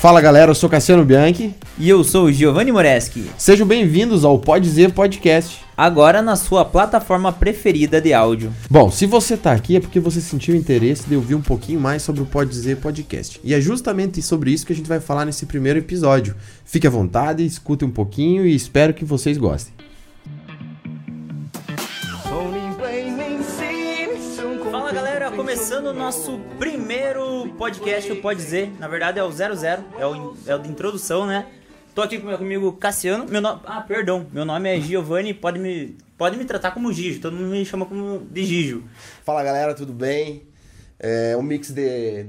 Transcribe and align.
Fala 0.00 0.20
galera, 0.20 0.52
eu 0.52 0.54
sou 0.54 0.70
Cassiano 0.70 1.04
Bianchi. 1.04 1.52
E 1.76 1.88
eu 1.88 2.04
sou 2.04 2.26
o 2.26 2.32
Giovanni 2.32 2.70
Moreschi. 2.70 3.28
Sejam 3.36 3.66
bem-vindos 3.66 4.24
ao 4.24 4.38
Pode 4.38 4.64
Dizer 4.64 4.92
Podcast. 4.92 5.58
Agora 5.76 6.22
na 6.22 6.36
sua 6.36 6.64
plataforma 6.64 7.32
preferida 7.32 8.00
de 8.00 8.14
áudio. 8.14 8.52
Bom, 8.70 8.92
se 8.92 9.06
você 9.06 9.36
tá 9.36 9.50
aqui 9.50 9.74
é 9.74 9.80
porque 9.80 9.98
você 9.98 10.20
sentiu 10.20 10.54
interesse 10.54 11.08
de 11.08 11.16
ouvir 11.16 11.34
um 11.34 11.42
pouquinho 11.42 11.80
mais 11.80 12.02
sobre 12.02 12.22
o 12.22 12.26
Pode 12.26 12.50
Dizer 12.50 12.76
Podcast. 12.76 13.40
E 13.42 13.52
é 13.52 13.60
justamente 13.60 14.22
sobre 14.22 14.52
isso 14.52 14.64
que 14.64 14.72
a 14.72 14.76
gente 14.76 14.88
vai 14.88 15.00
falar 15.00 15.24
nesse 15.24 15.46
primeiro 15.46 15.80
episódio. 15.80 16.36
Fique 16.64 16.86
à 16.86 16.90
vontade, 16.90 17.44
escute 17.44 17.84
um 17.84 17.90
pouquinho 17.90 18.46
e 18.46 18.54
espero 18.54 18.94
que 18.94 19.04
vocês 19.04 19.36
gostem. 19.36 19.77
Começando 25.78 25.86
o 25.86 25.98
nosso 25.98 26.38
primeiro 26.58 27.48
podcast, 27.56 28.10
o 28.10 28.20
Pode 28.20 28.42
Dizer. 28.42 28.72
Na 28.80 28.88
verdade 28.88 29.18
é 29.20 29.22
o 29.22 29.30
00, 29.30 29.84
é 29.96 30.04
o, 30.06 30.36
é 30.46 30.54
o 30.54 30.58
de 30.58 30.68
introdução, 30.68 31.24
né? 31.24 31.46
Tô 31.94 32.02
aqui 32.02 32.18
com- 32.18 32.36
comigo 32.36 32.72
Cassiano. 32.72 33.26
Meu 33.28 33.40
nome, 33.40 33.60
ah, 33.64 33.80
perdão, 33.80 34.26
meu 34.32 34.44
nome 34.44 34.76
é 34.76 34.80
Giovanni, 34.80 35.32
pode 35.32 35.60
me, 35.60 35.96
pode 36.16 36.36
me 36.36 36.44
tratar 36.44 36.72
como 36.72 36.92
Gijo, 36.92 37.20
todo 37.20 37.36
mundo 37.36 37.50
me 37.50 37.64
chama 37.64 37.86
como 37.86 38.18
de 38.28 38.44
Gijo. 38.44 38.82
Fala 39.24 39.42
galera, 39.44 39.72
tudo 39.72 39.92
bem? 39.92 40.42
É 40.98 41.36
um 41.36 41.42
mix 41.42 41.70
de. 41.70 42.26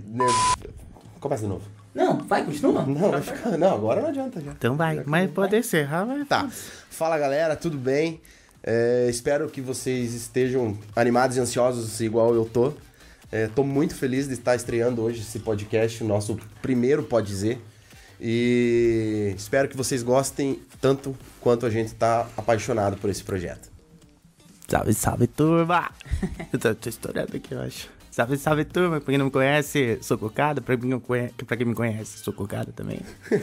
Começa 1.20 1.41
de 1.43 1.49
novo. 1.49 1.66
Não, 1.95 2.20
vai, 2.20 2.45
continua. 2.45 2.85
Não, 2.85 3.09
vai 3.12 3.21
ficar- 3.21 3.57
não, 3.57 3.73
agora 3.73 4.02
não 4.02 4.09
adianta 4.09 4.40
já. 4.41 4.52
Então 4.52 4.76
vai, 4.76 5.02
mas 5.07 5.29
pode 5.31 5.57
encerrar, 5.57 6.05
vai. 6.05 6.23
Tá. 6.26 6.48
Fala 6.90 7.18
galera, 7.18 7.55
tudo 7.55 7.77
bem? 7.77 8.21
É, 8.62 9.07
espero 9.09 9.49
que 9.49 9.59
vocês 9.59 10.13
estejam 10.13 10.77
animados 10.95 11.35
e 11.35 11.40
ansiosos 11.40 11.99
igual 12.02 12.35
eu 12.35 12.45
tô. 12.45 12.73
É, 13.31 13.47
tô 13.47 13.63
muito 13.63 13.93
feliz 13.93 14.27
de 14.27 14.33
estar 14.33 14.55
estreando 14.55 15.03
hoje 15.03 15.21
esse 15.21 15.39
podcast, 15.39 16.03
o 16.03 16.07
nosso 16.07 16.39
primeiro 16.61 17.03
Pode 17.03 17.27
Dizer. 17.27 17.61
E 18.20 19.33
espero 19.37 19.70
que 19.70 19.77
vocês 19.77 20.01
gostem 20.04 20.59
tanto 20.81 21.15
quanto 21.39 21.65
a 21.65 21.70
gente 21.70 21.93
tá 21.93 22.27
apaixonado 22.35 22.98
por 22.98 23.09
esse 23.09 23.23
projeto. 23.23 23.70
Salve, 24.67 24.93
salve, 24.93 25.27
turma! 25.27 25.91
eu 26.51 26.59
tô, 26.59 26.76
tô 26.76 26.89
estourando 26.89 27.37
aqui, 27.37 27.54
eu 27.54 27.62
acho. 27.62 27.89
Salve, 28.12 28.37
salve, 28.37 28.65
turma! 28.65 28.99
Pra 28.99 29.12
quem 29.12 29.17
não 29.17 29.26
me 29.26 29.32
conhece, 29.32 29.99
sou 30.01 30.17
Cocada. 30.17 30.59
Pra 30.59 30.76
quem, 30.76 30.89
não 30.89 30.99
conhe... 30.99 31.29
pra 31.29 31.55
quem 31.55 31.67
me 31.67 31.76
conhece, 31.76 32.20
sou 32.20 32.34
Cocada 32.34 32.71
também. 32.71 32.99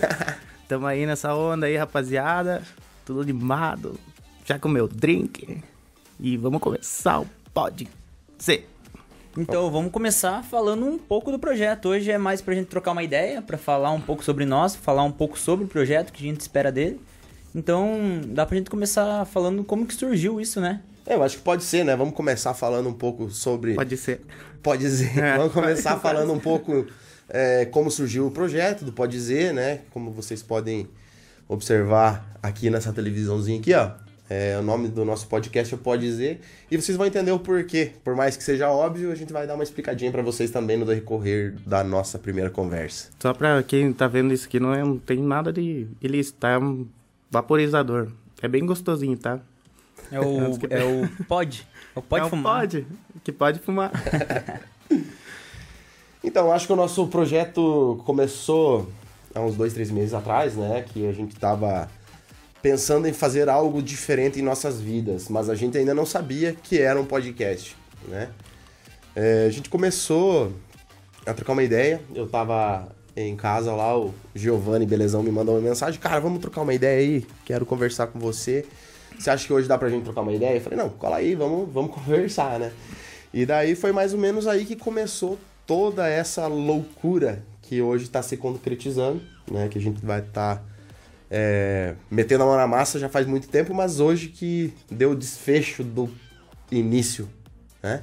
Tamo 0.69 0.87
aí 0.87 1.07
nessa 1.07 1.35
onda 1.35 1.67
aí, 1.67 1.77
rapaziada. 1.77 2.63
Tudo 3.05 3.21
animado. 3.21 3.99
Já 4.45 4.59
comeu 4.59 4.89
drink. 4.89 5.63
E 6.19 6.37
vamos 6.37 6.61
começar 6.61 7.21
o 7.21 7.27
Pode 7.55 7.89
Ser. 8.39 8.76
Então 9.39 9.71
vamos 9.71 9.93
começar 9.93 10.43
falando 10.43 10.87
um 10.87 10.97
pouco 10.97 11.31
do 11.31 11.39
projeto. 11.39 11.91
Hoje 11.91 12.11
é 12.11 12.17
mais 12.17 12.41
pra 12.41 12.55
gente 12.55 12.69
trocar 12.69 12.93
uma 12.93 13.03
ideia, 13.03 13.43
pra 13.43 13.59
falar 13.59 13.91
um 13.91 14.01
pouco 14.01 14.25
sobre 14.25 14.47
nós, 14.47 14.75
falar 14.75 15.03
um 15.03 15.13
pouco 15.13 15.39
sobre 15.39 15.67
o 15.67 15.69
projeto 15.69 16.11
que 16.11 16.25
a 16.25 16.27
gente 16.27 16.41
espera 16.41 16.73
dele. 16.73 16.99
Então 17.55 18.21
dá 18.29 18.47
pra 18.47 18.57
gente 18.57 18.71
começar 18.71 19.27
falando 19.27 19.63
como 19.63 19.87
que 19.87 19.93
surgiu 19.93 20.41
isso, 20.41 20.59
né? 20.59 20.81
É, 21.07 21.15
eu 21.15 21.23
acho 21.23 21.37
que 21.37 21.43
pode 21.43 21.65
ser, 21.65 21.85
né? 21.85 21.95
Vamos 21.95 22.15
começar 22.15 22.55
falando 22.55 22.89
um 22.89 22.95
pouco 22.95 23.31
sobre. 23.31 23.75
Pode 23.75 23.97
ser. 23.99 24.23
Pode 24.63 24.81
dizer. 24.81 25.19
É. 25.19 25.37
Vamos 25.37 25.53
começar 25.53 25.99
falando 25.99 26.33
um 26.33 26.41
pouco 26.41 26.87
é, 27.29 27.67
como 27.67 27.91
surgiu 27.91 28.27
o 28.27 28.31
projeto 28.31 28.87
do 28.87 28.93
Pode 28.93 29.13
Dizer, 29.13 29.53
né? 29.53 29.81
Como 29.91 30.11
vocês 30.11 30.43
podem 30.43 30.89
observar 31.47 32.27
aqui 32.43 32.71
nessa 32.71 32.91
televisãozinha 32.91 33.61
aqui, 33.61 33.75
ó. 33.75 34.06
É, 34.29 34.59
o 34.59 34.63
nome 34.63 34.89
do 34.89 35.05
nosso 35.05 35.29
podcast 35.29 35.73
é 35.73 35.79
Pode 35.79 36.03
Dizer. 36.03 36.41
E 36.71 36.77
vocês 36.77 36.97
vão 36.97 37.07
entender 37.07 37.31
o 37.31 37.39
porquê. 37.39 37.93
Por 38.03 38.17
mais 38.17 38.37
que 38.37 38.43
seja 38.43 38.69
óbvio, 38.69 39.13
a 39.13 39.15
gente 39.15 39.33
vai 39.33 39.47
dar 39.47 39.55
uma 39.55 39.63
explicadinha 39.63 40.11
pra 40.11 40.23
vocês 40.23 40.51
também 40.51 40.77
no 40.77 40.85
decorrer 40.85 41.55
da 41.65 41.85
nossa 41.85 42.19
primeira 42.19 42.51
conversa. 42.51 43.11
Só 43.21 43.33
pra 43.33 43.63
quem 43.63 43.93
tá 43.93 44.09
vendo 44.09 44.35
isso 44.35 44.47
aqui, 44.47 44.59
não, 44.59 44.75
é, 44.75 44.83
não 44.83 44.99
tem 44.99 45.19
nada 45.19 45.53
de 45.53 45.87
ilícito, 46.03 46.39
tá? 46.41 46.51
É 46.51 46.59
um 46.59 46.87
vaporizador. 47.31 48.09
É 48.43 48.49
bem 48.49 48.67
gostosinho, 48.67 49.17
tá? 49.17 49.39
É 50.11 50.21
o, 50.21 50.59
é 50.71 50.85
o 50.85 51.25
pode. 51.25 51.67
É 51.95 51.99
o 51.99 52.03
pode 52.03 52.23
É 52.23 52.27
um 52.27 52.31
fumar. 52.31 52.61
Pode, 52.61 52.87
que 53.23 53.33
pode 53.33 53.61
fumar. 53.61 53.93
Então, 56.27 56.51
acho 56.51 56.67
que 56.67 56.73
o 56.73 56.77
nosso 56.77 57.07
projeto 57.07 58.03
começou 58.05 58.91
há 59.33 59.41
uns 59.41 59.55
dois, 59.55 59.73
três 59.73 59.93
meses 59.93 60.13
atrás, 60.13 60.57
né? 60.57 60.85
Que 60.93 61.07
a 61.07 61.13
gente 61.13 61.37
tava 61.37 61.89
pensando 62.63 63.07
em 63.07 63.13
fazer 63.13 63.49
algo 63.49 63.83
diferente 63.83 64.39
em 64.39 64.43
nossas 64.43 64.81
vidas, 64.81 65.29
mas 65.29 65.49
a 65.49 65.55
gente 65.55 65.77
ainda 65.79 65.95
não 65.95 66.07
sabia 66.07 66.53
que 66.53 66.81
era 66.81 67.01
um 67.01 67.05
podcast, 67.05 67.77
né? 68.09 68.31
É, 69.15 69.47
a 69.47 69.51
gente 69.51 69.69
começou 69.69 70.53
a 71.25 71.33
trocar 71.33 71.53
uma 71.53 71.63
ideia, 71.63 72.01
eu 72.15 72.27
tava 72.27 72.89
em 73.17 73.35
casa 73.35 73.73
lá, 73.73 73.99
o 73.99 74.15
Giovanni 74.35 74.85
Belezão 74.85 75.23
me 75.23 75.31
mandou 75.31 75.55
uma 75.55 75.61
mensagem, 75.61 75.99
cara, 75.99 76.21
vamos 76.21 76.41
trocar 76.41 76.61
uma 76.61 76.75
ideia 76.75 76.99
aí, 76.99 77.27
quero 77.45 77.65
conversar 77.65 78.09
com 78.09 78.19
você. 78.19 78.67
Você 79.19 79.31
acha 79.31 79.47
que 79.47 79.53
hoje 79.53 79.67
dá 79.67 79.79
pra 79.79 79.89
gente 79.89 80.05
trocar 80.05 80.21
uma 80.21 80.33
ideia? 80.33 80.57
Eu 80.57 80.61
falei, 80.61 80.79
não, 80.79 80.91
cola 80.91 81.17
aí, 81.17 81.35
vamos, 81.35 81.73
vamos 81.73 81.93
conversar, 81.97 82.59
né? 82.59 82.71
E 83.33 83.47
daí 83.47 83.75
foi 83.75 83.93
mais 83.93 84.13
ou 84.13 84.19
menos 84.19 84.47
aí 84.47 84.65
que 84.67 84.77
começou 84.77 85.39
toda 85.67 86.07
essa 86.07 86.47
loucura 86.47 87.43
que 87.63 87.81
hoje 87.81 88.05
está 88.05 88.23
se 88.23 88.37
concretizando, 88.37 89.21
né? 89.51 89.69
Que 89.69 89.79
a 89.79 89.81
gente 89.81 90.05
vai 90.05 90.21
estar 90.21 90.63
metendo 92.11 92.45
a 92.45 92.47
mão 92.47 92.57
na 92.57 92.67
massa 92.67 92.99
já 92.99 93.09
faz 93.09 93.27
muito 93.27 93.49
tempo, 93.49 93.75
mas 93.75 94.01
hoje 94.01 94.29
que 94.29 94.73
deu 94.91 95.13
o 95.13 95.17
desfecho 95.17 95.83
do 95.83 96.09
início, 96.71 97.29
né? 97.83 98.03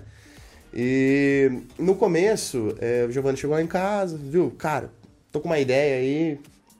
E 0.73 1.51
no 1.77 1.95
começo, 1.95 2.75
é, 2.79 3.05
o 3.07 3.11
Giovanni 3.11 3.37
chegou 3.37 3.55
lá 3.55 3.61
em 3.61 3.67
casa, 3.67 4.17
viu? 4.17 4.51
Cara, 4.57 4.89
tô 5.31 5.39
com 5.39 5.47
uma 5.47 5.59
ideia 5.59 5.97
aí, 5.97 6.39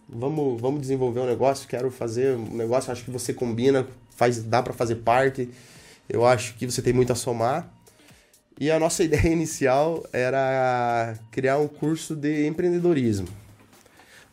vamos, 0.09 0.59
vamos 0.59 0.81
desenvolver 0.81 1.20
um 1.20 1.28
negócio, 1.28 1.68
quero 1.68 1.92
fazer 1.92 2.36
um 2.36 2.56
negócio, 2.56 2.92
acho 2.92 3.04
que 3.06 3.12
você 3.12 3.34
combina, 3.34 3.86
faz, 4.10 4.42
dá 4.42 4.64
para 4.64 4.74
fazer 4.74 4.96
parte, 4.96 5.48
eu 6.10 6.25
acho 6.25 6.56
que 6.56 6.66
você 6.66 6.81
tem 6.81 6.92
muito 6.92 7.12
a 7.12 7.16
somar. 7.16 7.72
E 8.60 8.72
a 8.72 8.80
nossa 8.80 9.04
ideia 9.06 9.28
inicial 9.28 10.04
era 10.12 11.16
criar 11.31 11.60
um 11.60 11.68
curso 11.68 12.16
de 12.16 12.48
empreendedorismo. 12.48 13.28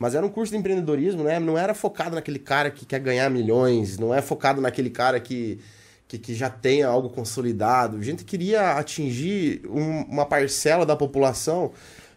Mas 0.01 0.15
era 0.15 0.25
um 0.25 0.31
curso 0.31 0.51
de 0.53 0.59
empreendedorismo, 0.59 1.23
né? 1.23 1.39
Não 1.39 1.59
era 1.59 1.75
focado 1.75 2.15
naquele 2.15 2.39
cara 2.39 2.71
que 2.71 2.87
quer 2.87 2.99
ganhar 3.01 3.29
milhões, 3.29 3.99
não 3.99 4.15
é 4.15 4.23
focado 4.23 4.59
naquele 4.59 4.89
cara 4.89 5.21
que, 5.21 5.61
que, 6.09 6.19
que 6.19 6.35
já 6.35 6.49
tem 6.49 6.83
algo 6.83 7.11
consolidado. 7.11 7.99
A 7.99 8.03
gente 8.03 8.25
queria 8.25 8.73
atingir 8.79 9.61
um- 9.69 10.05
uma 10.05 10.25
parcela 10.25 10.87
da 10.87 10.97
população 10.97 11.71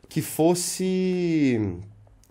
que 0.07 0.21
fosse 0.21 1.59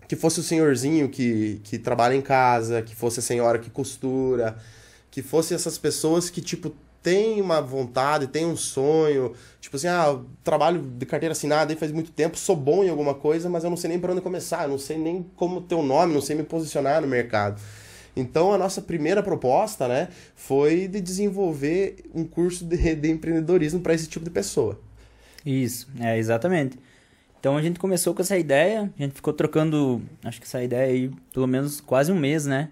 que 0.07 0.15
fosse 0.15 0.39
o 0.39 0.43
senhorzinho 0.43 1.07
que, 1.07 1.61
que 1.63 1.77
trabalha 1.79 2.15
em 2.15 2.21
casa, 2.21 2.81
que 2.81 2.95
fosse 2.95 3.19
a 3.19 3.23
senhora 3.23 3.57
que 3.59 3.69
costura, 3.69 4.57
que 5.09 5.21
fosse 5.21 5.53
essas 5.53 5.77
pessoas 5.77 6.29
que, 6.29 6.41
tipo, 6.41 6.73
tem 7.03 7.41
uma 7.41 7.61
vontade, 7.61 8.27
tem 8.27 8.45
um 8.45 8.55
sonho, 8.55 9.33
tipo 9.59 9.75
assim, 9.75 9.87
ah, 9.87 10.17
trabalho 10.41 10.81
de 10.81 11.05
carteira 11.05 11.33
assinada 11.33 11.73
aí 11.73 11.77
faz 11.77 11.91
muito 11.91 12.11
tempo, 12.11 12.37
sou 12.37 12.55
bom 12.55 12.81
em 12.81 12.89
alguma 12.89 13.13
coisa, 13.13 13.49
mas 13.49 13.65
eu 13.65 13.69
não 13.69 13.77
sei 13.77 13.89
nem 13.89 13.99
por 13.99 14.09
onde 14.09 14.21
começar, 14.21 14.63
eu 14.63 14.69
não 14.69 14.79
sei 14.79 14.97
nem 14.97 15.25
como 15.35 15.61
ter 15.61 15.75
um 15.75 15.85
nome, 15.85 16.13
não 16.13 16.21
sei 16.21 16.35
me 16.35 16.43
posicionar 16.43 17.01
no 17.01 17.07
mercado. 17.07 17.61
Então 18.15 18.53
a 18.53 18.57
nossa 18.57 18.81
primeira 18.81 19.21
proposta, 19.21 19.87
né, 19.87 20.07
foi 20.33 20.87
de 20.87 21.01
desenvolver 21.01 21.97
um 22.15 22.23
curso 22.23 22.63
de, 22.63 22.95
de 22.95 23.11
empreendedorismo 23.11 23.81
para 23.81 23.93
esse 23.93 24.07
tipo 24.07 24.23
de 24.23 24.31
pessoa. 24.31 24.79
Isso, 25.45 25.89
é, 25.99 26.17
exatamente. 26.17 26.79
Então 27.37 27.57
a 27.57 27.61
gente 27.61 27.77
começou 27.77 28.13
com 28.13 28.21
essa 28.21 28.37
ideia, 28.37 28.89
a 28.97 29.03
gente 29.03 29.15
ficou 29.15 29.33
trocando, 29.33 30.01
acho 30.23 30.39
que 30.39 30.47
essa 30.47 30.63
ideia 30.63 30.89
aí, 30.89 31.11
pelo 31.33 31.47
menos 31.47 31.81
quase 31.81 32.09
um 32.09 32.17
mês, 32.17 32.45
né? 32.45 32.69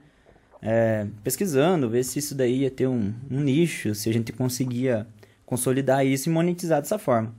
É, 0.62 1.08
pesquisando, 1.24 1.90
ver 1.90 2.04
se 2.04 2.20
isso 2.20 2.36
daí 2.36 2.60
ia 2.62 2.70
ter 2.72 2.88
um, 2.88 3.14
um 3.30 3.40
nicho, 3.40 3.96
se 3.96 4.10
a 4.10 4.14
gente 4.14 4.32
conseguia 4.32 5.08
consolidar 5.46 6.06
isso 6.06 6.30
e 6.30 6.32
monetizar 6.32 6.82
dessa 6.82 7.00
forma. 7.00 7.34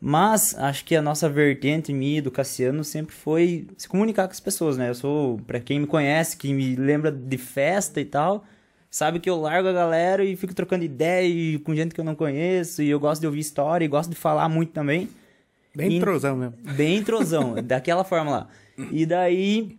Mas 0.00 0.54
acho 0.58 0.84
que 0.84 0.94
a 0.94 1.02
nossa 1.02 1.28
vertente, 1.28 1.92
minha 1.92 2.18
e 2.18 2.20
do 2.20 2.30
Cassiano, 2.30 2.84
sempre 2.84 3.14
foi 3.14 3.66
se 3.76 3.88
comunicar 3.88 4.26
com 4.26 4.32
as 4.32 4.40
pessoas, 4.40 4.76
né? 4.76 4.90
Eu 4.90 4.94
sou, 4.94 5.38
pra 5.46 5.58
quem 5.58 5.80
me 5.80 5.86
conhece, 5.86 6.36
que 6.36 6.52
me 6.52 6.76
lembra 6.76 7.10
de 7.10 7.38
festa 7.38 8.00
e 8.00 8.04
tal, 8.04 8.44
sabe 8.90 9.18
que 9.18 9.28
eu 9.30 9.40
largo 9.40 9.66
a 9.68 9.72
galera 9.72 10.22
e 10.24 10.36
fico 10.36 10.54
trocando 10.54 10.84
ideia 10.84 11.26
e 11.26 11.58
com 11.58 11.74
gente 11.74 11.94
que 11.94 12.00
eu 12.00 12.04
não 12.04 12.14
conheço, 12.14 12.82
e 12.82 12.90
eu 12.90 13.00
gosto 13.00 13.20
de 13.22 13.26
ouvir 13.26 13.40
história 13.40 13.84
e 13.84 13.88
gosto 13.88 14.10
de 14.10 14.16
falar 14.16 14.48
muito 14.48 14.72
também. 14.72 15.08
Bem 15.74 15.90
E- 15.92 15.96
entrosão 15.96 16.36
mesmo. 16.36 16.54
Bem 16.76 16.98
entrosão, 16.98 17.54
daquela 17.64 18.04
forma 18.04 18.30
lá. 18.30 18.48
E 18.92 19.06
daí, 19.06 19.76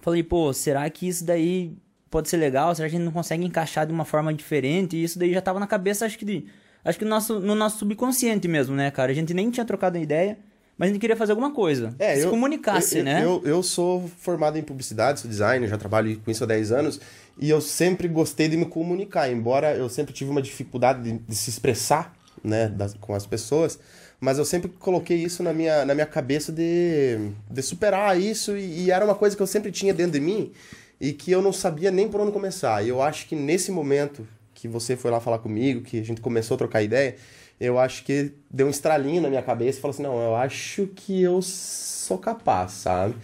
falei, 0.00 0.22
pô, 0.22 0.52
será 0.52 0.88
que 0.88 1.06
isso 1.08 1.24
daí 1.24 1.76
pode 2.10 2.28
ser 2.28 2.36
legal? 2.36 2.74
Será 2.74 2.88
que 2.88 2.94
a 2.94 2.98
gente 2.98 3.04
não 3.06 3.12
consegue 3.12 3.44
encaixar 3.44 3.86
de 3.86 3.92
uma 3.92 4.04
forma 4.04 4.32
diferente? 4.34 4.96
E 4.96 5.04
isso 5.04 5.18
daí 5.18 5.32
já 5.32 5.40
tava 5.40 5.58
na 5.60 5.66
cabeça, 5.66 6.06
acho 6.06 6.18
que 6.18 6.24
de, 6.24 6.46
acho 6.84 6.98
que 6.98 7.04
no 7.04 7.10
nosso, 7.10 7.40
no 7.40 7.54
nosso 7.54 7.78
subconsciente 7.78 8.46
mesmo, 8.48 8.74
né, 8.74 8.90
cara? 8.90 9.10
A 9.12 9.14
gente 9.14 9.32
nem 9.34 9.50
tinha 9.50 9.64
trocado 9.64 9.98
a 9.98 10.00
ideia, 10.00 10.38
mas 10.76 10.88
a 10.88 10.92
gente 10.92 11.00
queria 11.00 11.16
fazer 11.16 11.32
alguma 11.32 11.50
coisa. 11.52 11.94
que 12.14 12.20
se 12.22 12.28
comunicasse, 12.30 12.96
É, 12.96 13.00
eu, 13.00 13.04
né? 13.04 13.24
Eu, 13.24 13.42
eu 13.44 13.62
sou 13.62 14.08
formado 14.18 14.56
em 14.58 14.62
publicidade, 14.62 15.20
sou 15.20 15.28
designer, 15.30 15.68
já 15.68 15.76
trabalho 15.76 16.18
com 16.24 16.30
isso 16.30 16.44
há 16.44 16.46
10 16.46 16.72
anos, 16.72 17.00
e 17.38 17.50
eu 17.50 17.60
sempre 17.60 18.08
gostei 18.08 18.48
de 18.48 18.56
me 18.56 18.64
comunicar, 18.64 19.30
embora 19.30 19.74
eu 19.76 19.88
sempre 19.88 20.12
tive 20.14 20.30
uma 20.30 20.40
dificuldade 20.42 21.02
de, 21.02 21.18
de 21.18 21.34
se 21.34 21.50
expressar, 21.50 22.14
né, 22.42 22.68
das- 22.68 22.94
com 22.94 23.12
as 23.14 23.26
pessoas, 23.26 23.78
mas 24.20 24.38
eu 24.38 24.44
sempre 24.44 24.68
coloquei 24.68 25.16
isso 25.16 25.42
na 25.42 25.52
minha, 25.52 25.84
na 25.84 25.94
minha 25.94 26.06
cabeça 26.06 26.52
de, 26.52 27.30
de 27.50 27.62
superar 27.62 28.20
isso 28.20 28.56
e, 28.56 28.84
e 28.84 28.90
era 28.90 29.04
uma 29.04 29.14
coisa 29.14 29.36
que 29.36 29.42
eu 29.42 29.46
sempre 29.46 29.70
tinha 29.72 29.92
dentro 29.94 30.12
de 30.12 30.20
mim 30.20 30.52
e 31.00 31.12
que 31.12 31.30
eu 31.30 31.40
não 31.40 31.52
sabia 31.52 31.90
nem 31.90 32.08
por 32.08 32.20
onde 32.20 32.32
começar. 32.32 32.84
E 32.84 32.88
eu 32.88 33.00
acho 33.00 33.26
que 33.26 33.36
nesse 33.36 33.70
momento 33.70 34.26
que 34.54 34.66
você 34.66 34.96
foi 34.96 35.10
lá 35.10 35.20
falar 35.20 35.38
comigo, 35.38 35.82
que 35.82 36.00
a 36.00 36.04
gente 36.04 36.20
começou 36.20 36.56
a 36.56 36.58
trocar 36.58 36.82
ideia, 36.82 37.16
eu 37.60 37.78
acho 37.78 38.04
que 38.04 38.32
deu 38.50 38.66
um 38.66 38.70
estralinho 38.70 39.22
na 39.22 39.28
minha 39.28 39.42
cabeça 39.42 39.78
e 39.78 39.80
falou 39.80 39.94
assim: 39.94 40.02
não, 40.02 40.20
eu 40.20 40.34
acho 40.34 40.86
que 40.88 41.22
eu 41.22 41.40
sou 41.42 42.18
capaz, 42.18 42.72
sabe? 42.72 43.14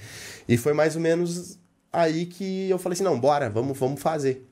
E 0.48 0.56
foi 0.56 0.72
mais 0.72 0.94
ou 0.94 1.02
menos 1.02 1.58
aí 1.92 2.26
que 2.26 2.68
eu 2.70 2.78
falei 2.78 2.94
assim: 2.94 3.04
não, 3.04 3.18
bora, 3.18 3.50
vamos, 3.50 3.76
vamos 3.78 4.00
fazer. 4.00 4.46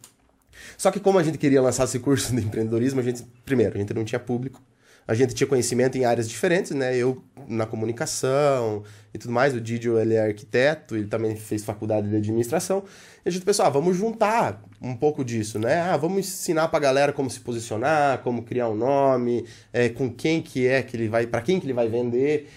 Só 0.77 0.91
que 0.91 1.01
como 1.01 1.19
a 1.19 1.23
gente 1.23 1.39
queria 1.39 1.63
lançar 1.63 1.85
esse 1.85 1.99
curso 1.99 2.35
de 2.35 2.43
empreendedorismo, 2.45 3.01
a 3.01 3.03
gente, 3.03 3.25
primeiro, 3.45 3.77
a 3.77 3.79
gente 3.79 3.95
não 3.95 4.05
tinha 4.05 4.19
público, 4.19 4.61
a 5.07 5.15
gente 5.15 5.35
tinha 5.35 5.47
conhecimento 5.47 5.99
em 5.99 6.05
áreas 6.05 6.29
diferentes, 6.29 6.73
né? 6.73 6.97
Eu 6.97 7.23
na 7.49 7.67
comunicação 7.67 8.85
e 9.13 9.19
tudo 9.19 9.33
mais, 9.33 9.55
o 9.55 9.61
Didio 9.61 9.99
ele 9.99 10.15
é 10.15 10.27
arquiteto, 10.27 10.97
ele 10.97 11.07
também 11.07 11.37
fez 11.37 11.65
faculdade 11.65 12.09
de 12.09 12.17
administração. 12.17 12.85
E 13.25 13.29
a 13.29 13.33
gente 13.33 13.45
pensou, 13.45 13.65
ah, 13.65 13.69
vamos 13.69 13.97
juntar 13.97 14.63
um 14.81 14.97
pouco 14.97 15.25
disso, 15.25 15.59
né? 15.59 15.81
Ah, 15.81 15.97
vamos 15.97 16.21
ensinar 16.21 16.69
pra 16.69 16.79
galera 16.79 17.13
como 17.13 17.29
se 17.29 17.41
posicionar, 17.41 18.19
como 18.23 18.43
criar 18.43 18.69
um 18.69 18.75
nome, 18.75 19.45
é, 19.73 19.89
com 19.89 20.11
quem 20.11 20.41
que 20.41 20.67
é 20.67 20.83
que 20.83 20.97
ele 20.97 21.09
vai, 21.09 21.27
para 21.27 21.43
quem 21.43 21.61
que 21.61 21.67
ele 21.67 21.73
vai 21.73 21.89
vender. 21.89 22.49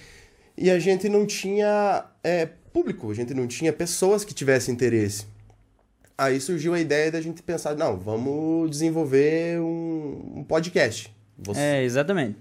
E 0.58 0.70
a 0.70 0.80
gente 0.80 1.10
não 1.10 1.26
tinha 1.26 2.06
é, 2.24 2.48
público, 2.72 3.12
a 3.12 3.14
gente 3.14 3.34
não 3.34 3.48
tinha 3.48 3.74
pessoas 3.74 4.24
que 4.24 4.34
tivessem 4.34 4.74
interesse. 4.74 5.26
Aí 6.18 6.40
surgiu 6.40 6.74
a 6.74 6.80
ideia 6.80 7.12
da 7.12 7.20
gente 7.20 7.44
pensar, 7.44 7.76
não, 7.76 7.98
vamos 7.98 8.70
desenvolver 8.70 9.60
um, 9.60 10.38
um 10.38 10.44
podcast. 10.44 11.15
Você... 11.38 11.60
É, 11.60 11.84
exatamente. 11.84 12.38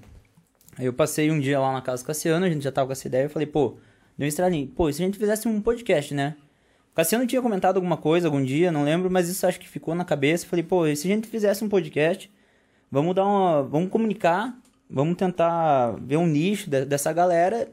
Aí 0.77 0.87
eu 0.87 0.93
passei 0.93 1.31
um 1.31 1.39
dia 1.39 1.59
lá 1.61 1.73
na 1.73 1.81
casa 1.81 2.03
do 2.03 2.07
Cassiano, 2.07 2.45
a 2.45 2.49
gente 2.49 2.63
já 2.63 2.73
tava 2.73 2.89
com 2.89 2.93
essa 2.93 3.07
ideia, 3.07 3.25
eu 3.25 3.31
falei, 3.31 3.47
pô, 3.47 3.77
deu 4.19 4.25
um 4.25 4.29
estralinho. 4.29 4.67
Pô, 4.69 4.89
e 4.89 4.93
se 4.93 5.03
a 5.03 5.07
gente 5.07 5.19
fizesse 5.19 5.47
um 5.47 5.61
podcast, 5.61 6.13
né? 6.15 6.37
O 6.93 6.95
Cassiano 6.95 7.27
tinha 7.27 7.43
comentado 7.43 7.77
alguma 7.77 7.97
coisa 7.97 8.29
algum 8.29 8.43
dia, 8.43 8.71
não 8.71 8.85
lembro, 8.85 9.11
mas 9.11 9.29
isso 9.29 9.47
acho 9.47 9.59
que 9.59 9.69
ficou 9.69 9.95
na 9.95 10.05
cabeça. 10.05 10.45
Eu 10.45 10.49
falei, 10.49 10.63
pô, 10.63 10.87
e 10.87 10.95
se 10.95 11.09
a 11.09 11.11
gente 11.11 11.27
fizesse 11.27 11.65
um 11.65 11.69
podcast, 11.69 12.31
vamos 12.91 13.15
dar 13.15 13.27
uma. 13.27 13.63
Vamos 13.65 13.91
comunicar, 13.91 14.57
vamos 14.89 15.17
tentar 15.17 15.97
ver 16.01 16.17
um 16.19 16.27
nicho 16.27 16.71
de, 16.71 16.85
dessa 16.85 17.13
galera. 17.13 17.69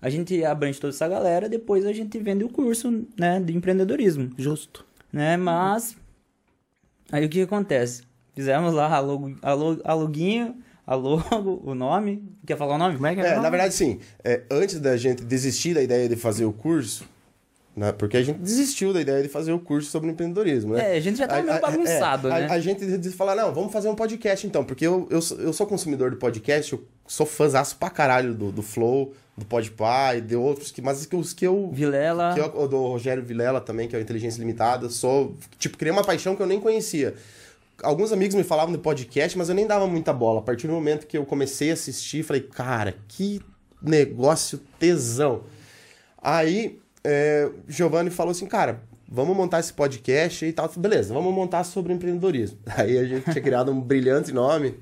A 0.00 0.10
gente 0.10 0.44
abrange 0.44 0.78
toda 0.78 0.92
essa 0.92 1.08
galera, 1.08 1.48
depois 1.48 1.86
a 1.86 1.92
gente 1.92 2.18
vende 2.18 2.44
o 2.44 2.50
curso, 2.50 3.06
né, 3.18 3.40
de 3.40 3.56
empreendedorismo. 3.56 4.30
Justo. 4.36 4.84
Né, 5.10 5.38
mas. 5.38 5.96
Aí 7.10 7.24
o 7.24 7.28
que 7.30 7.40
acontece? 7.40 8.02
Fizemos 8.34 8.74
lá 8.74 8.94
a 8.94 9.94
loguinho, 9.94 10.54
a 10.86 10.94
logo, 10.94 11.60
o 11.64 11.74
nome. 11.74 12.22
Quer 12.46 12.56
falar 12.56 12.76
o 12.76 12.78
nome? 12.78 12.94
Como 12.94 13.06
é 13.06 13.14
que 13.14 13.20
é? 13.20 13.26
é 13.26 13.40
na 13.40 13.50
verdade, 13.50 13.74
sim. 13.74 13.98
É, 14.22 14.42
antes 14.50 14.78
da 14.78 14.96
gente 14.96 15.24
desistir 15.24 15.74
da 15.74 15.82
ideia 15.82 16.08
de 16.08 16.14
fazer 16.14 16.44
o 16.44 16.52
curso, 16.52 17.04
né, 17.76 17.92
porque 17.92 18.16
a 18.16 18.22
gente 18.22 18.38
desistiu 18.38 18.92
da 18.92 19.00
ideia 19.00 19.22
de 19.22 19.28
fazer 19.28 19.52
o 19.52 19.58
curso 19.58 19.90
sobre 19.90 20.10
empreendedorismo, 20.10 20.74
né? 20.74 20.94
É, 20.94 20.96
a 20.96 21.00
gente 21.00 21.18
já 21.18 21.26
tá 21.26 21.42
meio 21.42 21.60
bagunçado, 21.60 22.28
é, 22.28 22.40
né? 22.40 22.46
A, 22.48 22.54
a 22.54 22.60
gente 22.60 22.86
disse 22.98 23.16
falar, 23.16 23.34
não, 23.34 23.52
vamos 23.52 23.72
fazer 23.72 23.88
um 23.88 23.94
podcast 23.94 24.46
então, 24.46 24.64
porque 24.64 24.86
eu, 24.86 25.08
eu, 25.10 25.20
eu 25.40 25.52
sou 25.52 25.66
consumidor 25.66 26.10
de 26.10 26.16
podcast, 26.16 26.72
eu 26.72 26.84
sou 27.06 27.26
fãzaço 27.26 27.76
pra 27.76 27.90
caralho 27.90 28.32
do, 28.32 28.52
do 28.52 28.62
Flow, 28.62 29.12
do 29.36 29.44
Podpah 29.44 30.16
e 30.16 30.22
de 30.22 30.36
outros, 30.36 30.70
que, 30.70 30.80
mas 30.80 31.06
os 31.12 31.32
que 31.34 31.46
eu... 31.46 31.68
Vilela. 31.70 32.32
Que 32.32 32.40
eu, 32.40 32.68
do 32.68 32.78
Rogério 32.78 33.22
Vilela 33.22 33.60
também, 33.60 33.88
que 33.88 33.94
é 33.94 33.98
o 33.98 34.02
Inteligência 34.02 34.38
Limitada, 34.38 34.88
sou... 34.88 35.36
Tipo, 35.58 35.76
criei 35.76 35.92
uma 35.92 36.04
paixão 36.04 36.34
que 36.34 36.40
eu 36.40 36.46
nem 36.46 36.58
conhecia 36.58 37.14
alguns 37.82 38.12
amigos 38.12 38.34
me 38.34 38.44
falavam 38.44 38.72
de 38.72 38.78
podcast, 38.78 39.36
mas 39.36 39.48
eu 39.48 39.54
nem 39.54 39.66
dava 39.66 39.86
muita 39.86 40.12
bola. 40.12 40.40
A 40.40 40.42
partir 40.42 40.66
do 40.66 40.72
momento 40.72 41.06
que 41.06 41.16
eu 41.16 41.24
comecei 41.24 41.70
a 41.70 41.74
assistir, 41.74 42.22
falei, 42.22 42.42
cara, 42.42 42.94
que 43.08 43.40
negócio 43.80 44.60
tesão. 44.78 45.44
Aí, 46.20 46.78
é, 47.04 47.50
Giovanni 47.68 48.10
falou 48.10 48.32
assim, 48.32 48.46
cara, 48.46 48.82
vamos 49.08 49.36
montar 49.36 49.60
esse 49.60 49.72
podcast 49.72 50.44
e 50.44 50.52
tal. 50.52 50.70
Beleza, 50.76 51.12
vamos 51.12 51.32
montar 51.32 51.64
sobre 51.64 51.92
empreendedorismo. 51.92 52.58
Aí 52.76 52.98
a 52.98 53.04
gente 53.04 53.30
tinha 53.30 53.42
criado 53.42 53.70
um 53.70 53.80
brilhante 53.80 54.32
nome, 54.32 54.78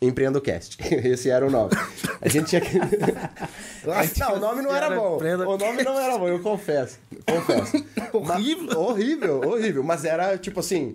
Empreendocast. 0.00 0.78
Esse 1.04 1.28
era 1.28 1.44
o 1.44 1.50
nome. 1.50 1.72
A 2.20 2.28
gente 2.28 2.46
tinha 2.46 2.62
não, 4.20 4.36
o 4.36 4.38
nome 4.38 4.62
não 4.62 4.72
era 4.72 4.90
bom. 4.90 5.18
O 5.18 5.58
nome 5.58 5.82
não 5.82 5.98
era 5.98 6.16
bom, 6.16 6.28
eu 6.28 6.38
confesso. 6.38 7.00
Confesso. 7.26 7.84
horrível. 8.12 8.66
Mas, 8.66 8.76
horrível, 8.76 9.40
horrível. 9.40 9.82
Mas 9.82 10.04
era, 10.04 10.38
tipo 10.38 10.60
assim 10.60 10.94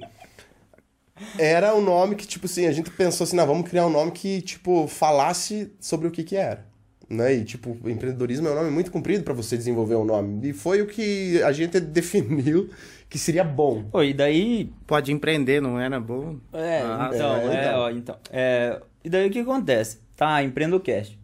era 1.37 1.75
um 1.75 1.81
nome 1.81 2.15
que, 2.15 2.25
tipo 2.25 2.45
assim, 2.45 2.65
a 2.65 2.71
gente 2.71 2.89
pensou 2.91 3.25
assim, 3.25 3.35
não, 3.35 3.45
vamos 3.45 3.69
criar 3.69 3.85
um 3.85 3.89
nome 3.89 4.11
que, 4.11 4.41
tipo, 4.41 4.87
falasse 4.87 5.71
sobre 5.79 6.07
o 6.07 6.11
que 6.11 6.23
que 6.23 6.35
era. 6.35 6.65
Né? 7.09 7.35
E, 7.35 7.43
tipo, 7.43 7.77
empreendedorismo 7.87 8.47
é 8.47 8.51
um 8.51 8.55
nome 8.55 8.71
muito 8.71 8.91
comprido 8.91 9.23
para 9.23 9.33
você 9.33 9.55
desenvolver 9.55 9.95
um 9.95 10.05
nome. 10.05 10.49
E 10.49 10.53
foi 10.53 10.81
o 10.81 10.87
que 10.87 11.41
a 11.43 11.51
gente 11.51 11.79
definiu 11.81 12.69
que 13.09 13.19
seria 13.19 13.43
bom. 13.43 13.83
Pô, 13.83 14.01
e 14.01 14.13
daí... 14.13 14.71
Pode 14.87 15.11
empreender, 15.11 15.61
não 15.61 15.79
era 15.79 15.99
bom? 15.99 16.37
É, 16.51 16.81
ah, 16.81 17.11
então, 17.13 17.35
é, 17.35 17.45
é, 17.45 17.59
então. 17.59 17.79
Ó, 17.79 17.89
então 17.89 18.17
é, 18.31 18.81
e 19.03 19.09
daí 19.09 19.27
o 19.27 19.31
que 19.31 19.39
acontece? 19.39 19.99
Tá, 20.15 20.43
Empreendocast. 20.43 21.19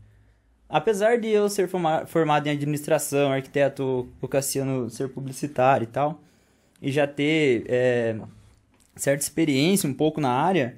Apesar 0.67 1.17
de 1.17 1.29
eu 1.29 1.49
ser 1.49 1.67
formado 2.05 2.45
em 2.45 2.51
administração, 2.51 3.31
arquiteto, 3.31 4.07
o 4.21 4.27
Cassiano 4.27 4.87
ser 4.87 5.09
publicitário 5.09 5.85
e 5.85 5.87
tal, 5.87 6.21
e 6.79 6.91
já 6.91 7.07
ter... 7.07 7.65
É, 7.67 8.15
certa 8.99 9.23
experiência 9.23 9.89
um 9.89 9.93
pouco 9.93 10.19
na 10.21 10.29
área, 10.29 10.77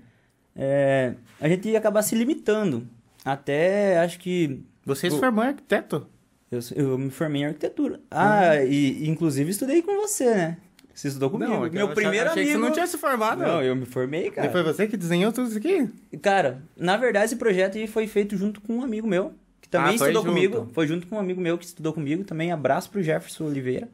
é, 0.55 1.13
a 1.39 1.47
gente 1.47 1.69
ia 1.69 1.77
acabar 1.77 2.01
se 2.01 2.15
limitando. 2.15 2.87
Até 3.23 3.99
acho 3.99 4.19
que. 4.19 4.63
Você 4.85 5.09
se 5.09 5.19
formou 5.19 5.43
em 5.43 5.49
arquiteto? 5.49 6.07
Eu, 6.51 6.59
eu 6.75 6.97
me 6.97 7.09
formei 7.11 7.43
em 7.43 7.45
arquitetura. 7.45 7.99
Ah, 8.09 8.51
uhum. 8.55 8.67
e 8.67 9.09
inclusive 9.09 9.51
estudei 9.51 9.81
com 9.81 9.95
você, 10.01 10.25
né? 10.25 10.57
Você 10.93 11.07
estudou 11.07 11.29
comigo. 11.29 11.51
Não, 11.51 11.69
Meu 11.69 11.89
primeiro 11.89 12.29
achei 12.29 12.43
amigo. 12.43 12.57
Que 12.57 12.61
você 12.61 12.67
não 12.67 12.73
tinha 12.73 12.87
se 12.87 12.97
formado. 12.97 13.41
Não, 13.41 13.63
eu 13.63 13.75
me 13.75 13.85
formei, 13.85 14.29
cara. 14.29 14.47
E 14.47 14.51
foi 14.51 14.61
você 14.61 14.87
que 14.87 14.97
desenhou 14.97 15.31
tudo 15.31 15.47
isso 15.47 15.57
aqui? 15.57 15.89
Cara, 16.21 16.61
na 16.75 16.97
verdade, 16.97 17.25
esse 17.25 17.37
projeto 17.37 17.77
foi 17.87 18.07
feito 18.07 18.35
junto 18.35 18.59
com 18.61 18.77
um 18.77 18.83
amigo 18.83 19.07
meu, 19.07 19.33
que 19.61 19.69
também 19.69 19.91
ah, 19.91 19.95
estudou 19.95 20.21
junto. 20.21 20.25
comigo. 20.27 20.69
Foi 20.73 20.85
junto 20.85 21.07
com 21.07 21.15
um 21.15 21.19
amigo 21.19 21.39
meu 21.39 21.57
que 21.57 21.65
estudou 21.65 21.93
comigo 21.93 22.23
também. 22.23 22.51
Abraço 22.51 22.89
pro 22.89 23.01
Jefferson 23.01 23.45
Oliveira. 23.45 23.87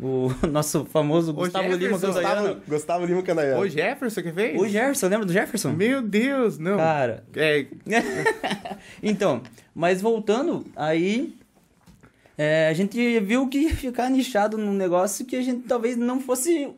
O 0.00 0.28
nosso 0.50 0.84
famoso 0.86 1.30
o 1.30 1.34
Gustavo 1.34 1.64
Jefferson, 1.64 1.86
Lima 1.86 1.98
Candanhano. 2.00 2.54
Gustavo, 2.66 3.06
Gustavo 3.06 3.06
Lima. 3.06 3.58
O 3.60 3.68
Jefferson 3.68 4.22
que 4.22 4.32
fez? 4.32 4.60
O 4.60 4.68
Jefferson, 4.68 5.08
lembra 5.08 5.26
do 5.26 5.32
Jefferson? 5.32 5.72
Meu 5.72 6.02
Deus, 6.02 6.58
não. 6.58 6.76
Cara. 6.76 7.24
É. 7.34 7.66
então, 9.02 9.42
mas 9.74 10.02
voltando, 10.02 10.66
aí 10.74 11.34
é, 12.36 12.68
a 12.68 12.72
gente 12.72 13.20
viu 13.20 13.48
que 13.48 13.58
ia 13.58 13.74
ficar 13.74 14.10
nichado 14.10 14.58
num 14.58 14.72
negócio 14.72 15.24
que 15.24 15.36
a 15.36 15.42
gente 15.42 15.66
talvez 15.68 15.96
não 15.96 16.20
fosse 16.20 16.68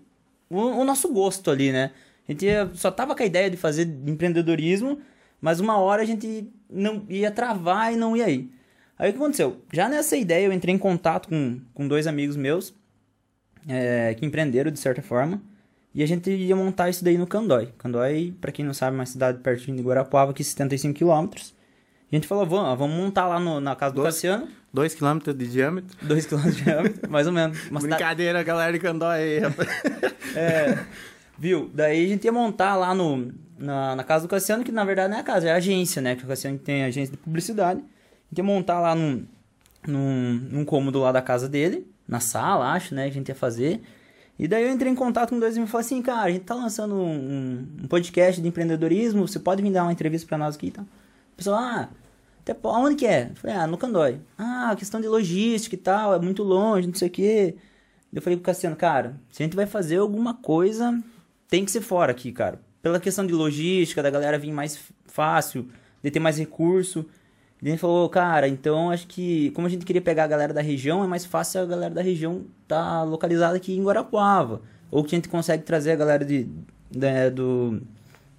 o, 0.50 0.60
o 0.60 0.84
nosso 0.84 1.10
gosto 1.12 1.50
ali, 1.50 1.72
né? 1.72 1.92
A 2.28 2.32
gente 2.32 2.44
ia, 2.44 2.70
só 2.74 2.90
tava 2.90 3.14
com 3.14 3.22
a 3.22 3.26
ideia 3.26 3.48
de 3.48 3.56
fazer 3.56 3.88
empreendedorismo, 4.06 4.98
mas 5.40 5.58
uma 5.58 5.78
hora 5.78 6.02
a 6.02 6.04
gente 6.04 6.50
não 6.68 7.04
ia 7.08 7.30
travar 7.30 7.92
e 7.92 7.96
não 7.96 8.16
ia 8.16 8.28
ir. 8.28 8.50
Aí 8.98 9.10
o 9.10 9.12
que 9.12 9.18
aconteceu? 9.18 9.58
Já 9.72 9.88
nessa 9.88 10.16
ideia 10.16 10.46
eu 10.46 10.52
entrei 10.52 10.74
em 10.74 10.78
contato 10.78 11.28
com, 11.28 11.60
com 11.72 11.88
dois 11.88 12.06
amigos 12.06 12.36
meus 12.36 12.74
é, 13.68 14.14
que 14.14 14.24
empreenderam 14.24 14.70
de 14.70 14.78
certa 14.78 15.02
forma. 15.02 15.40
E 15.94 16.02
a 16.02 16.06
gente 16.06 16.30
ia 16.30 16.54
montar 16.54 16.90
isso 16.90 17.02
daí 17.02 17.16
no 17.16 17.26
Candói. 17.26 17.70
Candói, 17.78 18.34
para 18.40 18.52
quem 18.52 18.64
não 18.64 18.74
sabe, 18.74 18.96
é 18.96 19.00
uma 19.00 19.06
cidade 19.06 19.38
pertinho 19.38 19.76
de 19.76 19.82
Guarapuava, 19.82 20.30
aqui 20.30 20.44
75 20.44 20.94
quilômetros. 20.94 21.54
A 22.12 22.14
gente 22.14 22.26
falou, 22.26 22.46
vamos, 22.46 22.78
vamos 22.78 22.96
montar 22.96 23.26
lá 23.26 23.40
no, 23.40 23.60
na 23.60 23.74
casa 23.74 23.94
do 23.94 24.02
Cassiano. 24.02 24.46
2 24.72 24.94
km 24.94 25.18
de 25.34 25.46
diâmetro? 25.48 25.96
2 26.02 26.26
km 26.26 26.42
de 26.50 26.62
diâmetro, 26.62 27.08
mais 27.10 27.26
ou 27.26 27.32
menos. 27.32 27.58
Uma 27.70 27.80
Brincadeira, 27.80 28.40
cidade... 28.40 28.44
galera 28.44 28.72
de 28.72 28.78
Candói 28.78 29.16
aí, 29.16 29.38
rapaz. 29.38 29.68
é, 30.36 30.84
viu? 31.38 31.70
Daí 31.72 32.04
a 32.04 32.08
gente 32.08 32.24
ia 32.26 32.32
montar 32.32 32.76
lá 32.76 32.94
no, 32.94 33.32
na, 33.58 33.96
na 33.96 34.04
casa 34.04 34.26
do 34.26 34.30
Cassiano, 34.30 34.62
que 34.62 34.70
na 34.70 34.84
verdade 34.84 35.10
não 35.10 35.16
é 35.16 35.20
a 35.20 35.24
casa, 35.24 35.48
é 35.48 35.52
a 35.52 35.56
agência, 35.56 36.02
né? 36.02 36.14
Que 36.14 36.24
o 36.24 36.28
Cassiano 36.28 36.58
tem 36.58 36.84
agência 36.84 37.12
de 37.12 37.16
publicidade. 37.16 37.80
A 37.80 38.28
gente 38.28 38.36
ia 38.38 38.44
montar 38.44 38.80
lá 38.80 38.94
num, 38.94 39.24
num, 39.88 40.34
num 40.52 40.64
cômodo 40.66 41.00
lá 41.00 41.10
da 41.10 41.22
casa 41.22 41.48
dele 41.48 41.86
na 42.06 42.20
sala, 42.20 42.72
acho, 42.72 42.94
né? 42.94 43.04
A 43.04 43.10
gente 43.10 43.28
ia 43.28 43.34
fazer. 43.34 43.80
E 44.38 44.46
daí 44.46 44.64
eu 44.64 44.70
entrei 44.70 44.92
em 44.92 44.94
contato 44.94 45.30
com 45.30 45.38
dois 45.38 45.56
e 45.56 45.60
me 45.60 45.66
falou 45.66 45.80
assim, 45.80 46.02
cara, 46.02 46.24
a 46.24 46.30
gente 46.30 46.44
tá 46.44 46.54
lançando 46.54 46.94
um, 46.94 47.66
um, 47.82 47.88
podcast 47.88 48.40
de 48.40 48.46
empreendedorismo, 48.46 49.26
você 49.26 49.38
pode 49.38 49.62
vir 49.62 49.72
dar 49.72 49.84
uma 49.84 49.92
entrevista 49.92 50.26
para 50.26 50.36
nós 50.36 50.56
aqui 50.56 50.66
e 50.66 50.70
tal. 50.70 50.84
O 50.84 51.36
pessoal, 51.36 51.58
ah, 51.58 51.88
até, 52.40 52.54
aonde 52.62 52.96
que 52.96 53.06
é? 53.06 53.30
Eu 53.30 53.36
falei, 53.36 53.56
ah, 53.56 53.66
no 53.66 53.78
Candói. 53.78 54.20
Ah, 54.36 54.74
questão 54.78 55.00
de 55.00 55.08
logística 55.08 55.74
e 55.74 55.78
tal, 55.78 56.14
é 56.14 56.18
muito 56.18 56.42
longe, 56.42 56.86
não 56.86 56.94
sei 56.94 57.08
o 57.08 57.10
quê. 57.10 57.56
Eu 58.12 58.22
falei 58.22 58.36
pro 58.36 58.44
Cassiano, 58.44 58.76
cara, 58.76 59.18
se 59.30 59.42
a 59.42 59.46
gente 59.46 59.56
vai 59.56 59.66
fazer 59.66 59.96
alguma 59.96 60.34
coisa, 60.34 61.02
tem 61.48 61.64
que 61.64 61.70
ser 61.70 61.80
fora 61.80 62.12
aqui, 62.12 62.30
cara. 62.30 62.60
Pela 62.82 63.00
questão 63.00 63.26
de 63.26 63.32
logística, 63.32 64.02
da 64.02 64.10
galera 64.10 64.38
vir 64.38 64.52
mais 64.52 64.78
fácil, 65.06 65.68
de 66.02 66.10
ter 66.10 66.20
mais 66.20 66.38
recurso. 66.38 67.06
E 67.62 67.68
ele 67.68 67.78
falou, 67.78 68.08
cara, 68.08 68.46
então 68.46 68.90
acho 68.90 69.06
que 69.06 69.50
como 69.50 69.66
a 69.66 69.70
gente 69.70 69.84
queria 69.84 70.02
pegar 70.02 70.24
a 70.24 70.28
galera 70.28 70.52
da 70.52 70.60
região, 70.60 71.02
é 71.02 71.06
mais 71.06 71.24
fácil 71.24 71.62
a 71.62 71.66
galera 71.66 71.94
da 71.94 72.02
região 72.02 72.44
tá 72.68 73.02
localizada 73.02 73.56
aqui 73.56 73.76
em 73.76 73.82
Guarapuava. 73.82 74.60
Ou 74.90 75.02
que 75.02 75.14
a 75.14 75.18
gente 75.18 75.28
consegue 75.28 75.62
trazer 75.62 75.92
a 75.92 75.96
galera 75.96 76.24
de, 76.24 76.48
da, 76.90 77.30
do, 77.30 77.80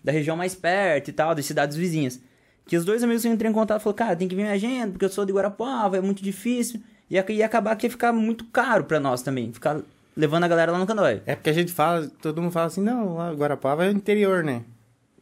da 0.03 0.11
região 0.11 0.37
mais 0.37 0.55
perto 0.55 1.09
e 1.09 1.13
tal, 1.13 1.33
das 1.33 1.45
cidades 1.45 1.75
vizinhas. 1.75 2.21
Que 2.65 2.77
os 2.77 2.85
dois 2.85 3.03
amigos 3.03 3.21
que 3.23 3.27
eu 3.27 3.33
entrei 3.33 3.49
em 3.49 3.53
contato 3.53 3.81
falaram, 3.81 3.97
cara, 3.97 4.15
tem 4.15 4.27
que 4.27 4.35
vir 4.35 4.43
minha 4.43 4.53
agenda, 4.53 4.91
porque 4.91 5.05
eu 5.05 5.09
sou 5.09 5.25
de 5.25 5.33
Guarapuava, 5.33 5.97
é 5.97 6.01
muito 6.01 6.21
difícil. 6.23 6.81
E 7.09 7.15
ia 7.15 7.45
acabar 7.45 7.75
que 7.75 7.87
ia 7.87 7.91
ficar 7.91 8.13
muito 8.13 8.45
caro 8.45 8.83
pra 8.83 8.99
nós 8.99 9.21
também, 9.21 9.51
ficar 9.51 9.81
levando 10.15 10.43
a 10.43 10.47
galera 10.47 10.71
lá 10.71 10.77
no 10.77 10.85
Candói. 10.85 11.21
É 11.25 11.35
porque 11.35 11.49
a 11.49 11.53
gente 11.53 11.71
fala, 11.71 12.09
todo 12.21 12.41
mundo 12.41 12.51
fala 12.51 12.67
assim, 12.67 12.81
não, 12.81 13.15
lá 13.15 13.31
Guarapava 13.33 13.85
é 13.85 13.91
interior, 13.91 14.43
né? 14.43 14.63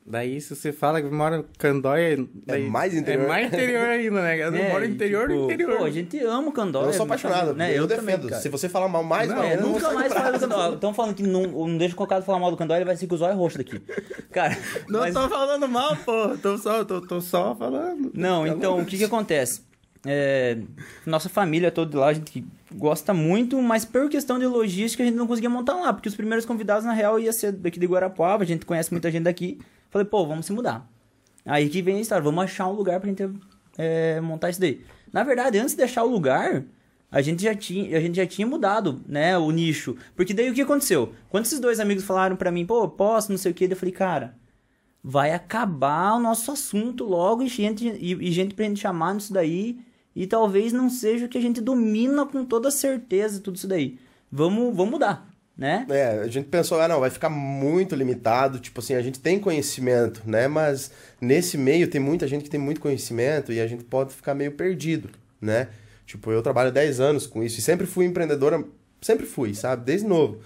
Daí 0.08 0.40
se 0.40 0.56
você 0.56 0.72
fala 0.72 1.02
que 1.02 1.10
mora 1.10 1.38
no 1.38 1.46
Candói... 1.58 2.30
daí- 2.46 2.70
mais 2.70 2.94
interior. 2.94 3.24
É 3.26 3.28
mais 3.28 3.48
interior 3.48 3.86
ainda, 3.88 4.22
né? 4.22 4.38
Eu 4.44 4.54
É, 4.56 4.70
moro 4.72 4.88
no 4.88 4.94
interior 4.94 5.28
tipo, 5.28 5.40
do 5.40 5.46
interior. 5.46 5.78
Pô, 5.80 5.84
a 5.86 5.90
gente 5.90 6.20
ama 6.20 6.50
o 6.50 6.52
Candói. 6.52 6.88
Eu 6.90 6.94
sou 6.94 7.02
é 7.02 7.06
apaixonado, 7.06 7.54
né? 7.56 7.72
eu, 7.72 7.78
Eu, 7.78 7.88
defendo. 7.88 8.22
também. 8.28 8.40
Se 8.40 8.48
você 8.50 8.70
falar 8.70 8.88
mal 8.88 9.04
mais 9.04 9.28
Não, 9.30 9.38
uma 9.38 9.46
É, 9.48 9.58
nunca 9.58 9.92
mais 9.94 10.14
fala 10.14 10.38
do 10.38 10.48
bravo. 10.48 10.54
Candói. 10.62 10.76
Estão 10.76 10.94
falando 10.96 11.16
que 11.16 11.24
não, 11.24 11.42
não 11.48 11.78
deixa 11.80 11.96
o 11.96 11.98
Cocado 11.98 12.24
falar 12.24 12.38
mal 12.38 12.52
do 12.52 12.58
Candói, 12.58 12.78
ele 12.78 12.86
vai 12.86 12.96
ser 12.96 13.08
com 13.08 13.16
os 13.16 13.22
olhos 13.22 13.36
roxos 13.36 13.58
daqui. 13.58 13.82
Cara, 14.32 14.56
Não 14.88 15.00
mas- 15.00 15.14
tô 15.14 15.28
falando 15.28 15.68
mal, 15.68 15.96
pô. 15.98 16.38
Tô 16.38 16.56
só, 16.60 16.86
tô, 16.86 17.02
tô 17.02 17.20
só 17.20 17.56
falando. 17.56 18.12
Não, 18.14 18.46
então, 18.46 18.80
o 18.80 18.86
que 18.86 19.00
que 19.00 19.04
acontece? 19.06 19.62
É, 20.08 20.60
nossa 21.04 21.28
família 21.30 21.72
toda 21.72 21.98
lá, 22.00 22.10
a 22.10 22.14
gente 22.14 22.46
gosta 22.76 23.12
muito, 23.12 23.60
mas 23.60 23.84
por 23.86 24.08
questão 24.08 24.38
de 24.38 24.46
logística 24.46 25.02
a 25.02 25.06
gente 25.08 25.16
não 25.16 25.26
conseguia 25.26 25.50
montar 25.50 25.74
lá, 25.74 25.92
porque 25.92 26.08
os 26.08 26.14
primeiros 26.16 26.46
convidados, 26.46 26.86
na 26.86 26.94
real, 26.94 27.20
ia 27.20 27.34
ser 27.34 27.52
daqui 27.54 27.80
de 27.80 27.88
Guarapuava, 27.88 28.44
a 28.44 28.46
gente 28.46 28.68
conhece 28.68 28.92
muita 28.92 29.10
gente 29.10 29.24
daqui. 29.24 29.58
Falei, 29.96 30.06
pô, 30.10 30.28
vamos 30.28 30.46
se 30.46 30.52
mudar. 30.52 30.92
Aí 31.46 31.70
que 31.70 31.82
vem 31.82 31.96
a 31.96 32.02
história, 32.02 32.22
vamos 32.22 32.44
achar 32.44 32.68
um 32.68 32.74
lugar 32.74 33.00
pra 33.00 33.08
gente 33.08 33.24
é, 33.78 34.20
montar 34.20 34.50
isso 34.50 34.60
daí. 34.60 34.82
Na 35.14 35.24
verdade, 35.24 35.58
antes 35.58 35.74
de 35.74 35.82
achar 35.84 36.04
o 36.04 36.10
lugar, 36.10 36.66
a 37.10 37.22
gente 37.22 37.44
já 37.44 37.56
tinha, 37.56 37.98
a 37.98 38.02
gente 38.02 38.18
já 38.18 38.28
tinha 38.28 38.46
mudado, 38.46 39.02
né, 39.08 39.38
o 39.38 39.50
nicho. 39.52 39.96
Porque 40.14 40.34
daí 40.34 40.50
o 40.50 40.54
que 40.54 40.64
aconteceu? 40.64 41.14
Quando 41.30 41.46
esses 41.46 41.62
dois 41.62 41.80
amigos 41.80 42.04
falaram 42.04 42.36
pra 42.36 42.52
mim, 42.52 42.66
pô, 42.66 42.86
posso, 42.90 43.32
não 43.32 43.38
sei 43.38 43.54
o 43.54 43.56
que, 43.56 43.64
eu 43.64 43.76
falei, 43.78 43.94
cara, 43.94 44.36
vai 45.02 45.32
acabar 45.32 46.16
o 46.16 46.20
nosso 46.20 46.52
assunto 46.52 47.06
logo 47.06 47.42
e 47.42 47.48
gente, 47.48 47.88
e, 47.88 48.16
e 48.16 48.32
gente 48.34 48.54
pra 48.54 48.66
gente 48.66 48.82
chamar 48.82 49.14
nisso 49.16 49.32
daí. 49.32 49.80
E 50.14 50.28
talvez 50.28 50.74
não 50.74 50.90
seja 50.90 51.26
o 51.26 51.30
que 51.30 51.38
a 51.38 51.42
gente 51.42 51.62
domina 51.62 52.26
com 52.26 52.44
toda 52.44 52.70
certeza, 52.70 53.40
tudo 53.40 53.56
isso 53.56 53.68
daí. 53.68 53.98
Vamos, 54.30 54.76
vamos 54.76 54.92
mudar, 54.92 55.34
né? 55.58 55.86
É, 55.90 56.20
a 56.20 56.28
gente 56.28 56.48
pensou, 56.48 56.80
ah, 56.82 56.88
não, 56.88 57.00
vai 57.00 57.10
ficar 57.10 57.30
muito 57.30 57.96
limitado. 57.96 58.60
Tipo 58.60 58.80
assim, 58.82 58.94
a 58.96 59.02
gente 59.02 59.20
tem 59.20 59.40
conhecimento, 59.40 60.22
né? 60.26 60.48
Mas 60.48 60.92
nesse 61.22 61.58
meio 61.58 61.88
tem 61.90 62.02
muita 62.02 62.28
gente 62.28 62.44
que 62.44 62.50
tem 62.50 62.60
muito 62.60 62.82
conhecimento 62.82 63.54
e 63.54 63.60
a 63.62 63.68
gente 63.68 63.84
pode 63.84 64.14
ficar 64.14 64.34
meio 64.34 64.52
perdido, 64.52 65.10
né? 65.40 65.70
Tipo, 66.06 66.32
eu 66.32 66.42
trabalho 66.42 66.72
10 66.72 67.00
anos 67.00 67.26
com 67.26 67.44
isso 67.44 67.60
e 67.60 67.62
sempre 67.62 67.88
fui 67.88 68.06
empreendedora, 68.06 68.64
sempre 69.02 69.26
fui, 69.26 69.56
sabe? 69.56 69.86
Desde 69.86 70.06
novo. 70.06 70.40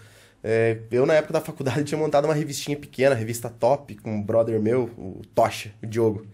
É, 0.44 0.78
eu, 0.92 1.06
na 1.06 1.16
época 1.16 1.34
da 1.34 1.42
faculdade, 1.42 1.84
tinha 1.86 1.98
montado 1.98 2.26
uma 2.26 2.34
revistinha 2.34 2.78
pequena, 2.78 3.16
revista 3.16 3.50
top, 3.50 3.96
com 3.96 4.16
um 4.16 4.22
brother 4.22 4.60
meu, 4.60 4.84
o 4.98 5.22
Tocha, 5.34 5.72
o 5.82 5.88
Diogo. 5.88 6.26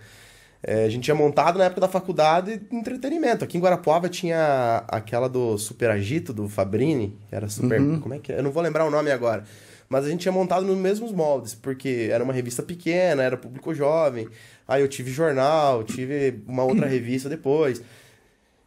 É, 0.67 0.83
a 0.85 0.89
gente 0.89 1.03
tinha 1.03 1.13
montado 1.15 1.59
na 1.59 1.65
época 1.65 1.81
da 1.81 1.87
faculdade 1.87 2.59
entretenimento. 2.71 3.43
Aqui 3.43 3.55
em 3.57 3.61
Guarapuava 3.61 4.09
tinha 4.09 4.83
aquela 4.87 5.29
do 5.29 5.57
Super 5.59 5.91
Agito, 5.91 6.33
do 6.33 6.49
Fabrini, 6.49 7.15
que 7.29 7.35
era 7.35 7.47
super. 7.47 7.79
Como 8.01 8.13
é 8.15 8.19
que 8.19 8.31
é? 8.33 8.39
Eu 8.39 8.43
não 8.43 8.51
vou 8.51 8.63
lembrar 8.63 8.83
o 8.85 8.89
nome 8.89 9.11
agora. 9.11 9.43
Mas 9.87 10.05
a 10.05 10.09
gente 10.09 10.21
tinha 10.21 10.31
montado 10.31 10.65
nos 10.65 10.75
mesmos 10.77 11.11
moldes, 11.11 11.53
porque 11.53 12.09
era 12.11 12.23
uma 12.23 12.33
revista 12.33 12.63
pequena, 12.63 13.21
era 13.21 13.37
público 13.37 13.75
jovem. 13.75 14.27
Aí 14.67 14.81
eu 14.81 14.87
tive 14.87 15.11
jornal, 15.11 15.83
tive 15.83 16.41
uma 16.47 16.63
outra 16.63 16.87
revista 16.89 17.29
depois. 17.29 17.83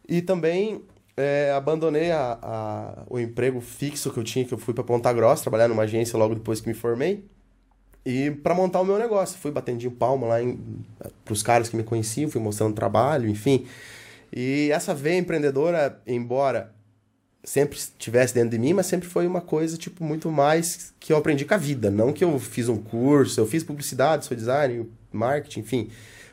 E 0.07 0.21
também 0.21 0.81
é, 1.17 1.51
abandonei 1.53 2.11
a, 2.11 2.39
a- 2.41 3.03
o 3.09 3.19
emprego 3.19 3.59
fixo 3.59 4.09
que 4.11 4.17
eu 4.17 4.23
tinha, 4.23 4.45
que 4.45 4.53
eu 4.53 4.57
fui 4.57 4.73
para 4.73 4.85
Ponta 4.85 5.11
Grossa, 5.11 5.41
trabalhar 5.43 5.67
numa 5.67 5.83
agência 5.83 6.17
logo 6.17 6.33
depois 6.35 6.61
que 6.61 6.69
me 6.69 6.73
formei. 6.73 7.25
E 8.09 8.31
para 8.31 8.55
montar 8.55 8.81
o 8.81 8.85
meu 8.85 8.97
negócio, 8.97 9.37
fui 9.37 9.51
batendo 9.51 9.91
palma 9.91 10.25
lá 10.25 10.37
para 11.23 11.31
os 11.31 11.43
caras 11.43 11.69
que 11.69 11.75
me 11.77 11.83
conheciam, 11.83 12.27
fui 12.27 12.41
mostrando 12.41 12.73
trabalho, 12.73 13.29
enfim. 13.29 13.67
E 14.35 14.71
essa 14.71 14.95
veia 14.95 15.19
empreendedora, 15.19 16.01
embora 16.07 16.73
sempre 17.43 17.77
estivesse 17.77 18.33
dentro 18.33 18.49
de 18.49 18.57
mim, 18.57 18.73
mas 18.73 18.87
sempre 18.87 19.07
foi 19.07 19.27
uma 19.27 19.41
coisa 19.41 19.77
tipo 19.77 20.03
muito 20.03 20.31
mais 20.31 20.91
que 20.99 21.13
eu 21.13 21.17
aprendi 21.17 21.45
com 21.45 21.53
a 21.53 21.57
vida, 21.57 21.91
não 21.91 22.11
que 22.11 22.23
eu 22.23 22.39
fiz 22.39 22.67
um 22.67 22.77
curso, 22.77 23.39
eu 23.39 23.45
fiz 23.45 23.63
publicidade, 23.63 24.25
sou 24.25 24.35
design, 24.35 24.89
marketing, 25.11 25.59
enfim. 25.59 25.89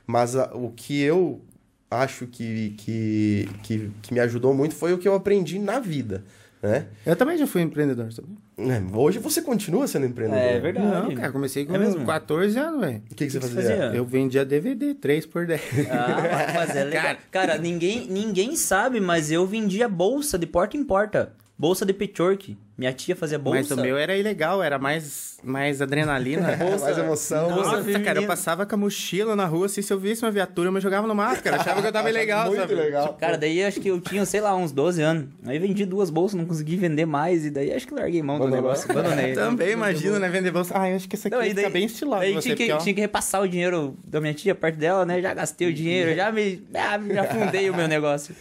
Mas 0.07 0.35
a- 0.35 0.51
o 0.55 0.71
que 0.71 1.01
eu 1.03 1.43
acho 1.91 2.27
que, 2.27 2.71
que, 2.79 3.49
que, 3.63 3.91
que 4.03 4.15
me 4.15 4.21
ajudou 4.21 4.55
muito 4.55 4.75
foi 4.75 4.93
o 4.95 4.99
que 4.99 5.07
eu 5.07 5.15
aprendi 5.15 5.59
na 5.59 5.79
vida, 5.79 6.25
né? 6.63 6.87
Eu 7.05 7.15
também 7.17 7.37
já 7.37 7.47
fui 7.47 7.63
empreendedor, 7.63 8.13
sabe? 8.13 8.29
É, 8.59 8.97
Hoje 8.97 9.19
você 9.19 9.43
continua 9.43 9.87
sendo 9.87 10.07
empreendedor. 10.07 10.43
É 10.43 10.59
verdade. 10.59 10.87
Não, 11.09 11.15
cara, 11.15 11.33
comecei 11.33 11.65
com 11.65 11.75
É 11.75 11.79
mesmo? 11.79 12.05
14 12.05 12.59
anos, 12.59 12.81
velho. 12.81 13.03
O 13.11 13.15
que, 13.15 13.27
que 13.27 13.31
você 13.31 13.41
fazia? 13.41 13.93
Eu 13.95 14.05
vendia 14.05 14.45
DVD, 14.45 14.95
3 14.95 15.27
por 15.27 15.47
10. 15.47 15.61
Ah, 15.91 16.53
mas 16.55 16.77
é 16.77 16.85
legal. 16.85 17.03
Cara. 17.03 17.19
Cara, 17.31 17.59
ninguém, 17.59 18.07
ninguém 18.09 18.57
sabe, 18.57 19.01
mas 19.01 19.31
eu 19.31 19.47
vendia 19.47 19.89
bolsa 19.89 20.39
de 20.39 20.47
porta 20.47 20.77
em 20.77 20.85
porta. 20.85 21.33
Bolsa 21.59 21.87
de 21.87 21.93
petchwork. 21.93 22.57
Minha 22.79 22.93
tia 22.93 23.17
fazia 23.17 23.39
bolsa. 23.39 23.59
Mas 23.61 23.71
o 23.71 23.77
meu 23.77 23.97
era 23.97 24.15
ilegal, 24.15 24.63
era 24.63 24.79
mais, 24.79 25.39
mais 25.43 25.81
adrenalina. 25.81 26.55
Bolsa- 26.61 26.85
Mais 26.85 26.99
emoção. 26.99 27.49
Nossa, 27.49 27.79
feminina. 27.79 28.01
cara, 28.05 28.21
eu 28.21 28.27
passava 28.27 28.67
com 28.67 28.75
a 28.75 28.79
mochila 28.79 29.35
na 29.35 29.47
rua, 29.47 29.65
assim, 29.65 29.81
se 29.81 29.91
eu 29.91 29.99
visse 29.99 30.23
uma 30.23 30.31
viatura, 30.31 30.69
eu 30.69 30.73
me 30.73 30.79
jogava 30.81 31.07
no 31.07 31.15
mato, 31.15 31.43
cara. 31.43 31.57
Achava 31.57 31.81
que 31.81 31.89
eu 31.89 31.93
tava 31.93 32.11
ilegal, 32.11 32.49
Muito 32.49 32.61
sabe? 32.61 32.75
legal. 32.75 33.15
Cara, 33.15 33.39
daí 33.39 33.65
acho 33.65 33.81
que 33.81 33.89
eu 33.89 33.99
tinha, 33.99 34.27
sei 34.27 34.43
lá, 34.43 34.55
uns 34.55 34.73
12 34.73 35.01
anos. 35.01 35.25
Aí 35.47 35.59
vendi 35.59 35.87
duas 35.87 36.11
bolsas, 36.11 36.39
não 36.39 36.45
consegui 36.45 36.77
vender 36.77 37.07
mais. 37.07 37.47
E 37.47 37.51
daí 37.51 37.73
acho 37.73 37.87
que 37.87 37.95
larguei 37.95 38.23
mão 38.23 38.39
do 38.39 38.49
negócio. 38.49 38.91
Abandonei. 38.91 39.33
Também, 39.35 39.71
imagina, 39.73 40.19
né, 40.19 40.29
vender 40.29 40.51
bolsa. 40.51 40.75
Ah, 40.79 40.91
eu 40.91 40.97
acho 40.97 41.09
que 41.09 41.15
isso 41.17 41.29
aqui 41.29 41.35
Não, 41.37 41.43
e 41.43 41.55
daí, 41.55 41.65
ficar 41.65 41.71
bem 41.71 41.87
estilado 41.87 42.21
daí 42.23 42.35
você, 42.35 42.55
tinha, 42.55 42.77
que, 42.77 42.83
tinha 42.85 42.95
que 42.95 43.01
repassar 43.01 43.41
o 43.41 43.49
dinheiro 43.49 43.97
da 44.07 44.21
minha 44.21 44.35
tia 44.35 44.55
perto 44.55 44.77
dela, 44.77 45.07
né? 45.07 45.23
Já 45.23 45.33
gastei 45.33 45.67
o 45.69 45.73
dinheiro, 45.73 46.15
já 46.15 46.31
me. 46.31 46.63
Já, 46.71 46.99
já 47.15 47.25
fundei 47.25 47.71
o 47.71 47.75
meu 47.75 47.89
negócio. 47.89 48.35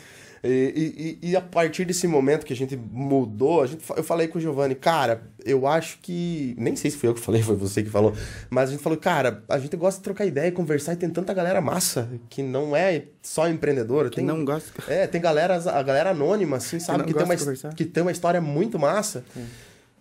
E, 0.48 1.18
e- 1.22 1.30
e 1.32 1.36
a 1.36 1.42
partir 1.42 1.86
desse 1.86 2.08
momento 2.08 2.46
que 2.46 2.54
a 2.54 2.56
gente 2.56 2.76
mudou, 2.76 3.64
a 3.64 3.68
gente, 3.68 3.84
eu 3.96 4.04
falei 4.04 4.28
com 4.28 4.38
o 4.38 4.42
Giovanni, 4.42 4.76
cara, 4.76 5.24
eu 5.44 5.66
acho 5.68 5.98
que. 6.02 6.56
Nem 6.58 6.76
sei 6.76 6.92
se 6.92 6.98
foi 6.98 7.10
eu 7.10 7.14
que 7.14 7.20
falei, 7.20 7.42
foi 7.44 7.56
você 7.56 7.82
que 7.84 7.90
falou. 7.90 8.14
Mas 8.50 8.70
a 8.70 8.72
gente 8.74 8.82
falou, 8.84 8.98
cara, 8.98 9.44
a 9.50 9.58
gente 9.60 9.76
gosta 9.76 10.00
de 10.00 10.04
trocar 10.04 10.26
ideia, 10.26 10.52
conversar 10.52 10.94
e 10.94 10.96
tem 10.98 11.10
tanta 11.10 11.34
galera 11.34 11.60
massa 11.62 12.10
que 12.30 12.42
não 12.44 12.76
é 12.76 13.04
só 13.22 13.48
empreendedora. 13.50 14.10
que 14.10 14.18
tem, 14.18 14.26
não 14.26 14.46
gosta. 14.46 14.72
É, 14.92 15.08
tem 15.08 15.20
galera, 15.20 15.56
a 15.56 15.84
galera 15.84 16.12
anônima, 16.12 16.58
assim, 16.58 16.80
sabe? 16.80 17.00
não 17.00 17.06
Que, 17.06 17.14
tem 17.14 17.24
uma, 17.24 17.36
que 17.76 17.86
tem 17.86 18.02
uma 18.04 18.12
história 18.12 18.40
muito 18.42 18.78
massa. 18.78 19.24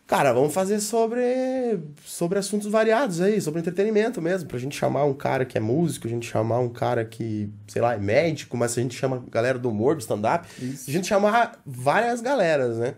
Cara, 0.06 0.34
vamos 0.34 0.52
fazer 0.52 0.80
sobre, 0.80 1.78
sobre 2.04 2.38
assuntos 2.38 2.70
variados 2.70 3.22
aí, 3.22 3.40
sobre 3.40 3.60
entretenimento 3.60 4.20
mesmo. 4.20 4.46
Pra 4.46 4.58
gente 4.58 4.76
chamar 4.76 5.04
um 5.04 5.14
cara 5.14 5.46
que 5.46 5.56
é 5.56 5.60
músico, 5.60 6.06
a 6.06 6.10
gente 6.10 6.26
chamar 6.26 6.58
um 6.58 6.68
cara 6.68 7.06
que, 7.06 7.48
sei 7.66 7.80
lá, 7.80 7.94
é 7.94 7.98
médico, 7.98 8.54
mas 8.54 8.76
a 8.76 8.82
gente 8.82 8.94
chama 8.94 9.24
galera 9.30 9.58
do 9.58 9.70
humor, 9.70 9.94
do 9.96 10.00
stand-up. 10.00 10.46
A 10.86 10.90
gente 10.90 11.06
chamar 11.06 11.58
várias 11.64 12.20
galeras, 12.20 12.76
né? 12.76 12.94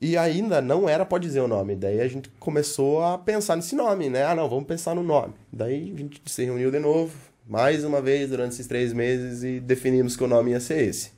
E 0.00 0.16
ainda 0.16 0.62
não 0.62 0.88
era 0.88 1.04
pode 1.04 1.26
dizer 1.26 1.40
o 1.40 1.48
nome. 1.48 1.76
Daí 1.76 2.00
a 2.00 2.08
gente 2.08 2.30
começou 2.40 3.04
a 3.04 3.18
pensar 3.18 3.54
nesse 3.54 3.76
nome, 3.76 4.08
né? 4.08 4.24
Ah, 4.24 4.34
não, 4.34 4.48
vamos 4.48 4.64
pensar 4.64 4.94
no 4.94 5.02
nome. 5.02 5.34
Daí 5.52 5.92
a 5.94 5.98
gente 5.98 6.22
se 6.24 6.42
reuniu 6.42 6.70
de 6.70 6.78
novo, 6.78 7.12
mais 7.46 7.84
uma 7.84 8.00
vez 8.00 8.30
durante 8.30 8.52
esses 8.52 8.66
três 8.66 8.94
meses 8.94 9.44
e 9.44 9.60
definimos 9.60 10.16
que 10.16 10.24
o 10.24 10.28
nome 10.28 10.52
ia 10.52 10.60
ser 10.60 10.88
esse 10.88 11.13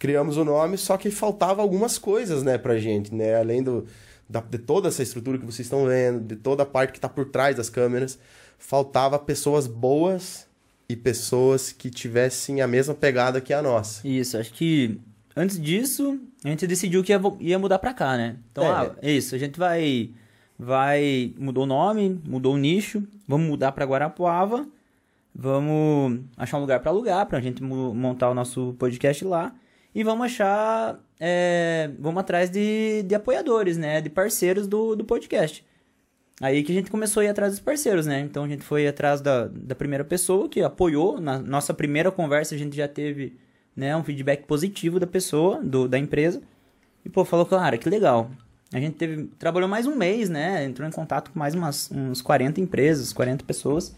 criamos 0.00 0.36
o 0.36 0.44
nome, 0.44 0.76
só 0.76 0.96
que 0.96 1.10
faltava 1.12 1.62
algumas 1.62 1.96
coisas, 1.98 2.42
né, 2.42 2.58
pra 2.58 2.76
gente, 2.78 3.14
né? 3.14 3.36
Além 3.38 3.62
do, 3.62 3.86
da- 4.28 4.40
de 4.40 4.58
toda 4.58 4.88
essa 4.88 5.02
estrutura 5.02 5.38
que 5.38 5.44
vocês 5.46 5.66
estão 5.66 5.84
vendo, 5.86 6.20
de 6.26 6.34
toda 6.34 6.64
a 6.64 6.66
parte 6.66 6.92
que 6.94 6.98
tá 7.00 7.08
por 7.08 7.26
trás 7.26 7.54
das 7.54 7.68
câmeras, 7.70 8.18
faltava 8.58 9.18
pessoas 9.18 9.66
boas 9.68 10.46
e 10.88 10.96
pessoas 10.96 11.70
que 11.70 11.88
tivessem 11.90 12.60
a 12.60 12.66
mesma 12.66 12.94
pegada 12.94 13.40
que 13.40 13.52
a 13.52 13.62
nossa. 13.62 14.06
Isso, 14.08 14.36
acho 14.36 14.52
que 14.54 14.98
antes 15.36 15.60
disso, 15.60 16.18
a 16.44 16.48
gente 16.48 16.66
decidiu 16.66 17.04
que 17.04 17.12
ia, 17.12 17.20
ia 17.38 17.58
mudar 17.58 17.78
pra 17.78 17.92
cá, 17.94 18.16
né? 18.16 18.36
Então, 18.50 18.64
É. 18.64 18.68
ah, 18.68 18.90
é 19.02 19.12
isso, 19.12 19.34
a 19.34 19.38
gente 19.38 19.58
vai. 19.58 20.10
Vai. 20.58 21.32
Mudou 21.38 21.64
o 21.64 21.66
nome, 21.66 22.20
mudou 22.26 22.54
o 22.54 22.58
nicho, 22.58 23.02
vamos 23.28 23.46
mudar 23.48 23.72
pra 23.72 23.84
Guarapuava, 23.86 24.66
vamos 25.34 26.20
achar 26.36 26.58
um 26.58 26.60
lugar 26.60 26.80
pra 26.80 26.90
alugar, 26.90 27.24
pra 27.26 27.40
gente 27.40 27.62
montar 27.62 28.30
o 28.30 28.34
nosso 28.34 28.74
podcast 28.78 29.24
lá. 29.24 29.54
E 29.94 30.04
vamos 30.04 30.26
achar. 30.26 31.00
é, 31.18 31.90
vamos 31.98 32.20
atrás 32.20 32.50
de, 32.50 33.02
de 33.02 33.14
apoiadores, 33.14 33.76
né? 33.76 34.00
De 34.00 34.08
parceiros 34.08 34.66
do, 34.66 34.94
do 34.94 35.04
podcast. 35.04 35.64
Aí 36.40 36.62
que 36.62 36.72
a 36.72 36.74
gente 36.74 36.90
começou 36.90 37.20
a 37.20 37.24
ir 37.24 37.28
atrás 37.28 37.52
dos 37.52 37.60
parceiros, 37.60 38.06
né? 38.06 38.20
Então 38.20 38.44
a 38.44 38.48
gente 38.48 38.62
foi 38.62 38.86
atrás 38.86 39.20
da, 39.20 39.46
da 39.46 39.74
primeira 39.74 40.04
pessoa 40.04 40.48
que 40.48 40.62
apoiou. 40.62 41.20
Na 41.20 41.38
nossa 41.38 41.74
primeira 41.74 42.10
conversa 42.10 42.54
a 42.54 42.58
gente 42.58 42.74
já 42.74 42.88
teve 42.88 43.36
né, 43.76 43.94
um 43.94 44.02
feedback 44.02 44.46
positivo 44.46 44.98
da 44.98 45.06
pessoa, 45.06 45.62
do, 45.62 45.86
da 45.86 45.98
empresa. 45.98 46.40
E, 47.04 47.08
pô, 47.08 47.24
falou, 47.24 47.44
cara, 47.44 47.76
que 47.76 47.88
legal. 47.90 48.30
A 48.72 48.78
gente 48.78 48.94
teve, 48.96 49.24
trabalhou 49.38 49.68
mais 49.68 49.86
um 49.86 49.96
mês, 49.96 50.30
né? 50.30 50.64
Entrou 50.64 50.88
em 50.88 50.92
contato 50.92 51.30
com 51.30 51.38
mais 51.38 51.54
umas, 51.54 51.90
uns 51.90 52.22
40 52.22 52.60
empresas, 52.60 53.12
40 53.12 53.44
pessoas. 53.44 53.94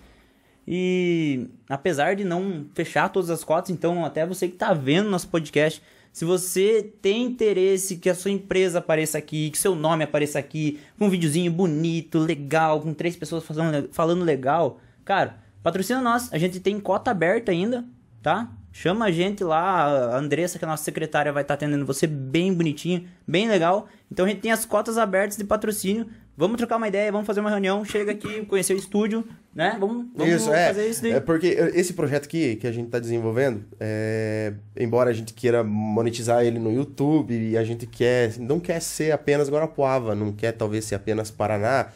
E 0.66 1.48
apesar 1.68 2.14
de 2.14 2.24
não 2.24 2.66
fechar 2.74 3.08
todas 3.08 3.30
as 3.30 3.42
cotas, 3.42 3.70
então 3.70 4.04
até 4.04 4.24
você 4.26 4.48
que 4.48 4.56
tá 4.56 4.72
vendo 4.72 5.10
nosso 5.10 5.28
podcast, 5.28 5.82
se 6.12 6.24
você 6.24 6.92
tem 7.00 7.24
interesse 7.24 7.96
que 7.96 8.10
a 8.10 8.14
sua 8.14 8.30
empresa 8.30 8.78
apareça 8.78 9.16
aqui, 9.16 9.50
que 9.50 9.58
seu 9.58 9.74
nome 9.74 10.04
apareça 10.04 10.38
aqui, 10.38 10.78
com 10.98 11.06
um 11.06 11.10
videozinho 11.10 11.50
bonito, 11.50 12.18
legal, 12.18 12.80
com 12.80 12.92
três 12.92 13.16
pessoas 13.16 13.44
falando, 13.90 14.22
legal, 14.22 14.78
cara, 15.04 15.38
patrocina 15.62 16.02
nós. 16.02 16.30
A 16.32 16.38
gente 16.38 16.60
tem 16.60 16.78
cota 16.78 17.10
aberta 17.10 17.50
ainda, 17.50 17.84
tá? 18.22 18.52
Chama 18.70 19.06
a 19.06 19.10
gente 19.10 19.42
lá, 19.42 19.84
a 20.14 20.18
Andressa, 20.18 20.58
que 20.58 20.64
é 20.64 20.68
a 20.68 20.70
nossa 20.70 20.84
secretária, 20.84 21.32
vai 21.32 21.42
estar 21.42 21.54
atendendo 21.54 21.84
você 21.84 22.06
bem 22.06 22.52
bonitinho, 22.52 23.08
bem 23.26 23.48
legal. 23.48 23.88
Então 24.10 24.26
a 24.26 24.28
gente 24.28 24.40
tem 24.40 24.52
as 24.52 24.64
cotas 24.64 24.98
abertas 24.98 25.36
de 25.36 25.44
patrocínio. 25.44 26.06
Vamos 26.34 26.56
trocar 26.56 26.76
uma 26.76 26.88
ideia, 26.88 27.12
vamos 27.12 27.26
fazer 27.26 27.40
uma 27.40 27.50
reunião, 27.50 27.84
chega 27.84 28.12
aqui, 28.12 28.44
conhecer 28.46 28.72
o 28.72 28.76
estúdio, 28.76 29.22
né? 29.54 29.76
Vamos, 29.78 30.06
vamos 30.16 30.32
isso, 30.34 30.52
é, 30.52 30.68
fazer 30.68 30.88
isso 30.88 31.02
daí. 31.02 31.12
É 31.12 31.20
porque 31.20 31.46
esse 31.74 31.92
projeto 31.92 32.24
aqui 32.24 32.56
que 32.56 32.66
a 32.66 32.72
gente 32.72 32.86
está 32.86 32.98
desenvolvendo, 32.98 33.62
é, 33.78 34.54
embora 34.74 35.10
a 35.10 35.12
gente 35.12 35.34
queira 35.34 35.62
monetizar 35.62 36.42
ele 36.42 36.58
no 36.58 36.72
YouTube 36.72 37.34
e 37.34 37.56
a 37.56 37.62
gente 37.62 37.86
quer, 37.86 38.38
não 38.38 38.58
quer 38.58 38.80
ser 38.80 39.12
apenas 39.12 39.50
Guarapuava, 39.50 40.14
não 40.14 40.32
quer 40.32 40.52
talvez 40.52 40.86
ser 40.86 40.94
apenas 40.94 41.30
Paraná, 41.30 41.88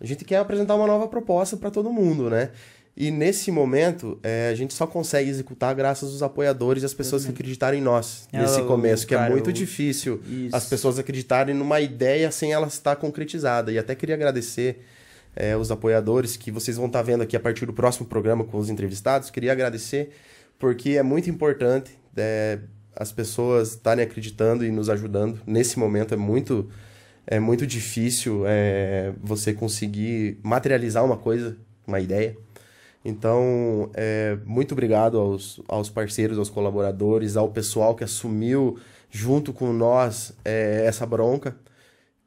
a 0.00 0.06
gente 0.06 0.24
quer 0.24 0.36
apresentar 0.36 0.76
uma 0.76 0.86
nova 0.86 1.08
proposta 1.08 1.56
para 1.56 1.70
todo 1.70 1.92
mundo, 1.92 2.30
né? 2.30 2.50
E 2.96 3.10
nesse 3.10 3.50
momento, 3.50 4.20
é, 4.22 4.50
a 4.50 4.54
gente 4.54 4.72
só 4.72 4.86
consegue 4.86 5.28
executar 5.28 5.74
graças 5.74 6.10
aos 6.12 6.22
apoiadores 6.22 6.84
e 6.84 6.86
às 6.86 6.94
pessoas 6.94 7.24
que 7.24 7.30
acreditaram 7.32 7.76
em 7.76 7.80
nós 7.80 8.28
É, 8.32 8.40
nesse 8.40 8.62
começo, 8.62 9.04
que 9.04 9.14
cara, 9.16 9.26
é 9.26 9.30
muito 9.30 9.50
o- 9.50 9.52
difícil 9.52 10.20
Isso. 10.30 10.54
as 10.54 10.66
pessoas 10.68 10.96
acreditarem 10.98 11.54
numa 11.56 11.80
ideia 11.80 12.30
sem 12.30 12.52
ela 12.52 12.68
estar 12.68 12.94
concretizada. 12.96 13.72
E 13.72 13.78
até 13.78 13.94
queria 13.96 14.14
agradecer 14.14 14.84
é, 15.34 15.56
os 15.56 15.72
apoiadores 15.72 16.36
que 16.36 16.52
vocês 16.52 16.76
vão 16.76 16.86
estar 16.86 17.02
vendo 17.02 17.22
aqui 17.24 17.36
a 17.36 17.40
partir 17.40 17.66
do 17.66 17.72
próximo 17.72 18.06
programa 18.06 18.44
com 18.44 18.56
os 18.58 18.70
entrevistados. 18.70 19.28
Queria 19.30 19.50
agradecer 19.50 20.10
porque 20.60 20.90
é 20.90 21.02
muito 21.02 21.28
importante 21.28 21.98
é, 22.16 22.60
as 22.94 23.10
pessoas 23.10 23.70
estarem 23.70 24.04
acreditando 24.04 24.64
e 24.64 24.70
nos 24.70 24.88
ajudando. 24.88 25.40
Nesse 25.44 25.76
momento 25.80 26.14
é 26.14 26.16
muito, 26.16 26.70
é 27.26 27.40
muito 27.40 27.66
difícil 27.66 28.44
é, 28.46 29.12
você 29.20 29.52
conseguir 29.52 30.38
materializar 30.44 31.04
uma 31.04 31.16
coisa, 31.16 31.56
uma 31.84 31.98
ideia. 31.98 32.36
Então, 33.04 33.90
é, 33.94 34.38
muito 34.46 34.72
obrigado 34.72 35.18
aos, 35.18 35.60
aos 35.68 35.90
parceiros, 35.90 36.38
aos 36.38 36.48
colaboradores, 36.48 37.36
ao 37.36 37.48
pessoal 37.50 37.94
que 37.94 38.02
assumiu 38.04 38.78
junto 39.10 39.52
com 39.52 39.72
nós 39.72 40.32
é, 40.44 40.84
essa 40.86 41.04
bronca, 41.04 41.54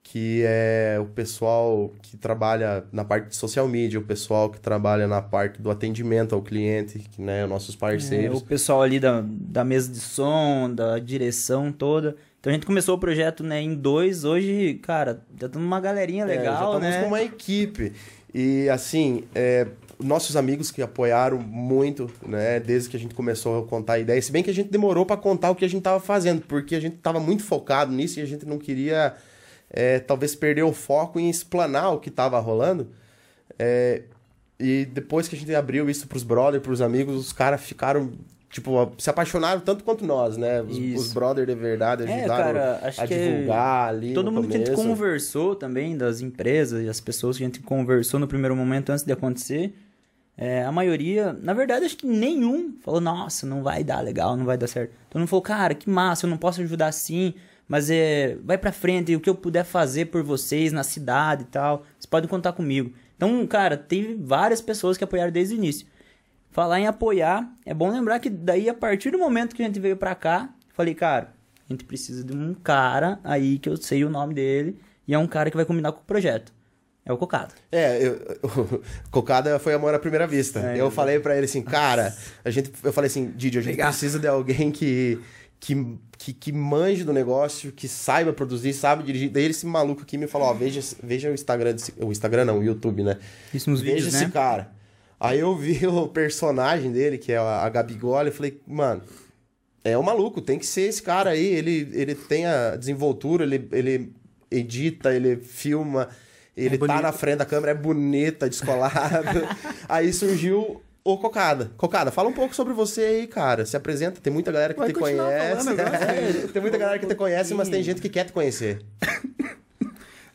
que 0.03 0.43
é 0.45 0.97
o 1.01 1.05
pessoal 1.05 1.91
que 2.01 2.15
trabalha 2.15 2.85
na 2.93 3.03
parte 3.03 3.27
de 3.29 3.35
social 3.35 3.67
media, 3.67 3.99
o 3.99 4.03
pessoal 4.03 4.49
que 4.49 4.59
trabalha 4.59 5.05
na 5.05 5.21
parte 5.21 5.61
do 5.61 5.69
atendimento 5.69 6.33
ao 6.33 6.41
cliente, 6.41 6.99
que, 6.99 7.21
né, 7.21 7.45
nossos 7.45 7.75
É, 7.75 7.77
parceiros. 7.77 8.39
o 8.41 8.45
pessoal 8.45 8.81
ali 8.83 8.99
da, 9.01 9.21
da 9.27 9.65
mesa 9.65 9.91
de 9.91 9.99
som, 9.99 10.71
da 10.73 10.97
direção 10.99 11.73
toda. 11.73 12.15
Então 12.39 12.51
a 12.51 12.53
gente 12.53 12.65
começou 12.65 12.95
o 12.95 12.99
projeto 12.99 13.43
né, 13.43 13.61
em 13.61 13.75
dois. 13.75 14.23
Hoje, 14.23 14.75
cara, 14.75 15.21
já 15.37 15.47
estamos 15.47 15.67
uma 15.67 15.81
galerinha 15.81 16.23
É, 16.23 16.27
já 16.27 16.33
legal, 16.39 16.65
estamos 16.75 16.87
né? 16.87 17.01
com 17.01 17.07
uma 17.07 17.21
equipe. 17.21 17.91
E 18.33 18.69
assim, 18.69 19.23
é, 19.35 19.67
nossos 19.99 20.35
amigos 20.35 20.71
que 20.71 20.81
apoiaram 20.81 21.39
muito, 21.39 22.09
né, 22.25 22.59
desde 22.59 22.89
que 22.89 22.97
a 22.97 22.99
gente 22.99 23.15
começou 23.15 23.63
a 23.63 23.67
contar 23.67 23.93
a 23.93 23.99
ideia, 23.99 24.21
se 24.21 24.31
bem 24.31 24.43
que 24.43 24.49
a 24.49 24.53
gente 24.53 24.69
demorou 24.69 25.05
para 25.05 25.17
contar 25.17 25.51
o 25.51 25.55
que 25.55 25.65
a 25.65 25.67
gente 25.67 25.79
estava 25.79 25.99
fazendo, 25.99 26.41
porque 26.41 26.75
a 26.75 26.79
gente 26.79 26.97
estava 26.97 27.19
muito 27.19 27.43
focado 27.43 27.91
nisso 27.91 28.19
e 28.19 28.21
a 28.21 28.25
gente 28.25 28.45
não 28.45 28.57
queria 28.57 29.15
é, 29.69 29.99
talvez 29.99 30.35
perder 30.35 30.63
o 30.63 30.73
foco 30.73 31.19
em 31.19 31.29
explanar 31.29 31.93
o 31.93 31.99
que 31.99 32.09
estava 32.09 32.39
rolando. 32.39 32.89
É, 33.57 34.03
e 34.59 34.85
depois 34.85 35.27
que 35.27 35.35
a 35.35 35.39
gente 35.39 35.53
abriu 35.53 35.89
isso 35.89 36.07
pros 36.07 36.23
brothers, 36.23 36.63
pros 36.63 36.81
amigos, 36.81 37.15
os 37.15 37.33
caras 37.33 37.61
ficaram 37.61 38.11
tipo 38.49 38.91
se 38.97 39.09
apaixonaram 39.09 39.59
tanto 39.59 39.83
quanto 39.83 40.05
nós, 40.05 40.37
né? 40.37 40.61
Os, 40.61 40.77
Isso. 40.77 41.01
os 41.01 41.13
brothers 41.13 41.47
de 41.47 41.55
verdade 41.55 42.03
É, 42.03 42.19
ajudaram 42.19 42.43
cara, 42.53 42.79
acho 42.83 43.01
a 43.01 43.05
divulgar 43.05 43.89
ali 43.89 44.13
Todo 44.13 44.31
mundo 44.31 44.47
que 44.47 44.55
a 44.55 44.57
gente 44.57 44.71
começo. 44.71 44.87
conversou 44.89 45.55
também, 45.55 45.97
das 45.97 46.21
empresas 46.21 46.83
e 46.83 46.89
as 46.89 46.99
pessoas 46.99 47.37
que 47.37 47.43
a 47.43 47.45
gente 47.45 47.59
conversou 47.59 48.19
no 48.19 48.27
primeiro 48.27 48.55
momento 48.55 48.89
antes 48.91 49.03
de 49.03 49.11
acontecer, 49.11 49.73
é, 50.37 50.63
a 50.63 50.71
maioria, 50.71 51.33
na 51.41 51.51
verdade, 51.51 51.85
acho 51.85 51.97
que 51.97 52.05
nenhum 52.05 52.75
falou, 52.81 53.01
nossa, 53.01 53.47
não 53.47 53.63
vai 53.63 53.83
dar 53.83 54.01
legal, 54.01 54.37
não 54.37 54.45
vai 54.45 54.55
dar 54.55 54.67
certo. 54.67 54.93
Todo 55.09 55.19
mundo 55.19 55.29
falou, 55.29 55.41
cara, 55.41 55.73
que 55.73 55.89
massa, 55.89 56.27
eu 56.27 56.29
não 56.29 56.37
posso 56.37 56.61
ajudar 56.61 56.87
assim, 56.87 57.33
mas 57.67 57.89
é, 57.89 58.37
vai 58.43 58.55
pra 58.55 58.71
frente, 58.71 59.15
o 59.15 59.19
que 59.19 59.29
eu 59.29 59.33
puder 59.33 59.65
fazer 59.65 60.05
por 60.05 60.21
vocês 60.21 60.71
na 60.71 60.83
cidade 60.83 61.41
e 61.41 61.47
tal, 61.47 61.79
vocês 61.97 62.05
podem 62.05 62.29
contar 62.29 62.53
comigo. 62.53 62.93
Então, 63.15 63.47
cara, 63.47 63.75
teve 63.75 64.13
várias 64.13 64.61
pessoas 64.61 64.95
que 64.95 65.03
apoiaram 65.03 65.31
desde 65.31 65.55
o 65.55 65.57
início. 65.57 65.87
Falar 66.51 66.79
em 66.79 66.87
apoiar, 66.87 67.51
é 67.65 67.73
bom 67.73 67.89
lembrar 67.89 68.19
que 68.19 68.29
daí, 68.29 68.69
a 68.69 68.75
partir 68.75 69.09
do 69.09 69.17
momento 69.17 69.55
que 69.55 69.63
a 69.63 69.65
gente 69.65 69.79
veio 69.79 69.97
pra 69.97 70.13
cá, 70.13 70.53
falei, 70.71 70.93
cara, 70.93 71.33
a 71.67 71.73
gente 71.73 71.83
precisa 71.83 72.23
de 72.23 72.35
um 72.35 72.53
cara 72.53 73.19
aí 73.23 73.57
que 73.57 73.67
eu 73.67 73.75
sei 73.75 74.05
o 74.05 74.09
nome 74.09 74.35
dele, 74.35 74.79
e 75.07 75.15
é 75.15 75.17
um 75.17 75.27
cara 75.27 75.49
que 75.49 75.57
vai 75.57 75.65
combinar 75.65 75.91
com 75.91 76.01
o 76.01 76.05
projeto. 76.05 76.53
É 77.07 77.13
o 77.13 77.17
Cocado. 77.17 77.53
É, 77.71 78.05
eu, 78.05 78.19
Cocada 79.09 79.57
foi 79.59 79.73
amor 79.73 79.93
à 79.93 79.99
primeira 79.99 80.27
vista. 80.27 80.59
É, 80.59 80.73
eu 80.73 80.85
eu- 80.85 80.91
falei 80.91 81.19
pra 81.19 81.35
ele 81.35 81.45
assim, 81.45 81.61
cara, 81.61 82.15
a 82.43 82.49
gente, 82.49 82.71
eu 82.83 82.91
falei 82.91 83.07
assim, 83.07 83.31
Didi, 83.35 83.57
a 83.57 83.61
gente 83.61 83.71
Legal. 83.73 83.89
precisa 83.89 84.19
de 84.19 84.27
alguém 84.27 84.71
que, 84.71 85.19
que, 85.59 85.97
que, 86.17 86.33
que 86.33 86.51
manje 86.51 87.03
do 87.03 87.13
negócio, 87.13 87.71
que 87.71 87.87
saiba 87.87 88.33
produzir, 88.33 88.73
sabe 88.73 89.03
dirigir. 89.03 89.29
Daí 89.29 89.45
esse 89.45 89.65
maluco 89.65 90.01
aqui 90.01 90.17
me 90.17 90.27
falou, 90.27 90.47
ó, 90.49 90.53
veja, 90.53 90.81
veja 91.01 91.29
o 91.29 91.33
Instagram, 91.33 91.73
desse, 91.73 91.93
o 91.97 92.11
Instagram 92.11 92.45
não, 92.45 92.59
o 92.59 92.63
YouTube, 92.63 93.03
né? 93.03 93.17
Isso 93.53 93.69
nos 93.69 93.81
veja 93.81 93.95
vídeos, 93.95 94.13
esse 94.13 94.25
né? 94.25 94.31
cara. 94.31 94.71
Aí 95.19 95.39
eu 95.39 95.55
vi 95.55 95.85
o 95.87 96.07
personagem 96.07 96.91
dele, 96.91 97.17
que 97.17 97.31
é 97.31 97.37
a, 97.37 97.67
Gabigola, 97.69 98.29
e 98.29 98.31
falei, 98.31 98.61
mano, 98.67 99.01
é 99.83 99.97
o 99.97 100.03
maluco, 100.03 100.41
tem 100.41 100.59
que 100.59 100.65
ser 100.65 100.81
esse 100.81 101.01
cara 101.01 101.29
aí. 101.31 101.45
Ele, 101.45 101.89
ele 101.93 102.13
tem 102.13 102.45
a 102.45 102.75
desenvoltura, 102.75 103.43
ele, 103.45 103.67
ele 103.71 104.11
edita, 104.51 105.13
ele 105.13 105.37
filma, 105.37 106.09
ele 106.65 106.77
tá 106.77 106.87
bonito. 106.87 107.01
na 107.03 107.11
frente 107.11 107.37
da 107.37 107.45
câmera, 107.45 107.71
é 107.71 107.75
bonita, 107.75 108.49
descolado. 108.49 109.47
aí 109.87 110.11
surgiu 110.11 110.81
o 111.03 111.17
Cocada. 111.17 111.71
Cocada, 111.77 112.11
fala 112.11 112.27
um 112.29 112.33
pouco 112.33 112.53
sobre 112.55 112.73
você 112.73 113.01
aí, 113.01 113.27
cara. 113.27 113.65
Se 113.65 113.77
apresenta, 113.77 114.19
tem 114.19 114.33
muita 114.33 114.51
galera 114.51 114.73
que 114.73 114.79
Vai 114.79 114.89
te 114.89 114.93
conhece. 114.93 115.63
falando 115.63 115.79
agora. 115.79 115.97
É, 116.11 116.47
tem 116.51 116.61
muita 116.61 116.77
galera 116.77 116.99
que 116.99 117.05
te 117.05 117.15
conhece, 117.15 117.53
mas 117.53 117.69
tem 117.69 117.81
gente 117.81 118.01
que 118.01 118.09
quer 118.09 118.25
te 118.25 118.31
conhecer. 118.33 118.81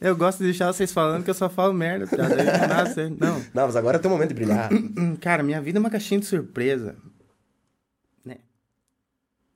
Eu 0.00 0.16
gosto 0.16 0.38
de 0.38 0.44
deixar 0.46 0.66
vocês 0.72 0.90
falando 0.92 1.22
que 1.22 1.30
eu 1.30 1.34
só 1.34 1.48
falo 1.48 1.72
merda, 1.72 2.08
tá? 2.08 2.24
Não. 3.20 3.38
Não. 3.54 3.66
Mas 3.66 3.76
agora 3.76 3.98
é 3.98 4.00
teu 4.00 4.10
momento 4.10 4.30
de 4.30 4.34
brilhar. 4.34 4.68
Cara, 5.22 5.44
minha 5.44 5.60
vida 5.60 5.78
é 5.78 5.80
uma 5.80 5.90
caixinha 5.90 6.18
de 6.18 6.26
surpresa. 6.26 6.96
Né? 8.24 8.36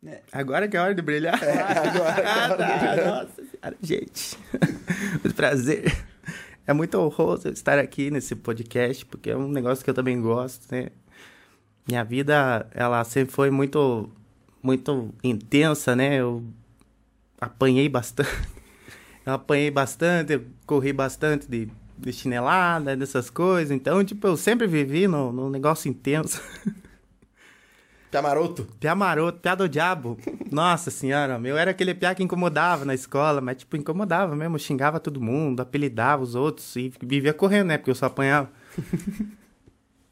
É. 0.06 0.20
Agora 0.30 0.68
que 0.68 0.76
é 0.76 0.80
hora 0.80 0.94
de 0.94 1.02
brilhar. 1.02 1.34
ah, 1.34 2.54
tá. 2.56 2.96
Nossa 2.96 3.42
senhora, 3.42 3.76
gente. 3.82 4.38
Muito 5.20 5.34
prazer. 5.34 5.92
É 6.66 6.72
muito 6.72 6.98
honroso 6.98 7.48
estar 7.48 7.78
aqui 7.78 8.10
nesse 8.10 8.34
podcast, 8.34 9.06
porque 9.06 9.30
é 9.30 9.36
um 9.36 9.48
negócio 9.48 9.84
que 9.84 9.90
eu 9.90 9.94
também 9.94 10.20
gosto, 10.20 10.66
né? 10.72 10.88
Minha 11.86 12.02
vida, 12.02 12.68
ela 12.74 13.04
sempre 13.04 13.32
foi 13.32 13.50
muito, 13.50 14.10
muito 14.60 15.14
intensa, 15.22 15.94
né? 15.94 16.16
Eu 16.16 16.42
apanhei 17.40 17.88
bastante. 17.88 18.30
Eu 19.24 19.32
apanhei 19.32 19.72
bastante, 19.72 20.34
eu 20.34 20.44
corri 20.64 20.92
bastante 20.92 21.50
de, 21.50 21.68
de 21.98 22.12
chinelada, 22.12 22.96
dessas 22.96 23.28
coisas. 23.28 23.72
Então, 23.72 24.04
tipo, 24.04 24.24
eu 24.24 24.36
sempre 24.36 24.68
vivi 24.68 25.08
no, 25.08 25.32
no 25.32 25.50
negócio 25.50 25.90
intenso. 25.90 26.40
Pia 28.16 28.22
maroto. 28.22 28.66
Piá 28.80 28.94
maroto, 28.94 29.38
piá 29.40 29.54
do 29.54 29.68
diabo. 29.68 30.16
Nossa 30.50 30.90
senhora, 30.90 31.38
meu, 31.38 31.56
era 31.58 31.70
aquele 31.72 31.94
piá 31.94 32.14
que 32.14 32.22
incomodava 32.22 32.84
na 32.84 32.94
escola, 32.94 33.40
mas, 33.42 33.58
tipo, 33.58 33.76
incomodava 33.76 34.34
mesmo. 34.34 34.58
Xingava 34.58 34.98
todo 34.98 35.20
mundo, 35.20 35.60
apelidava 35.60 36.22
os 36.22 36.34
outros 36.34 36.74
e 36.76 36.90
vivia 37.02 37.34
correndo, 37.34 37.66
né? 37.68 37.76
Porque 37.78 37.90
eu 37.90 37.94
só 37.94 38.06
apanhava. 38.06 38.48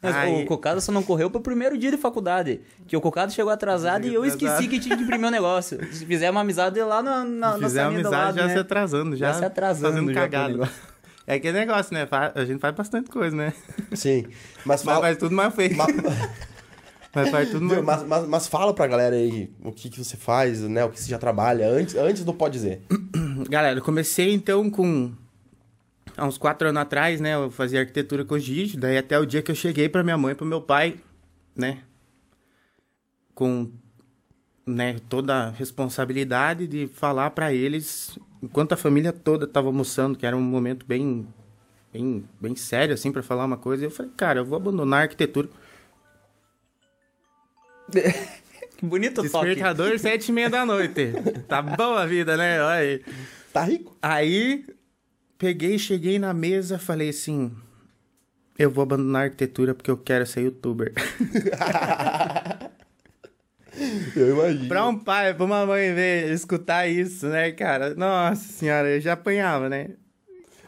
Mas 0.02 0.14
Aí- 0.16 0.42
o 0.42 0.46
Cocado 0.46 0.82
só 0.82 0.92
não 0.92 1.02
correu 1.02 1.30
pro 1.30 1.40
primeiro 1.40 1.78
dia 1.78 1.90
de 1.90 1.96
faculdade. 1.96 2.60
Que 2.86 2.94
o 2.94 3.00
Cocado 3.00 3.32
chegou 3.32 3.50
atrasado 3.50 4.06
e 4.06 4.12
eu 4.12 4.22
Atrasado. 4.22 4.44
esqueci 4.52 4.68
que 4.68 4.78
tinha 4.78 4.94
que 4.98 5.02
imprimir 5.02 5.26
o 5.28 5.30
negócio. 5.30 5.78
Se 5.94 6.04
fizer 6.04 6.28
uma 6.30 6.42
amizade 6.42 6.78
lá 6.82 7.02
na, 7.02 7.24
na, 7.24 7.24
na 7.24 7.50
do 7.52 7.64
amizade 7.64 8.02
lado, 8.02 8.36
já 8.36 8.46
né? 8.46 8.52
se 8.52 8.58
atrasando, 8.58 9.16
já, 9.16 9.28
Já 9.28 9.38
se 9.38 9.44
atrasando 9.46 9.94
fazendo 9.94 10.12
já 10.12 10.20
pro 10.20 10.30
cagada. 10.30 10.48
negócio. 10.52 10.74
É 11.26 11.36
aquele 11.36 11.58
negócio, 11.58 11.94
né? 11.94 12.06
A 12.34 12.44
gente 12.44 12.60
faz 12.60 12.74
bastante 12.74 13.08
coisa, 13.08 13.34
né? 13.34 13.54
Sim. 13.94 14.26
Mas 14.62 14.84
Mas 14.84 15.00
faz 15.00 15.16
tudo 15.16 15.34
mais 15.34 15.54
feio. 15.54 15.74
ma- 15.74 15.86
Mas 17.14 17.30
faz 17.30 17.50
tudo 17.50 17.64
mais 17.64 17.82
mas, 17.82 18.02
mas, 18.02 18.28
mas 18.28 18.46
fala 18.46 18.74
pra 18.74 18.86
galera 18.86 19.14
aí 19.14 19.50
o 19.62 19.70
que, 19.70 19.88
que 19.88 20.02
você 20.02 20.16
faz, 20.16 20.60
né? 20.62 20.84
O 20.84 20.90
que 20.90 21.00
você 21.00 21.08
já 21.08 21.18
trabalha 21.18 21.68
antes, 21.68 21.94
antes 21.94 22.24
do 22.24 22.34
Pode 22.34 22.54
Dizer. 22.54 22.82
Galera, 23.48 23.78
eu 23.78 23.82
comecei 23.82 24.32
então 24.32 24.68
com. 24.70 25.12
Há 26.16 26.26
uns 26.26 26.38
quatro 26.38 26.68
anos 26.68 26.80
atrás, 26.80 27.20
né? 27.20 27.34
Eu 27.34 27.50
fazia 27.50 27.80
arquitetura 27.80 28.24
com 28.24 28.34
o 28.34 28.38
Gigi, 28.38 28.76
daí 28.76 28.96
até 28.96 29.18
o 29.18 29.26
dia 29.26 29.42
que 29.42 29.50
eu 29.50 29.54
cheguei 29.54 29.88
pra 29.88 30.02
minha 30.04 30.16
mãe 30.16 30.32
e 30.32 30.34
pro 30.34 30.46
meu 30.46 30.60
pai, 30.60 30.96
né? 31.56 31.78
Com 33.34 33.70
né, 34.66 34.96
toda 35.08 35.34
a 35.34 35.50
responsabilidade 35.50 36.66
de 36.66 36.86
falar 36.86 37.30
pra 37.30 37.52
eles, 37.52 38.18
enquanto 38.42 38.72
a 38.72 38.76
família 38.76 39.12
toda 39.12 39.46
tava 39.46 39.66
almoçando, 39.66 40.16
que 40.16 40.26
era 40.26 40.36
um 40.36 40.42
momento 40.42 40.86
bem. 40.86 41.26
Bem, 41.92 42.24
bem 42.40 42.56
sério, 42.56 42.92
assim, 42.92 43.12
pra 43.12 43.22
falar 43.22 43.44
uma 43.44 43.56
coisa. 43.56 43.84
Eu 43.84 43.90
falei, 43.90 44.10
cara, 44.16 44.40
eu 44.40 44.44
vou 44.44 44.56
abandonar 44.56 44.98
a 44.98 45.02
arquitetura. 45.02 45.48
Que 48.76 48.84
bonito 48.86 49.20
o 49.20 49.30
toque. 49.30 49.46
Despertador, 49.46 49.98
sete 49.98 50.28
e 50.28 50.32
meia 50.32 50.50
da 50.50 50.66
noite. 50.66 51.12
Tá 51.48 51.62
boa 51.62 52.02
a 52.02 52.06
vida, 52.06 52.36
né? 52.36 52.60
Olha 52.60 52.74
aí. 52.74 53.02
Tá 53.52 53.62
rico? 53.62 53.96
Aí, 54.02 54.66
peguei, 55.38 55.78
cheguei 55.78 56.18
na 56.18 56.34
mesa, 56.34 56.78
falei 56.78 57.10
assim: 57.10 57.52
eu 58.58 58.70
vou 58.70 58.82
abandonar 58.82 59.22
a 59.22 59.24
arquitetura 59.26 59.74
porque 59.74 59.90
eu 59.90 59.96
quero 59.96 60.26
ser 60.26 60.42
youtuber. 60.42 60.92
Eu 64.14 64.30
imagino. 64.34 64.68
pra 64.68 64.86
um 64.86 64.96
pai, 64.96 65.34
pra 65.34 65.44
uma 65.44 65.66
mãe 65.66 65.92
ver, 65.92 66.30
escutar 66.32 66.86
isso, 66.86 67.26
né, 67.26 67.50
cara? 67.50 67.92
Nossa 67.96 68.44
senhora, 68.52 68.88
eu 68.88 69.00
já 69.00 69.14
apanhava, 69.14 69.68
né? 69.68 69.88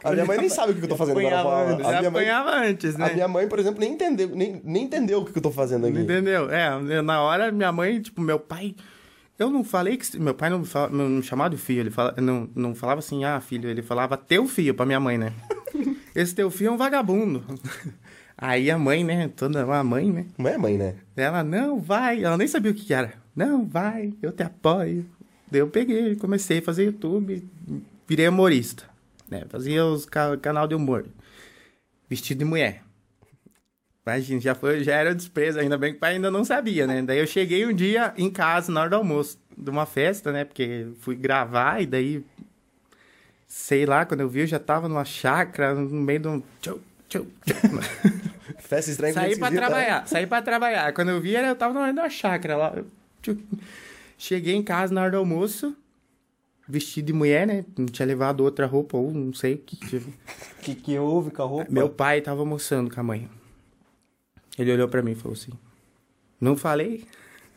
A 0.03 0.11
minha 0.11 0.25
mãe 0.25 0.37
nem 0.37 0.49
sabe 0.49 0.71
o 0.71 0.75
que 0.75 0.83
eu 0.83 0.89
tô 0.89 0.95
fazendo 0.95 1.19
agora. 1.19 1.39
apanhava, 1.41 1.71
A 1.71 1.99
minha 1.99 2.11
mãe, 2.11 2.29
apanhava 2.29 2.51
antes, 2.51 2.95
né? 2.97 3.05
a 3.09 3.13
minha 3.13 3.27
mãe, 3.27 3.47
por 3.47 3.59
exemplo, 3.59 3.79
nem 3.79 3.93
entendeu, 3.93 4.29
nem, 4.29 4.61
nem 4.63 4.83
entendeu 4.83 5.19
o 5.19 5.25
que 5.25 5.37
eu 5.37 5.41
tô 5.41 5.51
fazendo 5.51 5.87
aqui. 5.87 5.99
Entendeu? 5.99 6.49
É, 6.49 7.01
na 7.01 7.21
hora, 7.21 7.51
minha 7.51 7.71
mãe, 7.71 7.99
tipo, 8.01 8.21
meu 8.21 8.39
pai. 8.39 8.75
Eu 9.37 9.49
não 9.49 9.63
falei 9.63 9.97
que. 9.97 10.19
Meu 10.19 10.33
pai 10.33 10.49
não, 10.49 10.63
fala, 10.65 10.89
não 10.89 11.07
me 11.09 11.23
chamava 11.23 11.51
de 11.51 11.57
filho, 11.57 11.81
ele 11.81 11.91
fala, 11.91 12.13
não, 12.17 12.49
não 12.55 12.73
falava 12.73 12.99
assim, 12.99 13.23
ah, 13.23 13.39
filho, 13.39 13.69
ele 13.69 13.81
falava 13.81 14.17
teu 14.17 14.47
filho 14.47 14.73
pra 14.73 14.85
minha 14.85 14.99
mãe, 14.99 15.17
né? 15.17 15.31
Esse 16.15 16.33
teu 16.33 16.49
filho 16.49 16.69
é 16.69 16.71
um 16.71 16.77
vagabundo. 16.77 17.43
Aí 18.37 18.69
a 18.69 18.77
mãe, 18.77 19.03
né? 19.03 19.29
Toda 19.35 19.65
uma 19.65 19.83
mãe, 19.83 20.11
né? 20.11 20.25
Não 20.37 20.49
é 20.49 20.57
mãe, 20.57 20.77
né? 20.77 20.95
Ela, 21.15 21.43
não, 21.43 21.79
vai. 21.79 22.23
Ela 22.23 22.37
nem 22.37 22.47
sabia 22.47 22.71
o 22.71 22.73
que 22.73 22.85
que 22.85 22.93
era. 22.93 23.13
Não, 23.35 23.65
vai, 23.65 24.13
eu 24.21 24.31
te 24.31 24.41
apoio. 24.43 25.05
Daí 25.51 25.61
eu 25.61 25.67
peguei, 25.67 26.15
comecei 26.15 26.59
a 26.59 26.61
fazer 26.61 26.85
YouTube, 26.85 27.47
virei 28.07 28.27
humorista. 28.27 28.83
Né? 29.29 29.43
Fazia 29.49 29.85
os 29.85 30.05
ca 30.05 30.37
canal 30.37 30.67
de 30.67 30.75
humor. 30.75 31.05
Vestido 32.09 32.39
de 32.39 32.45
mulher. 32.45 32.83
Imagina, 34.05 34.39
já, 34.39 34.55
foi, 34.55 34.83
já 34.85 34.95
era 34.95 35.13
desprezo, 35.13 35.59
ainda 35.59 35.77
bem 35.77 35.91
que 35.91 35.97
o 35.97 35.99
pai 35.99 36.13
ainda 36.13 36.31
não 36.31 36.45
sabia, 36.45 36.87
né? 36.87 37.01
Daí 37.01 37.19
eu 37.19 37.27
cheguei 37.27 37.65
um 37.65 37.73
dia 37.73 38.13
em 38.17 38.29
casa, 38.29 38.71
na 38.71 38.79
hora 38.79 38.89
do 38.91 38.95
almoço, 38.95 39.37
de 39.57 39.69
uma 39.69 39.85
festa, 39.85 40.31
né? 40.31 40.45
Porque 40.45 40.87
fui 41.01 41.13
gravar 41.13 41.81
e 41.81 41.85
daí, 41.85 42.25
sei 43.45 43.85
lá, 43.85 44.05
quando 44.05 44.21
eu 44.21 44.29
vi, 44.29 44.41
eu 44.41 44.47
já 44.47 44.59
tava 44.59 44.87
numa 44.87 45.03
chácara, 45.03 45.75
no 45.75 45.89
meio 45.89 46.19
de 46.19 46.27
um... 46.29 46.43
Tchau, 46.61 46.79
tchau, 47.09 47.25
tchau. 47.45 47.57
Festa 48.59 48.91
estranha 48.91 49.13
Saí 49.13 49.37
pra 49.37 49.51
né? 49.51 49.57
trabalhar, 49.57 50.07
saí 50.07 50.25
pra 50.25 50.41
trabalhar. 50.41 50.93
Quando 50.93 51.09
eu 51.09 51.19
vi, 51.19 51.33
eu 51.33 51.55
tava 51.55 51.73
na 51.73 51.81
hora 51.81 51.93
da 51.93 52.09
chácara 52.09 52.55
lá. 52.55 52.75
Cheguei 54.17 54.55
em 54.55 54.63
casa 54.63 54.93
na 54.93 55.01
hora 55.01 55.11
do 55.11 55.17
almoço, 55.17 55.75
vestido 56.67 57.07
de 57.07 57.13
mulher, 57.13 57.47
né? 57.47 57.65
Não 57.77 57.85
tinha 57.85 58.05
levado 58.05 58.41
outra 58.41 58.65
roupa, 58.65 58.97
ou 58.97 59.13
não 59.13 59.33
sei 59.33 59.55
o 59.55 59.57
que. 59.59 59.97
O 59.97 60.01
que, 60.61 60.75
que 60.75 60.99
houve 60.99 61.31
com 61.31 61.41
a 61.41 61.45
roupa? 61.45 61.71
Meu 61.71 61.89
pai 61.89 62.21
tava 62.21 62.41
almoçando 62.41 62.93
com 62.93 62.99
a 62.99 63.03
mãe. 63.03 63.29
Ele 64.57 64.73
olhou 64.73 64.87
pra 64.87 65.01
mim 65.01 65.11
e 65.11 65.15
falou 65.15 65.33
assim: 65.33 65.51
Não 66.41 66.57
falei? 66.57 67.05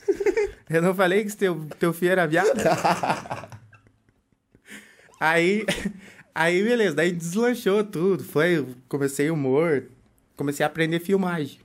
Eu 0.68 0.80
não 0.80 0.94
falei 0.94 1.24
que 1.24 1.36
teu, 1.36 1.66
teu 1.80 1.92
filho 1.92 2.12
era 2.12 2.26
viado? 2.26 2.52
aí, 5.18 5.66
aí, 6.32 6.62
beleza, 6.62 6.94
daí 6.94 7.10
deslanchou 7.10 7.82
tudo. 7.82 8.22
Foi, 8.22 8.64
comecei 8.88 9.30
humor, 9.30 9.86
comecei 10.36 10.62
a 10.62 10.68
aprender 10.68 11.00
filmagem, 11.00 11.58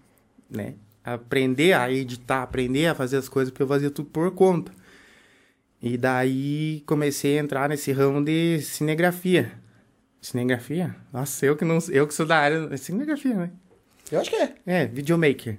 né? 0.49 0.73
Aprender 1.03 1.73
a 1.73 1.91
editar, 1.91 2.41
aprender 2.41 2.87
a 2.87 2.95
fazer 2.95 3.17
as 3.17 3.29
coisas, 3.29 3.51
porque 3.51 3.61
eu 3.61 3.67
fazia 3.67 3.91
tudo 3.91 4.09
por 4.09 4.31
conta. 4.31 4.71
E 5.85 5.97
daí 5.97 6.81
comecei 6.87 7.37
a 7.37 7.41
entrar 7.43 7.69
nesse 7.69 7.91
ramo 7.91 8.23
de 8.25 8.59
cinegrafia. 8.61 9.51
Cinegrafia? 10.19 10.95
Nossa, 11.13 11.45
eu 11.45 11.55
que 11.55 11.63
não 11.63 11.77
eu 11.91 12.07
que 12.07 12.13
sou 12.15 12.25
da 12.25 12.37
área. 12.37 12.67
É 12.71 12.77
cinegrafia, 12.77 13.35
né? 13.35 13.51
Eu 14.11 14.19
acho 14.19 14.31
que 14.31 14.35
é. 14.35 14.55
É, 14.65 14.85
videomaker. 14.87 15.57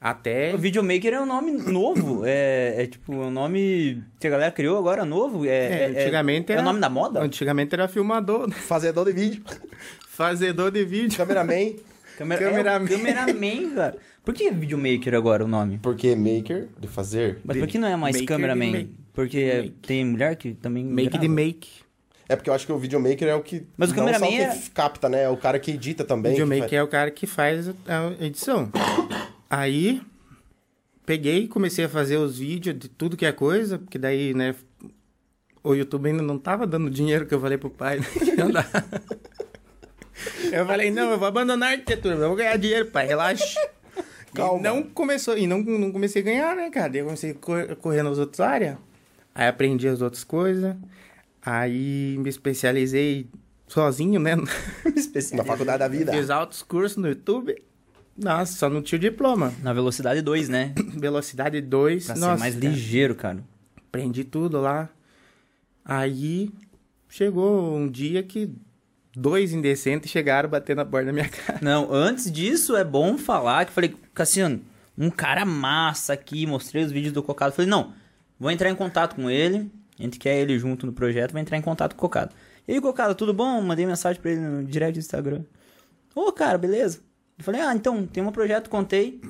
Até. 0.00 0.54
O 0.54 0.58
Videomaker 0.58 1.14
é 1.14 1.20
um 1.20 1.26
nome 1.26 1.50
novo. 1.50 2.22
É, 2.24 2.82
é 2.82 2.86
tipo, 2.86 3.12
é 3.14 3.26
um 3.26 3.30
nome 3.30 4.02
que 4.20 4.26
a 4.28 4.30
galera 4.30 4.52
criou 4.52 4.78
agora 4.78 5.04
novo. 5.04 5.44
É, 5.44 5.48
É, 5.48 5.82
é- 5.92 6.02
antigamente 6.02 6.52
é, 6.52 6.54
era. 6.54 6.62
o 6.62 6.64
nome 6.64 6.78
da 6.78 6.88
moda? 6.88 7.20
Antigamente 7.20 7.74
era 7.74 7.88
filmador, 7.88 8.48
Fazedor 8.52 9.06
de 9.06 9.12
vídeo. 9.12 9.42
fazedor 10.06 10.70
de 10.70 10.84
vídeo. 10.84 11.16
Cameraman. 11.16 11.74
Câmera, 12.16 12.40
Cameraman. 12.44 12.84
É, 12.86 12.88
cameraman, 12.96 13.74
cara. 13.74 13.96
Por 14.24 14.34
que 14.34 14.50
Videomaker 14.50 15.14
agora 15.14 15.44
o 15.44 15.48
nome? 15.48 15.78
Porque 15.82 16.14
maker, 16.14 16.68
de 16.78 16.86
fazer. 16.86 17.38
Mas 17.44 17.54
De- 17.56 17.60
por 17.62 17.68
que 17.68 17.78
não 17.78 17.88
é 17.88 17.96
mais 17.96 18.20
cameraman? 18.22 18.88
Porque 19.16 19.52
Make. 19.56 19.70
tem 19.82 20.04
mulher 20.04 20.36
que 20.36 20.54
também. 20.54 20.84
Make 20.84 21.08
grava. 21.08 21.22
de 21.22 21.28
make. 21.28 21.68
É 22.28 22.36
porque 22.36 22.50
eu 22.50 22.54
acho 22.54 22.66
que 22.66 22.72
o 22.72 22.78
videomaker 22.78 23.26
é 23.28 23.34
o 23.34 23.42
que. 23.42 23.66
Mas 23.76 23.90
o 23.90 23.94
não 23.94 24.06
só 24.06 24.12
cameraman 24.12 24.28
que 24.28 24.42
é- 24.42 24.62
capta, 24.74 25.08
né? 25.08 25.22
É 25.24 25.28
o 25.28 25.36
cara 25.36 25.58
que 25.58 25.70
edita 25.72 26.04
também. 26.04 26.32
que 26.34 26.38
Videomaker 26.42 26.68
faz- 26.68 26.72
é 26.74 26.82
o 26.82 26.88
cara 26.88 27.10
que 27.10 27.26
faz 27.26 27.68
a 27.68 28.24
edição. 28.24 28.70
Aí, 29.48 30.02
peguei 31.06 31.44
e 31.44 31.48
comecei 31.48 31.84
a 31.84 31.88
fazer 31.88 32.16
os 32.18 32.38
vídeos 32.38 32.78
de 32.78 32.88
tudo 32.88 33.16
que 33.16 33.24
é 33.24 33.32
coisa, 33.32 33.78
porque 33.78 33.96
daí, 33.96 34.34
né, 34.34 34.54
o 35.62 35.72
YouTube 35.74 36.08
ainda 36.10 36.22
não 36.22 36.36
tava 36.38 36.66
dando 36.66 36.90
dinheiro 36.90 37.24
que 37.26 37.32
eu 37.34 37.40
falei 37.40 37.56
pro 37.56 37.70
pai. 37.70 38.00
né, 38.02 38.04
que 40.50 40.54
eu 40.54 40.66
falei, 40.66 40.90
não, 40.90 41.10
eu 41.10 41.18
vou 41.18 41.28
abandonar 41.28 41.70
a 41.70 41.72
arquitetura, 41.72 42.16
eu 42.16 42.28
vou 42.28 42.36
ganhar 42.36 42.56
dinheiro, 42.56 42.86
pai, 42.86 43.06
relaxa. 43.06 43.58
Calma. 44.34 44.58
E 44.58 44.62
não 44.62 44.82
começou, 44.82 45.38
e 45.38 45.46
não, 45.46 45.58
não 45.62 45.90
comecei 45.92 46.20
a 46.22 46.24
ganhar, 46.24 46.56
né, 46.56 46.68
cara? 46.70 46.88
Daí 46.90 47.00
eu 47.00 47.04
comecei 47.06 47.30
a 47.30 47.34
cor- 47.34 47.76
correr 47.76 48.02
nas 48.02 48.18
outras 48.18 48.40
áreas. 48.40 48.76
Aí 49.36 49.46
aprendi 49.48 49.86
as 49.86 50.00
outras 50.00 50.24
coisas. 50.24 50.74
Aí 51.44 52.16
me 52.18 52.30
especializei 52.30 53.28
sozinho, 53.68 54.18
né? 54.18 54.34
Na 55.34 55.44
faculdade 55.44 55.80
da 55.80 55.88
vida. 55.88 56.10
Fiz 56.10 56.30
altos 56.30 56.62
cursos 56.62 56.96
no 56.96 57.06
YouTube. 57.06 57.54
Nossa, 58.16 58.54
só 58.56 58.70
não 58.70 58.80
tinha 58.80 58.96
o 58.96 59.00
diploma. 59.00 59.52
Na 59.62 59.74
velocidade 59.74 60.22
2, 60.22 60.48
né? 60.48 60.72
Velocidade 60.96 61.60
2. 61.60 62.06
Pra 62.06 62.14
Nossa, 62.16 62.34
ser 62.34 62.40
mais 62.40 62.54
cara, 62.54 62.66
ligeiro, 62.66 63.14
cara. 63.14 63.44
aprendi 63.86 64.24
tudo 64.24 64.58
lá. 64.58 64.88
Aí 65.84 66.50
chegou 67.06 67.76
um 67.76 67.86
dia 67.88 68.22
que 68.22 68.50
dois 69.14 69.52
indecentes 69.52 70.10
chegaram 70.10 70.48
batendo 70.48 70.78
na 70.78 70.86
porta 70.86 71.06
da 71.06 71.12
minha 71.12 71.28
casa. 71.28 71.58
Não, 71.60 71.92
antes 71.92 72.32
disso 72.32 72.74
é 72.74 72.82
bom 72.82 73.18
falar 73.18 73.66
que 73.66 73.70
eu 73.70 73.74
falei, 73.74 73.94
Cassiano, 74.14 74.62
um 74.96 75.10
cara 75.10 75.44
massa 75.44 76.14
aqui, 76.14 76.46
mostrei 76.46 76.82
os 76.82 76.90
vídeos 76.90 77.12
do 77.12 77.22
Cocado. 77.22 77.54
Falei, 77.54 77.70
não, 77.70 77.92
vou 78.38 78.50
entrar 78.50 78.70
em 78.70 78.74
contato 78.74 79.16
com 79.16 79.30
ele. 79.30 79.70
A 79.98 80.02
gente 80.02 80.18
quer 80.18 80.38
ele 80.38 80.58
junto 80.58 80.86
no 80.86 80.92
projeto, 80.92 81.32
vai 81.32 81.42
entrar 81.42 81.56
em 81.56 81.62
contato 81.62 81.94
com 81.94 82.06
o 82.06 82.08
Cocado. 82.08 82.34
E 82.68 82.72
aí, 82.72 82.80
Cocado, 82.80 83.14
tudo 83.14 83.32
bom? 83.32 83.60
Mandei 83.62 83.86
mensagem 83.86 84.20
pra 84.20 84.30
ele 84.30 84.40
no 84.40 84.64
direct 84.64 84.94
do 84.94 84.98
Instagram. 84.98 85.42
Ô, 86.14 86.32
cara, 86.32 86.58
beleza? 86.58 87.00
Eu 87.38 87.44
falei, 87.44 87.60
ah, 87.60 87.74
então, 87.74 88.06
tem 88.06 88.22
um 88.22 88.32
projeto, 88.32 88.68
contei. 88.68 89.20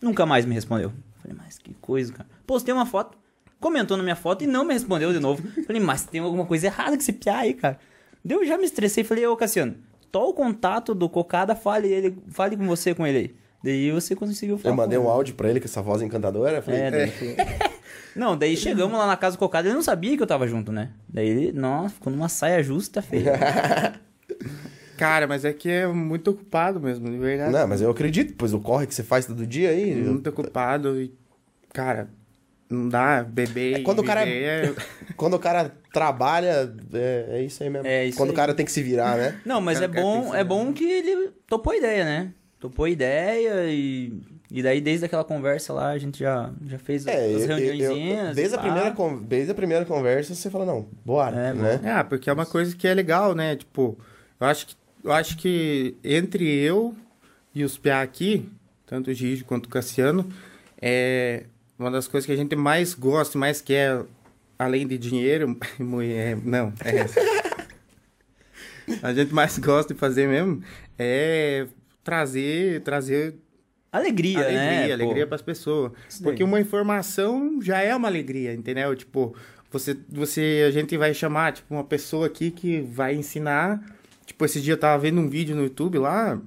Nunca 0.00 0.26
mais 0.26 0.44
me 0.44 0.54
respondeu. 0.54 0.92
Falei, 1.20 1.36
mas 1.36 1.58
que 1.58 1.74
coisa, 1.74 2.12
cara. 2.12 2.28
Postei 2.46 2.74
uma 2.74 2.84
foto, 2.84 3.16
comentou 3.60 3.96
na 3.96 4.02
minha 4.02 4.16
foto 4.16 4.42
e 4.42 4.46
não 4.46 4.64
me 4.64 4.74
respondeu 4.74 5.12
de 5.12 5.20
novo. 5.20 5.42
Falei, 5.64 5.80
mas 5.80 6.04
tem 6.04 6.20
alguma 6.20 6.44
coisa 6.44 6.66
errada 6.66 6.96
com 6.96 7.02
esse 7.02 7.12
piá 7.12 7.38
aí, 7.38 7.54
cara. 7.54 7.78
Daí 8.24 8.36
eu 8.36 8.44
já 8.44 8.58
me 8.58 8.64
estressei 8.64 9.04
falei, 9.04 9.26
ô 9.26 9.36
Cassiano, 9.36 9.76
tô 10.10 10.28
o 10.28 10.34
contato 10.34 10.94
do 10.94 11.08
Cocada, 11.08 11.54
fale, 11.54 11.88
ele, 11.88 12.18
fale 12.28 12.56
com 12.56 12.66
você 12.66 12.94
com 12.94 13.06
ele 13.06 13.18
aí. 13.18 13.34
Daí 13.62 13.90
você 13.92 14.14
conseguiu 14.16 14.58
falar. 14.58 14.72
Eu 14.72 14.76
mandei 14.76 14.98
um 14.98 15.08
áudio 15.08 15.34
pra 15.34 15.48
ele 15.48 15.60
com 15.60 15.66
essa 15.66 15.80
voz 15.82 16.02
encantadora. 16.02 16.56
eu 16.56 16.62
Falei, 16.62 16.80
É, 16.80 16.90
daí 16.90 17.10
falou- 17.10 17.34
Não, 18.14 18.36
daí 18.36 18.56
chegamos 18.56 18.98
lá 18.98 19.06
na 19.06 19.16
casa 19.16 19.36
do 19.36 19.38
Cocada, 19.38 19.66
ele 19.68 19.74
não 19.74 19.82
sabia 19.82 20.16
que 20.16 20.22
eu 20.22 20.26
tava 20.26 20.46
junto, 20.46 20.70
né? 20.70 20.90
Daí 21.08 21.28
ele, 21.28 21.52
nossa, 21.52 21.94
ficou 21.94 22.12
numa 22.12 22.28
saia 22.28 22.62
justa 22.62 23.00
feia. 23.00 23.32
Cara, 24.98 25.26
mas 25.26 25.44
é 25.44 25.52
que 25.52 25.68
é 25.68 25.86
muito 25.86 26.30
ocupado 26.30 26.78
mesmo, 26.80 27.10
de 27.10 27.16
verdade. 27.18 27.52
Não, 27.52 27.66
mas 27.66 27.80
eu 27.80 27.90
acredito, 27.90 28.34
pois 28.36 28.52
o 28.52 28.60
corre 28.60 28.86
que 28.86 28.94
você 28.94 29.02
faz 29.02 29.26
todo 29.26 29.46
dia 29.46 29.70
aí. 29.70 29.94
Muito 29.94 30.28
ocupado 30.30 31.00
e, 31.00 31.12
cara, 31.72 32.08
não 32.70 32.88
dá 32.88 33.22
beber. 33.24 33.80
É 33.80 33.82
quando 33.82 34.00
o 34.00 34.04
cara- 34.04 34.24
viver 34.24 34.44
é- 34.68 34.74
Quando 35.16 35.34
o 35.34 35.38
cara 35.38 35.72
trabalha, 35.92 36.72
é, 36.92 37.26
é 37.30 37.42
isso 37.42 37.62
aí 37.62 37.70
mesmo. 37.70 37.86
É 37.86 38.06
isso 38.06 38.16
Quando 38.16 38.28
aí. 38.30 38.34
o 38.34 38.36
cara 38.36 38.54
tem 38.54 38.64
que 38.64 38.72
se 38.72 38.82
virar, 38.82 39.16
né? 39.16 39.40
Não, 39.44 39.60
mas 39.60 39.80
é 39.80 39.88
que 39.88 40.00
bom, 40.00 40.34
é 40.34 40.44
bom 40.44 40.72
que 40.72 40.84
ele 40.84 41.30
topou 41.46 41.72
a 41.72 41.76
ideia, 41.76 42.04
né? 42.04 42.32
Topou 42.62 42.84
a 42.84 42.90
ideia 42.90 43.66
e, 43.72 44.12
e 44.48 44.62
daí 44.62 44.80
desde 44.80 45.04
aquela 45.04 45.24
conversa 45.24 45.72
lá 45.72 45.88
a 45.90 45.98
gente 45.98 46.20
já, 46.20 46.48
já 46.64 46.78
fez 46.78 47.04
É, 47.08 47.34
as 47.34 47.42
eu- 47.42 47.48
reuniõezinhas. 47.48 48.28
eu- 48.28 48.34
desde, 48.36 48.54
a 48.54 48.58
primeira, 48.58 48.94
desde 49.22 49.50
a 49.50 49.54
primeira 49.54 49.84
conversa 49.84 50.32
você 50.32 50.48
fala, 50.48 50.64
não, 50.64 50.86
bora, 51.04 51.36
É, 51.36 51.52
né? 51.52 51.80
Ah, 51.84 52.04
porque 52.04 52.30
é 52.30 52.32
uma 52.32 52.46
coisa 52.46 52.76
que 52.76 52.86
é 52.86 52.94
legal, 52.94 53.34
né? 53.34 53.56
Tipo, 53.56 53.98
eu 54.40 54.46
acho 54.46 54.68
que, 54.68 54.76
eu 55.02 55.10
acho 55.10 55.36
que 55.38 55.96
entre 56.04 56.44
eu 56.48 56.94
e 57.52 57.64
os 57.64 57.76
Piá 57.76 58.00
aqui, 58.00 58.48
tanto 58.86 59.10
o 59.10 59.12
Gigi 59.12 59.42
quanto 59.42 59.66
o 59.66 59.68
Cassiano, 59.68 60.32
é 60.80 61.42
uma 61.76 61.90
das 61.90 62.06
coisas 62.06 62.24
que 62.26 62.32
a 62.32 62.36
gente 62.36 62.54
mais 62.54 62.94
gosta, 62.94 63.36
e 63.36 63.40
mais 63.40 63.60
quer, 63.60 64.04
além 64.56 64.86
de 64.86 64.96
dinheiro, 64.98 65.58
mulher, 65.80 66.36
não, 66.44 66.72
é. 66.84 67.06
a 69.02 69.12
gente 69.12 69.34
mais 69.34 69.58
gosta 69.58 69.92
de 69.92 69.98
fazer 69.98 70.28
mesmo 70.28 70.62
é 70.96 71.66
trazer, 72.02 72.82
trazer 72.82 73.34
Alegria, 73.92 74.38
alegria, 74.38 74.56
né? 74.56 74.92
alegria 74.92 75.26
para 75.26 75.34
as 75.36 75.42
pessoas. 75.42 75.92
Isso 76.08 76.22
Porque 76.22 76.42
daí. 76.42 76.48
uma 76.48 76.58
informação 76.58 77.60
já 77.60 77.82
é 77.82 77.94
uma 77.94 78.08
alegria, 78.08 78.54
entendeu? 78.54 78.96
Tipo, 78.96 79.36
você, 79.70 79.94
você, 80.08 80.64
a 80.66 80.70
gente 80.70 80.96
vai 80.96 81.12
chamar, 81.12 81.52
tipo, 81.52 81.74
uma 81.74 81.84
pessoa 81.84 82.26
aqui 82.26 82.50
que 82.50 82.80
vai 82.80 83.14
ensinar. 83.14 83.84
Tipo, 84.24 84.46
esse 84.46 84.62
dia 84.62 84.72
eu 84.72 84.78
tava 84.78 85.02
vendo 85.02 85.20
um 85.20 85.28
vídeo 85.28 85.54
no 85.54 85.64
YouTube 85.64 85.98
lá, 85.98 86.40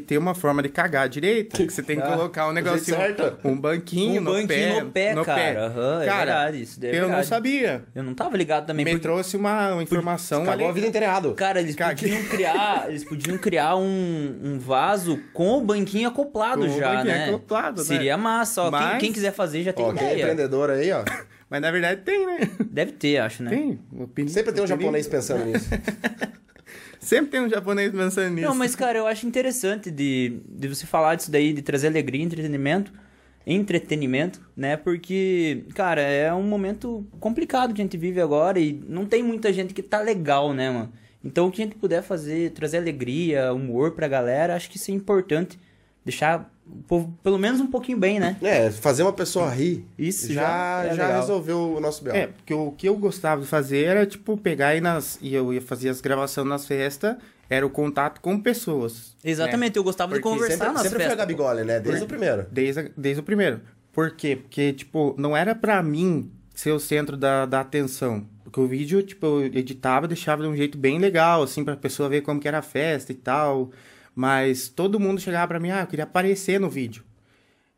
que 0.00 0.06
tem 0.06 0.18
uma 0.18 0.34
forma 0.34 0.62
de 0.62 0.68
cagar 0.68 1.08
direita. 1.08 1.56
Que 1.56 1.70
você 1.72 1.82
tem 1.82 1.96
que 1.96 2.02
Ah, 2.02 2.12
colocar 2.12 2.48
um 2.48 2.52
negocinho, 2.52 2.96
um 3.44 3.56
banquinho, 3.56 4.20
Um 4.20 4.24
no, 4.24 4.32
banquinho 4.32 4.86
pé, 4.90 5.14
no 5.14 5.24
pé, 5.24 5.34
cara. 5.34 5.66
Aham, 5.66 6.02
é 6.02 6.06
verdade, 6.16 6.62
isso 6.62 6.80
daí 6.80 6.90
é 6.90 6.94
eu 6.94 7.00
não 7.02 7.06
verdade. 7.08 7.26
sabia. 7.28 7.84
Eu 7.94 8.02
não 8.02 8.14
tava 8.14 8.36
ligado 8.36 8.66
também. 8.66 8.84
Me 8.84 8.90
porque- 8.92 9.02
trouxe 9.02 9.36
uma, 9.36 9.72
uma 9.74 9.82
informação 9.82 10.40
ali. 10.42 10.50
Cagou 10.50 10.68
a 10.68 10.72
vida 10.72 10.86
inteira 10.86 11.06
errado. 11.06 11.34
Cara, 11.34 11.60
eles 11.60 11.74
Caguei. 11.74 12.10
podiam 12.12 12.28
criar, 12.28 12.84
eles 12.88 13.04
podiam 13.04 13.38
criar 13.38 13.76
um, 13.76 14.38
um 14.42 14.58
vaso 14.58 15.20
com 15.32 15.58
o 15.58 15.60
banquinho 15.60 16.08
acoplado 16.08 16.66
Com 16.66 16.72
o 16.72 16.78
já, 16.78 16.88
banquinho 16.94 17.14
né? 17.14 17.28
acoplado, 17.28 17.78
né? 17.82 17.86
Seria 17.86 18.16
massa, 18.16 18.62
ó. 18.62 18.70
Quem- 18.70 18.80
Mas- 18.80 18.98
Quem, 19.00 19.12
quiser 19.12 19.32
fazer 19.32 19.62
já 19.62 19.72
tem 19.72 19.84
Ó, 19.84 19.92
quem 19.92 20.02
é 20.02 20.10
ideia. 20.12 20.22
empreendedor 20.22 20.70
aí, 20.70 20.92
ó. 20.92 21.02
Mas 21.48 21.60
na 21.62 21.70
verdade 21.70 22.00
tem, 22.02 22.26
né? 22.26 22.38
Deve 22.70 22.92
ter, 22.92 23.18
acho, 23.18 23.42
né? 23.42 23.50
Tem. 23.50 24.26
Sempre 24.28 24.52
tem 24.52 24.64
um 24.64 24.66
japonês 24.66 25.06
pensando 25.06 25.44
nisso. 25.44 25.68
Sempre 27.06 27.30
tem 27.30 27.40
um 27.40 27.48
japonês 27.48 27.92
pensando 27.92 28.34
nisso. 28.34 28.48
Não, 28.48 28.54
mas, 28.56 28.74
cara, 28.74 28.98
eu 28.98 29.06
acho 29.06 29.28
interessante 29.28 29.92
de, 29.92 30.40
de 30.44 30.66
você 30.66 30.84
falar 30.84 31.14
disso 31.14 31.30
daí, 31.30 31.52
de 31.52 31.62
trazer 31.62 31.86
alegria, 31.86 32.20
entretenimento, 32.20 32.92
entretenimento, 33.46 34.40
né? 34.56 34.76
Porque, 34.76 35.62
cara, 35.72 36.00
é 36.00 36.34
um 36.34 36.42
momento 36.42 37.06
complicado 37.20 37.72
que 37.72 37.80
a 37.80 37.84
gente 37.84 37.96
vive 37.96 38.20
agora 38.20 38.58
e 38.58 38.82
não 38.88 39.06
tem 39.06 39.22
muita 39.22 39.52
gente 39.52 39.72
que 39.72 39.84
tá 39.84 40.00
legal, 40.00 40.52
né, 40.52 40.68
mano? 40.68 40.92
Então, 41.22 41.46
o 41.46 41.52
que 41.52 41.62
a 41.62 41.64
gente 41.64 41.76
puder 41.76 42.02
fazer, 42.02 42.50
trazer 42.50 42.78
alegria, 42.78 43.52
humor 43.52 43.92
pra 43.92 44.08
galera, 44.08 44.56
acho 44.56 44.68
que 44.68 44.76
isso 44.76 44.90
é 44.90 44.94
importante. 44.94 45.60
Deixar 46.04 46.52
pelo 47.22 47.38
menos 47.38 47.60
um 47.60 47.66
pouquinho 47.66 47.98
bem, 47.98 48.18
né? 48.20 48.36
É, 48.42 48.70
fazer 48.70 49.02
uma 49.02 49.12
pessoa 49.12 49.48
rir. 49.50 49.84
Isso 49.98 50.32
já, 50.32 50.42
já 50.84 50.84
é 50.92 50.94
já 50.94 51.06
legal. 51.06 51.20
resolveu 51.20 51.74
o 51.76 51.80
nosso 51.80 52.02
B.O. 52.04 52.14
É, 52.14 52.26
porque 52.28 52.54
o 52.54 52.72
que 52.72 52.88
eu 52.88 52.96
gostava 52.96 53.40
de 53.40 53.46
fazer 53.46 53.84
era, 53.84 54.06
tipo, 54.06 54.36
pegar 54.36 54.74
e 54.76 54.80
nas. 54.80 55.18
E 55.20 55.34
eu 55.34 55.52
ia 55.52 55.60
fazer 55.62 55.88
as 55.88 56.00
gravações 56.00 56.46
nas 56.46 56.66
festas, 56.66 57.16
era 57.48 57.66
o 57.66 57.70
contato 57.70 58.20
com 58.20 58.40
pessoas. 58.40 59.16
Exatamente, 59.24 59.76
eu 59.76 59.84
gostava 59.84 60.14
de 60.14 60.20
Porque 60.20 60.34
conversar 60.34 60.56
Sempre, 60.66 60.72
nas 60.74 60.82
sempre 60.82 60.96
foi 60.98 61.04
a 61.06 61.08
festas. 61.10 61.18
Gabigole, 61.18 61.64
né? 61.64 61.80
Desde 61.80 62.04
o 62.04 62.06
primeiro. 62.06 62.36
né? 62.38 62.46
Desde, 62.50 62.92
desde 62.96 63.20
o 63.20 63.24
primeiro. 63.24 63.60
Por 63.92 64.10
quê? 64.10 64.36
Porque, 64.36 64.72
tipo, 64.72 65.14
não 65.16 65.36
era 65.36 65.54
pra 65.54 65.82
mim 65.82 66.30
ser 66.54 66.72
o 66.72 66.80
centro 66.80 67.16
da, 67.16 67.46
da 67.46 67.60
atenção. 67.60 68.26
Porque 68.44 68.60
o 68.60 68.66
vídeo, 68.66 69.02
tipo, 69.02 69.26
eu 69.26 69.46
editava, 69.46 70.06
deixava 70.06 70.42
de 70.42 70.48
um 70.48 70.56
jeito 70.56 70.76
bem 70.78 70.98
legal, 70.98 71.42
assim, 71.42 71.64
pra 71.64 71.76
pessoa 71.76 72.08
ver 72.08 72.20
como 72.22 72.40
que 72.40 72.46
era 72.48 72.58
a 72.58 72.62
festa 72.62 73.12
e 73.12 73.14
tal. 73.14 73.70
Mas 74.16 74.66
todo 74.66 74.98
mundo 74.98 75.20
chegava 75.20 75.46
pra 75.46 75.60
mim, 75.60 75.70
ah, 75.70 75.82
eu 75.82 75.86
queria 75.86 76.04
aparecer 76.04 76.58
no 76.58 76.70
vídeo. 76.70 77.04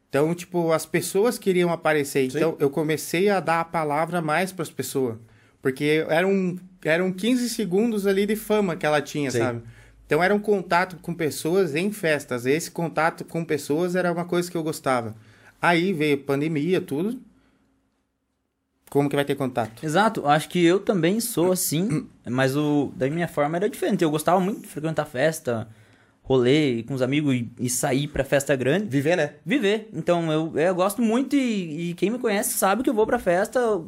Então, 0.09 0.33
tipo, 0.37 0.71
as 0.71 0.87
pessoas 0.87 1.37
queriam 1.37 1.73
aparecer. 1.73 2.31
Sim. 2.31 2.39
Então, 2.39 2.57
eu 2.61 2.71
comecei 2.71 3.29
a 3.29 3.41
dar 3.41 3.61
a 3.61 3.65
palavra 3.65 4.23
mais 4.23 4.53
pras 4.53 4.71
pessoas. 4.71 5.19
Porque 5.61 6.07
eram, 6.09 6.57
eram 6.85 7.13
15 7.13 7.51
segundos 7.51 8.07
ali 8.07 8.25
de 8.25 8.37
fama 8.37 8.77
que 8.77 8.87
ela 8.87 9.03
tinha, 9.03 9.33
Sim. 9.33 9.39
sabe? 9.39 9.63
Então, 10.07 10.23
era 10.23 10.33
um 10.33 10.39
contato 10.39 10.97
com 11.03 11.13
pessoas 11.13 11.75
em 11.75 11.91
festas. 11.91 12.47
Esse 12.47 12.71
contato 12.71 13.25
com 13.25 13.45
pessoas 13.45 13.97
era 13.97 14.13
uma 14.13 14.25
coisa 14.25 14.49
que 14.49 14.57
eu 14.57 14.63
gostava. 14.63 15.17
Aí 15.61 15.93
veio 15.93 16.19
pandemia, 16.19 16.81
tudo. 16.81 17.21
Como 18.89 19.11
que 19.11 19.17
vai 19.17 19.25
ter 19.25 19.35
contato? 19.35 19.85
Exato, 19.85 20.25
acho 20.25 20.49
que 20.49 20.65
eu 20.65 20.79
também 20.79 21.19
sou 21.19 21.51
assim, 21.53 22.09
mas 22.25 22.57
o 22.57 22.93
da 22.95 23.11
minha 23.11 23.27
forma 23.27 23.57
era 23.57 23.69
diferente. 23.69 24.05
Eu 24.05 24.11
gostava 24.11 24.39
muito 24.39 24.63
de 24.63 24.69
frequentar 24.69 25.05
festa, 25.05 25.69
rolê 26.29 26.83
com 26.83 26.93
os 26.93 27.01
amigos 27.01 27.35
e, 27.35 27.51
e 27.59 27.71
sair 27.71 28.07
pra 28.07 28.23
festa 28.23 28.55
grande. 28.55 28.85
Viver, 28.87 29.17
né? 29.17 29.33
Viver. 29.47 29.89
Então 29.95 30.31
eu, 30.31 30.53
eu 30.59 30.75
gosto 30.75 31.01
muito 31.01 31.35
e, 31.35 31.91
e 31.91 31.95
quem 31.95 32.11
me 32.11 32.19
conhece 32.19 32.53
sabe 32.59 32.83
que 32.83 32.91
eu 32.91 32.95
vou 32.95 33.07
pra 33.07 33.19
festa, 33.19 33.81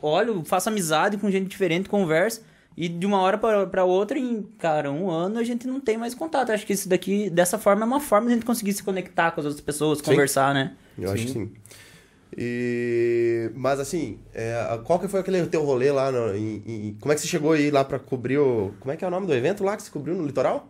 olho, 0.00 0.44
faço 0.44 0.68
amizade 0.68 1.16
com 1.16 1.28
gente 1.30 1.48
diferente, 1.48 1.88
converso. 1.88 2.42
E 2.76 2.88
de 2.88 3.04
uma 3.04 3.18
hora 3.20 3.36
pra, 3.36 3.66
pra 3.66 3.84
outra, 3.84 4.16
em, 4.18 4.42
cara, 4.56 4.90
um 4.92 5.10
ano 5.10 5.38
a 5.40 5.44
gente 5.44 5.66
não 5.66 5.80
tem 5.80 5.98
mais 5.98 6.14
contato. 6.14 6.50
Acho 6.52 6.64
que 6.64 6.72
isso 6.72 6.88
daqui, 6.88 7.28
dessa 7.28 7.58
forma, 7.58 7.82
é 7.82 7.84
uma 7.86 8.00
forma 8.00 8.28
de 8.28 8.32
a 8.34 8.36
gente 8.36 8.46
conseguir 8.46 8.72
se 8.72 8.82
conectar 8.82 9.32
com 9.32 9.40
as 9.40 9.44
outras 9.46 9.60
pessoas, 9.60 10.00
conversar, 10.00 10.54
né? 10.54 10.74
Eu 10.96 11.10
acho 11.10 11.26
que 11.26 11.32
sim. 11.32 11.50
E... 12.38 13.50
Mas 13.54 13.80
assim, 13.80 14.18
é, 14.32 14.54
qual 14.84 14.98
que 15.00 15.08
foi 15.08 15.20
aquele 15.20 15.44
teu 15.46 15.64
rolê 15.64 15.90
lá? 15.90 16.12
No, 16.12 16.34
em- 16.34 16.62
em- 16.66 16.96
como 17.00 17.12
é 17.12 17.16
que 17.16 17.20
você 17.20 17.26
chegou 17.26 17.52
aí 17.52 17.70
lá 17.70 17.84
pra 17.84 17.98
cobrir 17.98 18.38
o... 18.38 18.72
Como 18.80 18.92
é 18.92 18.96
que 18.96 19.04
é 19.04 19.08
o 19.08 19.10
nome 19.10 19.26
do 19.26 19.34
evento 19.34 19.64
lá 19.64 19.76
que 19.76 19.82
você 19.82 19.90
cobriu 19.90 20.14
no 20.14 20.24
litoral? 20.24 20.69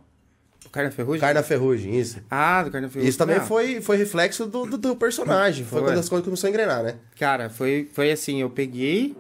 O 0.71 0.73
Carne 0.73 0.91
Ferrugem? 0.93 1.21
Carne 1.21 1.43
Ferrugem, 1.43 1.99
isso. 1.99 2.21
Ah, 2.31 2.63
do 2.63 2.71
Carne 2.71 2.89
Ferrugem. 2.89 3.09
Isso 3.09 3.19
também 3.19 3.37
Ah, 3.37 3.41
foi, 3.41 3.81
foi 3.81 3.97
reflexo 3.97 4.47
do, 4.47 4.65
do 4.67 4.79
teu 4.79 4.95
personagem. 4.95 5.65
Foi, 5.65 5.81
Foi. 5.81 5.89
quando 5.91 5.99
as 5.99 6.09
coisas 6.09 6.25
começaram 6.25 6.49
a 6.49 6.55
engrenar, 6.55 6.83
né? 6.85 6.95
Cara, 7.19 7.51
foi, 7.51 7.89
foi 7.93 8.13
assim, 8.13 8.41
eu 8.41 8.49
peguei, 8.49 9.17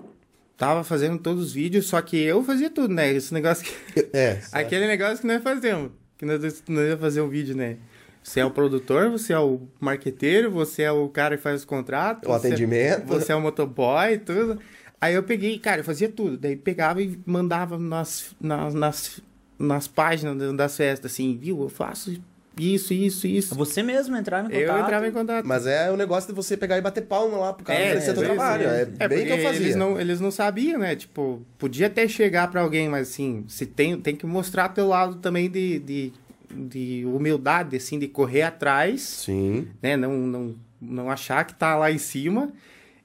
tava 0.56 0.84
fazendo 0.84 1.18
todos 1.18 1.46
os 1.46 1.52
vídeos, 1.52 1.86
só 1.86 2.00
que 2.00 2.16
eu 2.22 2.42
fazia 2.44 2.70
tudo, 2.70 2.94
né? 2.94 3.12
Esse 3.12 3.34
negócio 3.34 3.64
que... 3.64 4.08
É. 4.12 4.38
Aquele 4.52 4.86
negócio 4.86 5.18
que 5.18 5.26
nós 5.26 5.42
fazemos, 5.42 5.90
que 6.16 6.24
nós, 6.24 6.62
nós 6.68 6.88
ia 6.88 6.96
fazer 6.96 7.20
um 7.20 7.28
vídeo, 7.28 7.56
né? 7.56 7.78
Você 8.22 8.38
é 8.38 8.44
o 8.44 8.50
produtor, 8.52 9.10
você 9.10 9.32
é 9.32 9.38
o 9.40 9.62
marqueteiro, 9.80 10.50
você 10.52 10.82
é 10.82 10.92
o 10.92 11.08
cara 11.08 11.36
que 11.36 11.42
faz 11.42 11.60
os 11.60 11.64
contratos. 11.64 12.28
O 12.28 12.32
você- 12.32 12.46
atendimento. 12.46 13.06
Você 13.06 13.32
é 13.32 13.34
o 13.34 13.40
motoboy, 13.40 14.18
tudo. 14.18 14.60
Aí 15.00 15.14
eu 15.14 15.22
peguei, 15.24 15.58
cara, 15.58 15.80
eu 15.80 15.84
fazia 15.84 16.08
tudo. 16.08 16.36
Daí 16.36 16.54
pegava 16.54 17.02
e 17.02 17.18
mandava 17.26 17.76
nas, 17.78 18.36
nas, 18.38 18.74
nas, 18.74 19.20
nas 19.60 19.86
páginas 19.86 20.56
das 20.56 20.76
festas, 20.76 21.12
assim, 21.12 21.36
viu? 21.36 21.60
Eu 21.62 21.68
faço 21.68 22.18
isso, 22.58 22.92
isso, 22.92 23.26
isso. 23.26 23.54
Você 23.54 23.82
mesmo 23.82 24.16
entrar 24.16 24.40
em 24.40 24.44
contato. 24.44 24.60
Eu 24.60 24.78
entrava 24.78 25.08
em 25.08 25.12
contato. 25.12 25.46
Mas 25.46 25.66
é 25.66 25.90
o 25.90 25.96
negócio 25.96 26.28
de 26.28 26.34
você 26.34 26.56
pegar 26.56 26.78
e 26.78 26.80
bater 26.80 27.02
palma 27.02 27.36
lá 27.36 27.52
pro 27.52 27.64
cara 27.64 27.78
É, 27.78 27.86
oferecer 27.88 28.14
teu 28.14 28.22
é, 28.22 28.26
trabalho. 28.26 28.68
É, 28.68 28.80
é 28.98 29.08
bem 29.08 29.18
porque 29.18 29.24
que 29.24 29.32
eu 29.32 29.42
fazia. 29.42 29.60
Eles 29.60 29.76
não, 29.76 30.00
eles 30.00 30.20
não 30.20 30.30
sabiam, 30.30 30.80
né? 30.80 30.96
Tipo, 30.96 31.42
podia 31.58 31.86
até 31.86 32.08
chegar 32.08 32.50
pra 32.50 32.60
alguém, 32.60 32.88
mas 32.88 33.08
assim, 33.08 33.44
se 33.48 33.66
tem, 33.66 33.98
tem 34.00 34.16
que 34.16 34.26
mostrar 34.26 34.70
teu 34.70 34.88
lado 34.88 35.16
também 35.16 35.48
de, 35.48 35.78
de, 35.78 36.12
de 36.50 37.04
humildade, 37.06 37.76
assim, 37.76 37.98
de 37.98 38.08
correr 38.08 38.42
atrás, 38.42 39.00
Sim. 39.02 39.68
né? 39.80 39.96
Não, 39.96 40.12
não, 40.12 40.54
não 40.80 41.10
achar 41.10 41.44
que 41.44 41.54
tá 41.54 41.76
lá 41.76 41.90
em 41.90 41.98
cima 41.98 42.52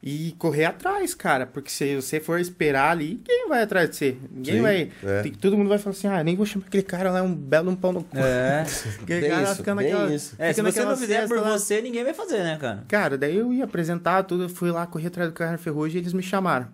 e 0.08 0.36
correr 0.38 0.66
atrás, 0.66 1.16
cara. 1.16 1.48
Porque 1.48 1.72
se 1.72 1.96
você 1.96 2.20
for 2.20 2.40
esperar 2.40 2.92
ali, 2.92 3.20
quem 3.26 3.50
vai 3.50 3.64
atrás 3.64 3.90
de 3.90 3.96
você? 3.96 4.18
Ninguém 4.32 4.56
Sim, 4.58 4.62
vai. 4.62 4.92
é. 5.04 5.22
tem- 5.24 5.32
todo 5.34 5.58
mundo 5.58 5.68
vai 5.68 5.80
falar 5.80 5.96
assim, 5.96 6.08
ah, 6.08 6.24
nem 6.24 6.36
vou 6.36 6.46
chamar 6.46 6.68
aquele 6.68 6.84
cara 6.84 7.10
lá, 7.10 7.24
um 7.24 7.34
belo 7.34 7.72
um 7.72 7.76
pão 7.76 7.92
no 7.92 8.04
cu. 8.04 8.16
É. 8.18 8.64
Aquele 9.02 9.28
cara 9.28 9.42
isso, 9.44 9.56
fica 9.56 9.74
bem 9.74 9.92
naquela- 9.92 10.14
isso. 10.14 10.36
É, 10.38 10.54
se 10.54 10.62
você 10.62 10.86
não 10.86 10.96
fizer 10.96 11.28
por 11.28 11.40
lá. 11.40 11.58
você, 11.58 11.82
ninguém 11.82 12.04
vai 12.04 12.14
fazer, 12.14 12.38
né, 12.44 12.56
cara? 12.62 12.84
Cara, 12.88 13.18
daí 13.18 13.36
eu 13.36 13.52
ia 13.52 13.64
apresentar 13.64 14.22
tudo, 14.24 14.44
eu 14.44 14.50
fui 14.50 14.70
lá, 14.70 14.86
corri 14.86 15.08
atrás 15.08 15.28
do 15.30 15.34
Carne 15.34 15.58
Ferrugem 15.58 15.98
e 15.98 16.04
eles 16.04 16.14
me 16.14 16.22
chamaram. 16.22 16.68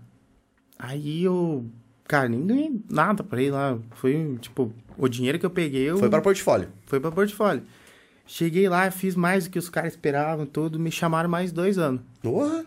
Aí 0.78 1.24
eu, 1.24 1.66
cara, 2.08 2.28
nem 2.28 2.46
ganhei 2.46 2.82
nada 2.90 3.24
pra 3.24 3.42
ir 3.42 3.52
lá. 3.52 3.78
Foi, 3.92 4.38
tipo, 4.42 4.74
o 4.98 5.08
dinheiro 5.08 5.40
que 5.40 5.46
eu 5.46 5.50
peguei, 5.50 5.90
eu... 5.90 5.98
Foi 5.98 6.10
para 6.10 6.22
portfólio. 6.22 6.68
foi 6.86 7.00
pra 7.00 7.12
portfólio. 7.12 7.64
Cheguei 8.28 8.68
lá, 8.68 8.92
fiz 8.92 9.16
mais 9.16 9.46
do 9.46 9.50
que 9.52 9.60
os 9.60 9.70
caras 9.70 9.94
esperavam, 9.94 10.46
tudo, 10.46 10.78
me 10.80 10.92
chamaram 10.92 11.30
mais 11.30 11.52
dois 11.54 11.78
anos. 11.78 12.02
Porra. 12.22 12.66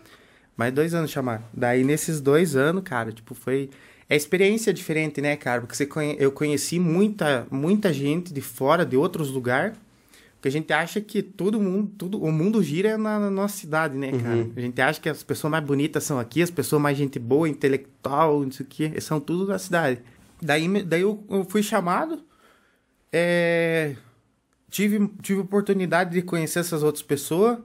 Mais 0.57 0.73
dois 0.73 0.93
anos 0.93 1.11
chamaram. 1.11 1.43
Daí, 1.53 1.83
nesses 1.83 2.21
dois 2.21 2.55
anos, 2.55 2.83
cara, 2.83 3.11
tipo, 3.11 3.33
foi... 3.33 3.69
É 4.07 4.15
experiência 4.15 4.71
diferente, 4.71 5.19
né, 5.19 5.35
cara? 5.35 5.61
Porque 5.61 5.75
você 5.75 5.85
conhe... 5.85 6.15
eu 6.19 6.31
conheci 6.31 6.79
muita, 6.79 7.47
muita 7.49 7.91
gente 7.91 8.31
de 8.31 8.41
fora, 8.41 8.85
de 8.85 8.95
outros 8.95 9.31
lugares. 9.31 9.75
Porque 10.35 10.49
a 10.49 10.51
gente 10.51 10.71
acha 10.71 11.01
que 11.01 11.23
todo 11.23 11.59
mundo, 11.59 11.91
tudo, 11.97 12.23
o 12.23 12.31
mundo 12.31 12.61
gira 12.61 12.99
na, 12.99 13.19
na 13.19 13.31
nossa 13.31 13.57
cidade, 13.57 13.97
né, 13.97 14.11
cara? 14.11 14.47
A 14.55 14.59
gente 14.59 14.79
acha 14.79 15.01
que 15.01 15.09
as 15.09 15.23
pessoas 15.23 15.49
mais 15.49 15.63
bonitas 15.63 16.03
são 16.03 16.19
aqui, 16.19 16.39
as 16.39 16.51
pessoas 16.51 16.79
mais 16.79 16.95
gente 16.95 17.17
boa, 17.17 17.49
intelectual, 17.49 18.43
não 18.43 18.51
sei 18.51 18.63
o 18.63 18.69
quê, 18.69 19.01
são 19.01 19.19
tudo 19.19 19.47
da 19.47 19.57
cidade. 19.57 20.01
Daí, 20.39 20.83
daí 20.83 21.01
eu, 21.01 21.23
eu 21.31 21.45
fui 21.45 21.63
chamado, 21.63 22.23
é, 23.11 23.95
tive, 24.69 25.09
tive 25.23 25.41
oportunidade 25.41 26.11
de 26.11 26.21
conhecer 26.21 26.59
essas 26.59 26.83
outras 26.83 27.01
pessoas 27.01 27.57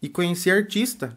e 0.00 0.08
conhecer 0.08 0.50
artista, 0.50 1.14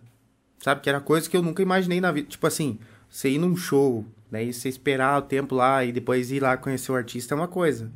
sabe? 0.59 0.81
Que 0.81 0.89
era 0.89 0.99
coisa 0.99 1.29
que 1.29 1.35
eu 1.37 1.41
nunca 1.41 1.61
imaginei 1.61 1.99
na 2.01 2.11
vida. 2.11 2.27
Tipo 2.27 2.47
assim, 2.47 2.79
você 3.09 3.29
ir 3.29 3.37
num 3.37 3.55
show, 3.55 4.05
daí 4.31 4.51
você 4.53 4.69
esperar 4.69 5.17
o 5.17 5.21
tempo 5.21 5.55
lá 5.55 5.83
e 5.85 5.91
depois 5.91 6.31
ir 6.31 6.41
lá 6.41 6.55
conhecer 6.57 6.91
o 6.91 6.95
artista 6.95 7.33
é 7.33 7.37
uma 7.37 7.47
coisa. 7.47 7.91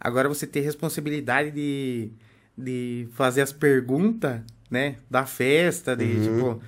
Agora 0.00 0.28
você 0.28 0.46
ter 0.46 0.60
responsabilidade 0.60 1.50
de, 1.50 2.10
de 2.56 3.08
fazer 3.12 3.40
as 3.42 3.52
perguntas, 3.52 4.40
né? 4.70 4.96
Da 5.10 5.24
festa, 5.26 5.96
de 5.96 6.22
tipo. 6.22 6.60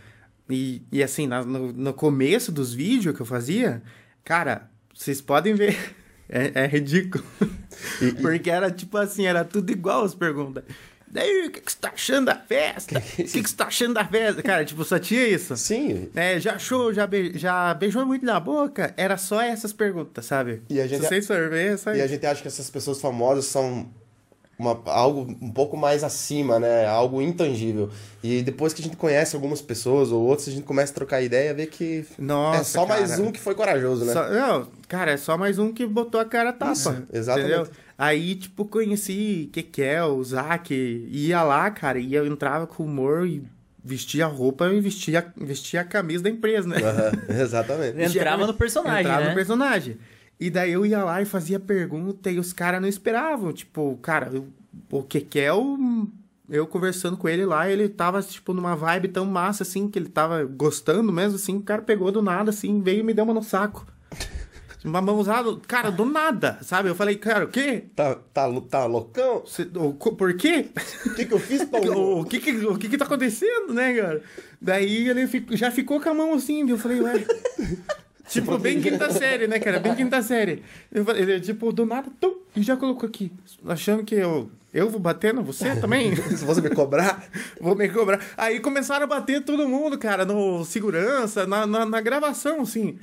E, 0.51 0.83
e 0.91 1.03
assim, 1.03 1.27
na- 1.27 1.45
no, 1.45 1.73
no 1.73 1.93
começo 1.93 2.51
dos 2.51 2.73
vídeos 2.73 3.15
que 3.15 3.21
eu 3.21 3.27
fazia, 3.27 3.83
cara, 4.25 4.71
vocês 4.95 5.21
podem 5.21 5.55
ver. 5.55 5.77
É, 6.31 6.65
é 6.65 6.67
ridículo. 6.67 7.25
Porque 8.21 8.51
era 8.51 8.71
tipo 8.71 8.99
assim, 8.99 9.25
era 9.25 9.43
tudo 9.47 9.73
igual 9.73 10.05
as 10.05 10.15
perguntas. 10.15 10.63
Daí, 11.11 11.47
o 11.47 11.51
que, 11.51 11.61
que 11.61 11.73
você 11.73 11.79
tá 11.81 11.91
achando 11.95 12.27
da 12.27 12.35
festa? 12.37 12.99
O 13.01 13.03
que, 13.03 13.23
que 13.25 13.49
você 13.51 13.57
tá 13.57 13.67
achando 13.67 13.95
da 13.95 14.05
festa? 14.05 14.43
Cara, 14.43 14.65
tipo, 14.65 14.85
só 14.85 14.99
tinha 14.99 15.27
isso. 15.27 15.57
Sim. 15.57 16.09
É, 16.15 16.39
já 16.39 16.55
achou, 16.55 16.93
já, 16.93 17.07
be- 17.07 17.33
já 17.39 17.73
beijou 17.75 18.05
muito 18.05 18.25
na 18.25 18.39
boca? 18.39 18.93
Era 18.97 19.17
só 19.17 19.41
essas 19.41 19.73
perguntas, 19.73 20.25
sabe? 20.27 20.63
E 20.69 20.81
a 20.81 20.87
gente- 20.87 21.03
Se 21.03 21.09
vocês 21.09 21.27
forem 21.27 21.49
ver, 21.49 21.75
é 21.75 21.77
só 21.77 21.95
E 21.95 22.01
a 22.03 22.07
gente 22.07 22.25
acha 22.27 22.43
que 22.43 22.49
essas 22.49 22.69
pessoas 22.71 23.01
famosas 23.01 23.47
são 23.47 23.89
uma, 24.59 24.81
algo 24.87 25.21
um 25.41 25.53
pouco 25.53 25.77
mais 25.77 26.03
acima, 26.03 26.59
né? 26.59 26.85
Algo 26.87 27.23
intangível. 27.23 27.89
E 28.23 28.43
depois 28.43 28.73
que 28.75 28.81
a 28.81 28.85
gente 28.85 28.97
conhece 28.97 29.37
algumas 29.37 29.63
pessoas 29.63 30.11
ou 30.11 30.21
outras, 30.25 30.49
a 30.49 30.51
gente 30.51 30.65
começa 30.65 30.91
a 30.93 30.95
trocar 30.97 31.23
ideia, 31.23 31.55
ver 31.55 31.67
que 31.67 32.05
Nossa, 32.19 32.61
é 32.61 32.65
só 32.65 32.85
cara. 32.85 32.99
mais 33.01 33.19
um 33.21 33.31
que 33.31 33.39
foi 33.39 33.55
corajoso, 33.55 34.05
né? 34.05 34.13
Só- 34.13 34.29
não, 34.29 34.67
cara, 34.89 35.13
é 35.13 35.17
só 35.17 35.39
mais 35.39 35.59
um 35.61 35.73
que 35.73 35.87
botou 35.87 36.21
a 36.21 36.25
cara 36.25 36.51
a 36.51 36.53
tapa. 36.53 36.73
Isso, 36.73 37.03
exatamente. 37.13 37.53
entendeu? 37.53 37.69
Aí, 37.97 38.35
tipo, 38.35 38.65
conheci 38.65 39.49
Kekel, 39.53 40.17
o 40.17 40.25
Zac, 40.25 40.73
ia 40.75 41.43
lá, 41.43 41.71
cara, 41.71 41.99
e 42.01 42.15
eu 42.15 42.27
entrava 42.27 42.67
com 42.67 42.85
humor 42.85 43.27
e 43.27 43.43
vestia 43.85 44.25
a 44.27 44.29
roupa 44.29 44.69
e 44.69 44.81
vestia, 44.81 45.33
vestia 45.37 45.81
a 45.81 45.85
camisa 45.85 46.25
da 46.25 46.31
empresa, 46.31 46.69
né? 46.69 46.77
Aham, 46.79 47.13
exatamente. 47.41 48.01
Entrava 48.03 48.47
no 48.47 48.55
personagem, 48.55 49.01
Entrava 49.01 49.23
né? 49.23 49.29
no 49.29 49.35
personagem. 49.35 49.97
E 50.41 50.51
daí 50.51 50.73
eu 50.73 50.87
ia 50.87 51.03
lá 51.03 51.21
e 51.21 51.25
fazia 51.25 51.59
pergunta 51.59 52.31
e 52.31 52.39
os 52.39 52.53
caras 52.53 52.81
não 52.81 52.89
esperavam. 52.89 53.53
Tipo, 53.53 53.97
cara, 54.01 54.31
eu- 54.33 54.47
o 54.91 55.03
Kekel, 55.03 55.77
eu 56.49 56.67
conversando 56.67 57.17
com 57.17 57.29
ele 57.29 57.45
lá, 57.45 57.69
ele 57.69 57.89
tava, 57.89 58.23
tipo, 58.23 58.55
numa 58.55 58.77
vibe 58.77 59.09
tão 59.09 59.25
massa, 59.27 59.65
assim, 59.65 59.89
que 59.89 59.99
ele 59.99 60.09
tava 60.09 60.45
gostando 60.45 61.13
mesmo, 61.13 61.37
assim, 61.37 61.57
o 61.57 61.63
cara 61.63 61.83
pegou 61.83 62.13
do 62.13 62.23
nada, 62.23 62.51
assim, 62.51 62.81
veio 62.81 63.01
e 63.01 63.03
me 63.03 63.13
deu 63.13 63.25
uma 63.25 63.35
no 63.35 63.43
saco. 63.43 63.87
Uma 64.85 65.03
mãozada, 65.03 65.57
cara, 65.67 65.91
do 65.91 66.05
nada, 66.05 66.57
sabe? 66.63 66.89
Eu 66.89 66.95
falei, 66.95 67.17
cara, 67.17 67.47
o 67.47 67.49
quê? 67.49 67.87
Tá, 67.97 68.15
tá, 68.33 68.49
tá 68.71 68.87
loucão? 68.87 69.43
Você- 69.45 69.69
o 69.75 69.93
por 69.93 70.33
quê? 70.35 70.67
O 71.05 71.15
que, 71.15 71.25
que 71.27 71.35
eu 71.35 71.39
fiz, 71.41 71.65
Paulo? 71.67 72.21
O 72.21 72.25
que 72.25 72.39
que, 72.39 72.53
o 72.65 72.79
que 72.79 72.89
que 72.89 72.97
tá 72.97 73.05
acontecendo, 73.05 73.75
né, 73.75 73.93
cara? 74.01 74.23
Daí 74.63 75.09
ele 75.09 75.27
fico- 75.27 75.57
já 75.57 75.73
ficou 75.73 76.01
com 76.01 76.09
a 76.09 76.15
mão 76.15 76.33
assim, 76.33 76.71
eu 76.71 76.79
falei, 76.79 77.01
ué... 77.01 77.27
tipo, 78.29 78.59
bem 78.59 78.81
quinta 78.81 79.11
série, 79.11 79.47
né, 79.47 79.59
cara? 79.59 79.79
Bem 79.81 79.95
quinta 79.95 80.23
série. 80.23 80.63
Eu 80.93 81.05
falei, 81.05 81.23
ele, 81.23 81.41
tipo, 81.41 81.73
do 81.73 81.85
nada, 81.87 82.09
tum, 82.21 82.35
e 82.55 82.63
já 82.63 82.77
colocou 82.77 83.09
aqui. 83.09 83.33
Achando 83.67 84.05
que 84.05 84.15
eu, 84.15 84.51
eu 84.73 84.89
vou 84.89 85.01
bater 85.01 85.33
no 85.35 85.43
você 85.43 85.75
também? 85.77 86.15
Se 86.37 86.45
você 86.45 86.61
me 86.61 86.71
cobrar, 86.71 87.25
vou 87.61 87.75
me 87.75 87.89
cobrar. 87.89 88.21
Aí 88.37 88.61
começaram 88.61 89.05
a 89.05 89.09
bater 89.09 89.43
todo 89.45 89.69
mundo, 89.69 89.99
cara, 89.99 90.25
no 90.25 90.65
segurança, 90.65 91.47
na, 91.47 91.67
na, 91.67 91.85
na 91.87 92.01
gravação, 92.01 92.61
assim. 92.63 92.99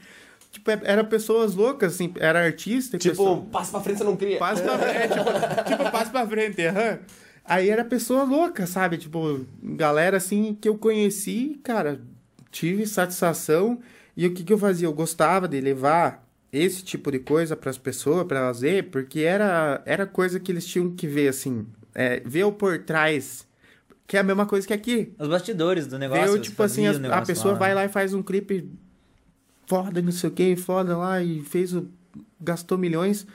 Tipo, 0.52 0.72
é- 0.72 0.82
era 0.86 1.04
pessoas 1.04 1.54
loucas, 1.56 1.96
assim, 1.96 2.14
era 2.18 2.44
artista 2.46 2.98
tipo, 2.98 3.12
pessoa- 3.16 3.42
passa 3.52 3.72
pra 3.72 3.82
frente, 3.82 3.98
você 3.98 4.04
não 4.06 4.16
cria. 4.16 4.38
Passa 4.38 4.64
pra 4.64 4.78
frente, 4.78 5.14
tipo, 5.14 5.26
tipo, 5.84 5.92
passa 5.92 6.12
pra 6.12 6.28
frente, 6.28 6.62
aham. 6.66 7.00
Aí 7.48 7.70
era 7.70 7.84
pessoa 7.86 8.24
louca, 8.24 8.66
sabe? 8.66 8.98
Tipo, 8.98 9.46
galera 9.62 10.18
assim 10.18 10.58
que 10.60 10.68
eu 10.68 10.78
conheci, 10.78 11.60
cara, 11.64 12.02
tive 12.50 12.88
satisfação. 12.88 13.80
E 14.15 14.25
o 14.28 14.34
que, 14.34 14.43
que 14.43 14.54
eu 14.54 14.58
fazia? 14.58 14.88
Eu 14.88 14.93
gostava 14.93 15.47
de 15.47 15.60
levar 15.60 16.25
esse 16.51 16.84
tipo 16.84 17.12
de 17.12 17.19
coisa 17.19 17.56
pras 17.56 17.78
pessoas, 17.78 18.25
pra 18.25 18.39
elas 18.39 18.62
ver, 18.62 18.89
porque 18.89 19.19
era, 19.21 19.82
era 19.86 20.06
coisa 20.06 20.39
que 20.39 20.51
eles 20.51 20.65
tinham 20.65 20.91
que 20.95 21.06
ver, 21.08 21.28
assim, 21.28 21.65
é, 21.93 22.21
ver 22.25 22.45
o 22.45 22.51
por 22.51 22.80
trás, 22.80 23.45
que 24.08 24.15
é 24.15 24.21
a 24.21 24.23
mesma 24.23 24.45
coisa 24.45 24.65
que 24.65 24.73
aqui. 24.73 25.13
Os 25.19 25.28
bastidores 25.28 25.86
do 25.88 25.99
negócio. 25.99 26.34
Ver, 26.34 26.39
tipo 26.41 26.63
assim, 26.63 26.88
as- 26.88 26.95
a 26.95 26.99
negócio 26.99 27.25
pessoa 27.25 27.54
lá, 27.54 27.60
vai 27.60 27.69
né? 27.69 27.75
lá 27.75 27.86
e 27.86 27.89
faz 27.89 28.13
um 28.13 28.23
clipe 28.23 28.69
foda, 29.67 30.01
não 30.01 30.12
sei 30.12 30.30
o 30.30 30.34
que, 30.34 30.56
foda 30.56 30.95
lá, 30.97 31.21
e 31.21 31.41
fez 31.41 31.73
o. 31.73 31.88
gastou 32.39 32.78
milhões. 32.78 33.25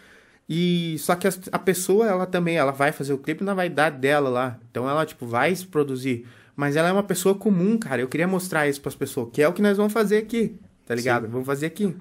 E 0.48 0.96
só 0.98 1.14
que 1.14 1.28
as- 1.28 1.40
a, 1.52 1.58
pessoa, 1.58 2.06
ela 2.08 2.26
também, 2.26 2.56
ela 2.56 2.72
vai 2.72 2.90
fazer 2.90 3.12
o 3.12 3.18
clipe 3.18 3.44
na 3.44 3.54
vaidade 3.54 3.98
dela 3.98 4.28
lá. 4.30 4.58
Então 4.70 4.88
ela, 4.88 5.04
tipo, 5.06 5.26
vai 5.26 5.54
se 5.54 5.66
produzir. 5.66 6.26
Mas 6.56 6.74
ela 6.76 6.88
é 6.88 6.92
uma 6.92 7.02
pessoa 7.02 7.34
comum, 7.34 7.78
cara. 7.78 8.02
Eu 8.02 8.08
queria 8.08 8.26
mostrar 8.26 8.66
isso 8.68 8.80
pras 8.80 8.94
pessoas, 8.94 9.28
que 9.32 9.40
é 9.42 9.48
o 9.48 9.52
que 9.52 9.62
nós 9.62 9.76
vamos 9.76 9.92
fazer 9.92 10.18
aqui, 10.18 10.56
tá 10.90 10.94
ligado? 10.96 11.28
Vamos 11.28 11.46
fazer 11.46 11.66
aqui. 11.66 11.94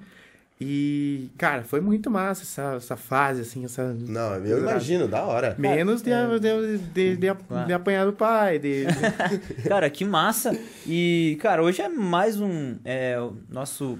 E, 0.60 1.30
cara, 1.38 1.62
foi 1.62 1.80
muito 1.80 2.10
massa 2.10 2.42
essa, 2.42 2.74
essa 2.76 2.96
fase, 2.96 3.40
assim, 3.40 3.64
essa. 3.64 3.94
Não, 3.94 4.34
eu 4.44 4.58
imagino, 4.58 5.08
da 5.08 5.22
hora. 5.24 5.54
Menos 5.56 6.02
de, 6.02 6.10
de, 6.38 6.78
de, 6.78 7.16
de, 7.16 7.28
de 7.66 7.72
apanhar 7.72 8.04
do 8.04 8.12
pai, 8.12 8.58
de, 8.58 8.84
Cara, 9.66 9.88
que 9.88 10.04
massa. 10.04 10.54
E, 10.86 11.38
cara, 11.40 11.62
hoje 11.62 11.80
é 11.80 11.88
mais 11.88 12.38
um. 12.40 12.76
É, 12.84 13.18
o 13.18 13.36
nosso. 13.48 13.98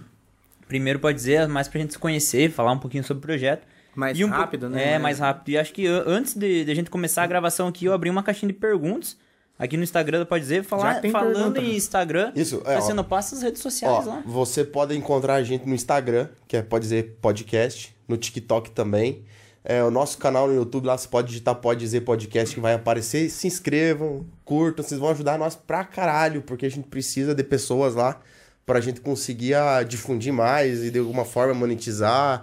Primeiro, 0.68 0.98
pode 1.00 1.16
dizer, 1.16 1.48
mais 1.48 1.66
pra 1.66 1.80
gente 1.80 1.94
se 1.94 1.98
conhecer, 1.98 2.50
falar 2.50 2.72
um 2.72 2.78
pouquinho 2.78 3.02
sobre 3.04 3.20
o 3.20 3.22
projeto. 3.22 3.66
mais 3.96 4.18
E 4.18 4.24
um 4.24 4.28
po- 4.28 4.34
rápido, 4.36 4.68
né? 4.68 4.92
É, 4.94 4.98
mais 4.98 5.18
rápido. 5.18 5.48
E 5.48 5.56
acho 5.58 5.72
que 5.72 5.86
an- 5.86 6.04
antes 6.06 6.34
de, 6.34 6.64
de 6.66 6.70
a 6.70 6.74
gente 6.74 6.90
começar 6.90 7.22
a 7.22 7.26
gravação 7.26 7.68
aqui, 7.68 7.86
eu 7.86 7.92
abri 7.94 8.10
uma 8.10 8.22
caixinha 8.22 8.52
de 8.52 8.58
perguntas. 8.58 9.16
Aqui 9.60 9.76
no 9.76 9.82
Instagram, 9.82 10.24
pode 10.24 10.42
dizer. 10.42 10.64
Falar, 10.64 11.02
falando 11.12 11.34
pergunta. 11.34 11.60
em 11.60 11.76
Instagram, 11.76 12.32
Isso, 12.34 12.62
é, 12.64 12.78
ó. 12.78 12.80
você 12.80 12.94
não 12.94 13.04
passa 13.04 13.36
as 13.36 13.42
redes 13.42 13.60
sociais 13.60 14.06
Ó, 14.06 14.10
lá. 14.10 14.22
você 14.24 14.64
pode 14.64 14.96
encontrar 14.96 15.34
a 15.34 15.42
gente 15.42 15.68
no 15.68 15.74
Instagram, 15.74 16.28
que 16.48 16.56
é 16.56 16.62
pode 16.62 16.84
dizer 16.84 17.18
podcast, 17.20 17.94
no 18.08 18.16
TikTok 18.16 18.70
também. 18.70 19.22
É, 19.62 19.84
o 19.84 19.90
nosso 19.90 20.16
canal 20.16 20.48
no 20.48 20.54
YouTube 20.54 20.86
lá, 20.86 20.96
você 20.96 21.06
pode 21.06 21.28
digitar 21.28 21.54
Pode 21.56 21.80
Dizer 21.80 22.00
Podcast 22.00 22.54
que 22.54 22.60
vai 22.62 22.72
aparecer. 22.72 23.28
Se 23.28 23.46
inscrevam, 23.46 24.24
curtam, 24.42 24.82
vocês 24.82 24.98
vão 24.98 25.10
ajudar 25.10 25.38
nós 25.38 25.54
pra 25.54 25.84
caralho, 25.84 26.40
porque 26.40 26.64
a 26.64 26.70
gente 26.70 26.88
precisa 26.88 27.34
de 27.34 27.44
pessoas 27.44 27.94
lá 27.94 28.18
pra 28.64 28.80
gente 28.80 29.02
conseguir 29.02 29.52
ah, 29.52 29.82
difundir 29.82 30.32
mais 30.32 30.82
e 30.82 30.90
de 30.90 30.98
alguma 30.98 31.26
forma 31.26 31.52
monetizar 31.52 32.42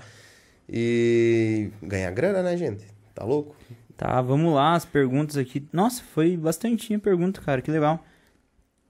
e 0.70 1.70
ganhar 1.82 2.12
grana, 2.12 2.44
né, 2.44 2.56
gente? 2.56 2.86
Tá 3.16 3.24
louco? 3.26 3.56
Tá, 3.98 4.22
vamos 4.22 4.54
lá, 4.54 4.76
as 4.76 4.86
perguntas 4.86 5.38
aqui. 5.38 5.68
Nossa, 5.74 6.04
foi 6.04 6.38
bastantinha 6.38 7.00
pergunta, 7.00 7.42
cara, 7.42 7.62
que 7.64 7.72
legal. 7.72 8.06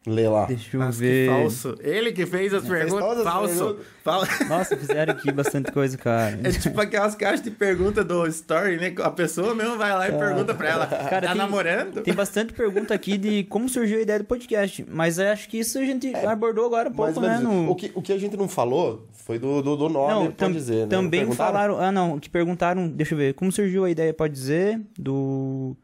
Lê 0.07 0.27
lá. 0.29 0.45
Deixa 0.45 0.77
eu 0.77 0.79
Mas 0.79 0.95
que 0.95 1.01
ver. 1.01 1.29
falso. 1.29 1.75
Ele 1.81 2.13
que 2.13 2.25
fez 2.25 2.53
as 2.53 2.65
perguntas. 2.65 2.99
todas 3.05 3.27
as 3.27 3.33
Falso. 3.33 3.53
perguntas. 3.57 3.85
Fal- 4.03 4.23
Nossa, 4.47 4.77
fizeram 4.77 5.13
aqui 5.13 5.31
bastante 5.33 5.69
coisa, 5.71 5.97
cara. 5.97 6.39
É 6.43 6.49
tipo 6.51 6.79
aquelas 6.79 7.13
caixas 7.13 7.41
de 7.41 7.51
pergunta 7.51 8.05
do 8.05 8.25
Story, 8.27 8.77
né? 8.77 8.93
A 9.03 9.09
pessoa 9.09 9.53
mesmo 9.53 9.77
vai 9.77 9.91
lá 9.91 10.07
e 10.07 10.13
pergunta 10.13 10.53
pra 10.55 10.69
ela. 10.69 10.87
Cara, 10.87 11.21
tá 11.21 11.27
tem- 11.33 11.35
namorando? 11.37 12.01
Tem 12.01 12.13
bastante 12.13 12.53
pergunta 12.53 12.93
aqui 12.93 13.17
de 13.17 13.43
como 13.43 13.67
surgiu 13.67 13.97
a 13.99 14.01
ideia 14.01 14.19
do 14.19 14.25
podcast. 14.25 14.85
Mas 14.89 15.17
eu 15.19 15.27
acho 15.27 15.49
que 15.49 15.59
isso 15.59 15.77
a 15.77 15.83
gente 15.83 16.15
abordou 16.15 16.65
agora 16.65 16.89
Mais 16.89 17.13
pouco, 17.13 17.19
ou 17.19 17.27
né? 17.33 17.39
No... 17.39 17.69
O, 17.71 17.75
que, 17.75 17.91
o 17.93 18.01
que 18.01 18.13
a 18.13 18.17
gente 18.17 18.37
não 18.37 18.47
falou 18.47 19.05
foi 19.11 19.37
do, 19.37 19.61
do, 19.61 19.75
do 19.75 19.89
nome, 19.89 20.13
Não, 20.13 20.21
pode 20.27 20.35
tam- 20.37 20.51
dizer. 20.53 20.83
né? 20.83 20.87
também 20.87 21.29
falaram. 21.33 21.77
Ah, 21.81 21.91
não, 21.91 22.17
que 22.17 22.29
perguntaram. 22.29 22.87
Deixa 22.87 23.13
eu 23.13 23.17
ver. 23.17 23.33
Como 23.33 23.51
surgiu 23.51 23.83
a 23.83 23.89
ideia, 23.89 24.13
pode 24.13 24.33
dizer? 24.33 24.79
Do 24.97 25.75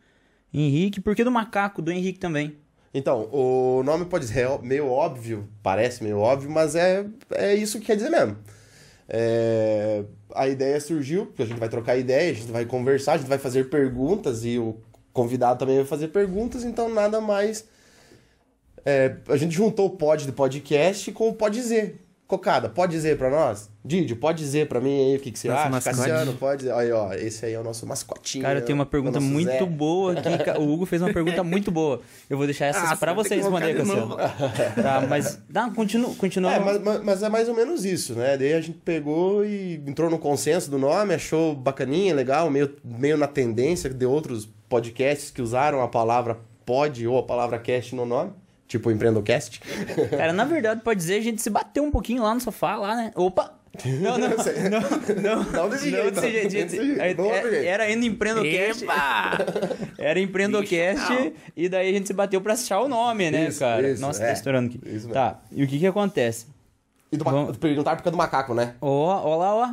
Henrique. 0.53 1.01
Por 1.01 1.13
que 1.13 1.25
do 1.25 1.31
macaco? 1.31 1.81
Do 1.81 1.91
Henrique 1.91 2.19
também. 2.19 2.55
Então, 2.93 3.27
o 3.31 3.81
nome 3.83 4.05
pode 4.05 4.27
ser 4.27 4.47
meio 4.61 4.87
óbvio, 4.87 5.49
parece 5.63 6.03
meio 6.03 6.19
óbvio, 6.19 6.51
mas 6.51 6.75
é, 6.75 7.05
é 7.31 7.55
isso 7.55 7.79
que 7.79 7.87
quer 7.87 7.95
dizer 7.95 8.09
mesmo. 8.09 8.37
É, 9.09 10.03
a 10.35 10.47
ideia 10.47 10.79
surgiu, 10.79 11.25
porque 11.25 11.41
a 11.41 11.45
gente 11.45 11.59
vai 11.59 11.69
trocar 11.69 11.97
ideia, 11.97 12.31
a 12.31 12.35
gente 12.35 12.51
vai 12.51 12.65
conversar, 12.65 13.13
a 13.13 13.17
gente 13.17 13.27
vai 13.27 13.39
fazer 13.39 13.69
perguntas 13.69 14.45
e 14.45 14.59
o 14.59 14.77
convidado 15.11 15.59
também 15.59 15.77
vai 15.77 15.85
fazer 15.85 16.09
perguntas, 16.09 16.63
então 16.63 16.87
nada 16.89 17.19
mais. 17.19 17.65
é, 18.85 19.17
a 19.27 19.37
gente 19.37 19.55
juntou 19.55 19.87
o 19.87 19.97
pod 19.97 20.25
do 20.25 20.33
podcast 20.33 21.11
com 21.11 21.29
o 21.29 21.33
pode 21.33 21.59
dizer. 21.59 21.99
Cocada, 22.33 22.67
pode 22.67 22.91
dizer 22.93 23.15
pra 23.15 23.29
nós? 23.29 23.69
Didio, 23.85 24.15
pode 24.15 24.39
dizer 24.39 24.67
pra 24.67 24.81
mim 24.81 24.89
aí 25.11 25.17
o 25.17 25.19
que, 25.19 25.29
que 25.31 25.37
você 25.37 25.47
Nosso 25.49 25.59
acha? 25.61 25.69
mascote. 25.69 25.97
Cassiano, 25.97 26.33
pode 26.33 26.57
dizer. 26.61 26.73
Aí, 26.73 26.91
ó, 26.91 27.13
esse 27.13 27.45
aí 27.45 27.53
é 27.53 27.59
o 27.59 27.63
nosso 27.63 27.85
mascotinho. 27.85 28.43
Cara, 28.43 28.59
tem 28.59 28.73
uma 28.73 28.85
pergunta 28.87 29.17
é 29.17 29.21
nosso 29.21 29.31
muito 29.31 29.51
Zé. 29.51 29.65
boa 29.65 30.13
aqui. 30.13 30.29
O 30.59 30.73
Hugo 30.73 30.85
fez 30.87 30.99
uma 31.01 31.13
pergunta 31.13 31.43
muito 31.43 31.69
boa. 31.69 32.01
Eu 32.27 32.37
vou 32.37 32.47
deixar 32.47 32.65
essa 32.67 32.91
Ah, 32.91 32.95
pra 32.95 33.13
você 33.13 33.35
responder, 33.35 33.75
Cassiano. 33.75 34.15
Tá, 34.17 35.05
mas. 35.07 35.39
Dá, 35.47 35.69
continua. 35.69 36.15
continua. 36.15 36.53
É, 36.55 36.59
mas, 36.59 36.81
mas- 36.81 37.03
mas 37.03 37.23
é 37.23 37.29
mais 37.29 37.47
ou 37.47 37.55
menos 37.55 37.85
isso, 37.85 38.13
né? 38.15 38.35
Daí 38.35 38.53
a 38.53 38.61
gente 38.61 38.79
pegou 38.79 39.45
e 39.45 39.75
entrou 39.85 40.09
no 40.09 40.17
consenso 40.17 40.71
do 40.71 40.79
nome, 40.79 41.13
achou 41.13 41.53
bacaninha, 41.53 42.15
legal, 42.15 42.49
meio, 42.49 42.73
meio 42.83 43.15
na 43.17 43.27
tendência 43.27 43.89
de 43.91 44.05
outros 44.07 44.49
podcasts 44.67 45.29
que 45.29 45.41
usaram 45.41 45.81
a 45.83 45.87
palavra 45.87 46.39
pod 46.65 47.05
ou 47.05 47.19
a 47.19 47.23
palavra 47.23 47.59
cast 47.59 47.93
no 47.93 48.05
nome, 48.05 48.31
tipo 48.67 48.89
o 48.89 48.91
Empreendocast. 48.91 49.59
Cara, 50.15 50.33
na 50.33 50.45
verdade, 50.45 50.81
pode 50.81 50.99
dizer, 50.99 51.15
a 51.15 51.21
gente 51.21 51.41
se 51.41 51.49
bateu 51.49 51.83
um 51.83 51.91
pouquinho 51.91 52.23
lá 52.23 52.33
no 52.33 52.39
sofá, 52.41 52.75
lá, 52.75 52.95
né? 52.95 53.11
Opa! 53.15 53.59
Não, 53.85 54.19
não, 54.19 54.29
não, 54.29 55.43
não, 55.43 55.43
Não 55.51 55.69
desse 55.69 55.89
não 55.89 55.97
jeito, 56.03 56.11
desse 56.11 56.25
não. 56.25 56.31
jeito, 56.31 56.49
gente. 56.51 56.63
Desse 56.71 56.77
jeito, 56.95 57.01
É- 57.01 57.41
jeito. 57.41 57.67
Era 57.67 57.83
ainda 57.85 58.05
Empreendocast. 58.05 58.85
Era 59.97 60.19
Empreendocast, 60.19 61.33
e 61.57 61.67
daí 61.67 61.89
a 61.89 61.91
gente 61.91 62.05
se 62.07 62.13
bateu 62.13 62.39
pra 62.39 62.53
achar 62.53 62.81
o 62.81 62.87
nome, 62.87 63.31
né, 63.31 63.47
Isso, 63.47 63.59
cara? 63.59 63.89
isso, 63.89 63.99
Nossa, 64.01 64.23
é. 64.23 64.27
tá 64.27 64.33
estourando 64.33 64.67
aqui. 64.69 64.77
Isso 64.85 64.91
mesmo. 65.07 65.13
Tá, 65.13 65.39
e 65.51 65.63
o 65.63 65.67
que 65.67 65.79
que 65.79 65.87
acontece? 65.87 66.45
E 67.11 67.17
do 67.17 67.25
ma- 67.25 67.31
Vamos- 67.31 67.57
perguntar 67.57 67.95
por 67.95 68.03
causa 68.03 68.11
do 68.11 68.17
macaco, 68.17 68.53
né? 68.53 68.75
Ó, 68.79 68.87
ó 69.27 69.35
lá, 69.37 69.55
ó. 69.55 69.69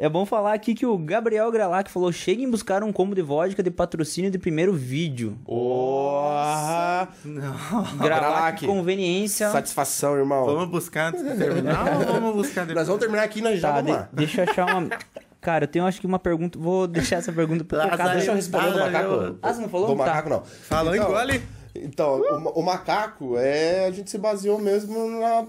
É 0.00 0.08
bom 0.08 0.24
falar 0.24 0.52
aqui 0.54 0.74
que 0.74 0.86
o 0.86 0.96
Gabriel 0.96 1.50
Gralac 1.50 1.90
falou: 1.90 2.12
cheguem 2.12 2.48
buscar 2.48 2.84
um 2.84 2.92
combo 2.92 3.16
de 3.16 3.22
vodka 3.22 3.62
de 3.64 3.70
patrocínio 3.70 4.30
de 4.30 4.38
primeiro 4.38 4.72
vídeo. 4.72 5.36
Porra! 5.44 7.08
Gralac, 7.24 7.96
Gralac. 7.98 8.66
conveniência. 8.66 9.50
Satisfação, 9.50 10.16
irmão. 10.16 10.44
Vamos 10.44 10.68
buscar 10.68 11.08
antes 11.08 11.24
de 11.24 11.36
terminar 11.36 11.96
ou 11.98 12.04
vamos 12.06 12.34
buscar 12.36 12.60
depois? 12.66 12.76
Nós 12.76 12.86
vamos 12.86 13.00
terminar 13.00 13.24
aqui 13.24 13.40
já 13.56 13.68
Tá, 13.68 13.74
vamos 13.76 13.86
de- 13.90 13.98
lá. 13.98 14.08
deixa 14.12 14.44
eu 14.44 14.50
achar 14.50 14.66
uma. 14.66 14.88
Cara, 15.40 15.64
eu 15.64 15.68
tenho 15.68 15.84
acho 15.86 16.00
que 16.00 16.06
uma 16.06 16.18
pergunta. 16.18 16.58
Vou 16.58 16.86
deixar 16.86 17.16
essa 17.16 17.32
pergunta 17.32 17.64
pro 17.64 17.80
Ah, 17.80 17.90
Cocada. 17.90 18.12
Deixa 18.14 18.30
eu 18.30 18.34
responder 18.36 18.72
do 18.72 18.78
Ah, 18.80 18.86
macaco. 18.86 19.38
Ah, 19.42 19.52
você 19.52 19.60
não 19.62 19.68
falou? 19.68 19.86
Do 19.88 19.96
Tá. 19.96 20.04
macaco, 20.06 20.28
não. 20.28 20.42
Falou, 20.44 20.94
Então, 20.94 21.08
engole. 21.10 21.42
Então, 21.74 22.20
o, 22.20 22.60
o 22.60 22.62
macaco 22.64 23.36
é. 23.36 23.86
A 23.86 23.90
gente 23.90 24.10
se 24.10 24.18
baseou 24.18 24.58
mesmo 24.58 25.08
na, 25.20 25.44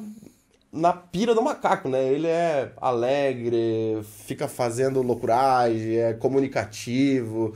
na 0.72 0.94
pira 0.94 1.34
do 1.34 1.42
macaco, 1.42 1.90
né? 1.90 2.04
Ele 2.08 2.28
é 2.28 2.72
alegre, 2.78 4.02
fica 4.26 4.48
fazendo 4.48 5.02
loucuragem, 5.02 5.98
é 5.98 6.14
comunicativo. 6.14 7.54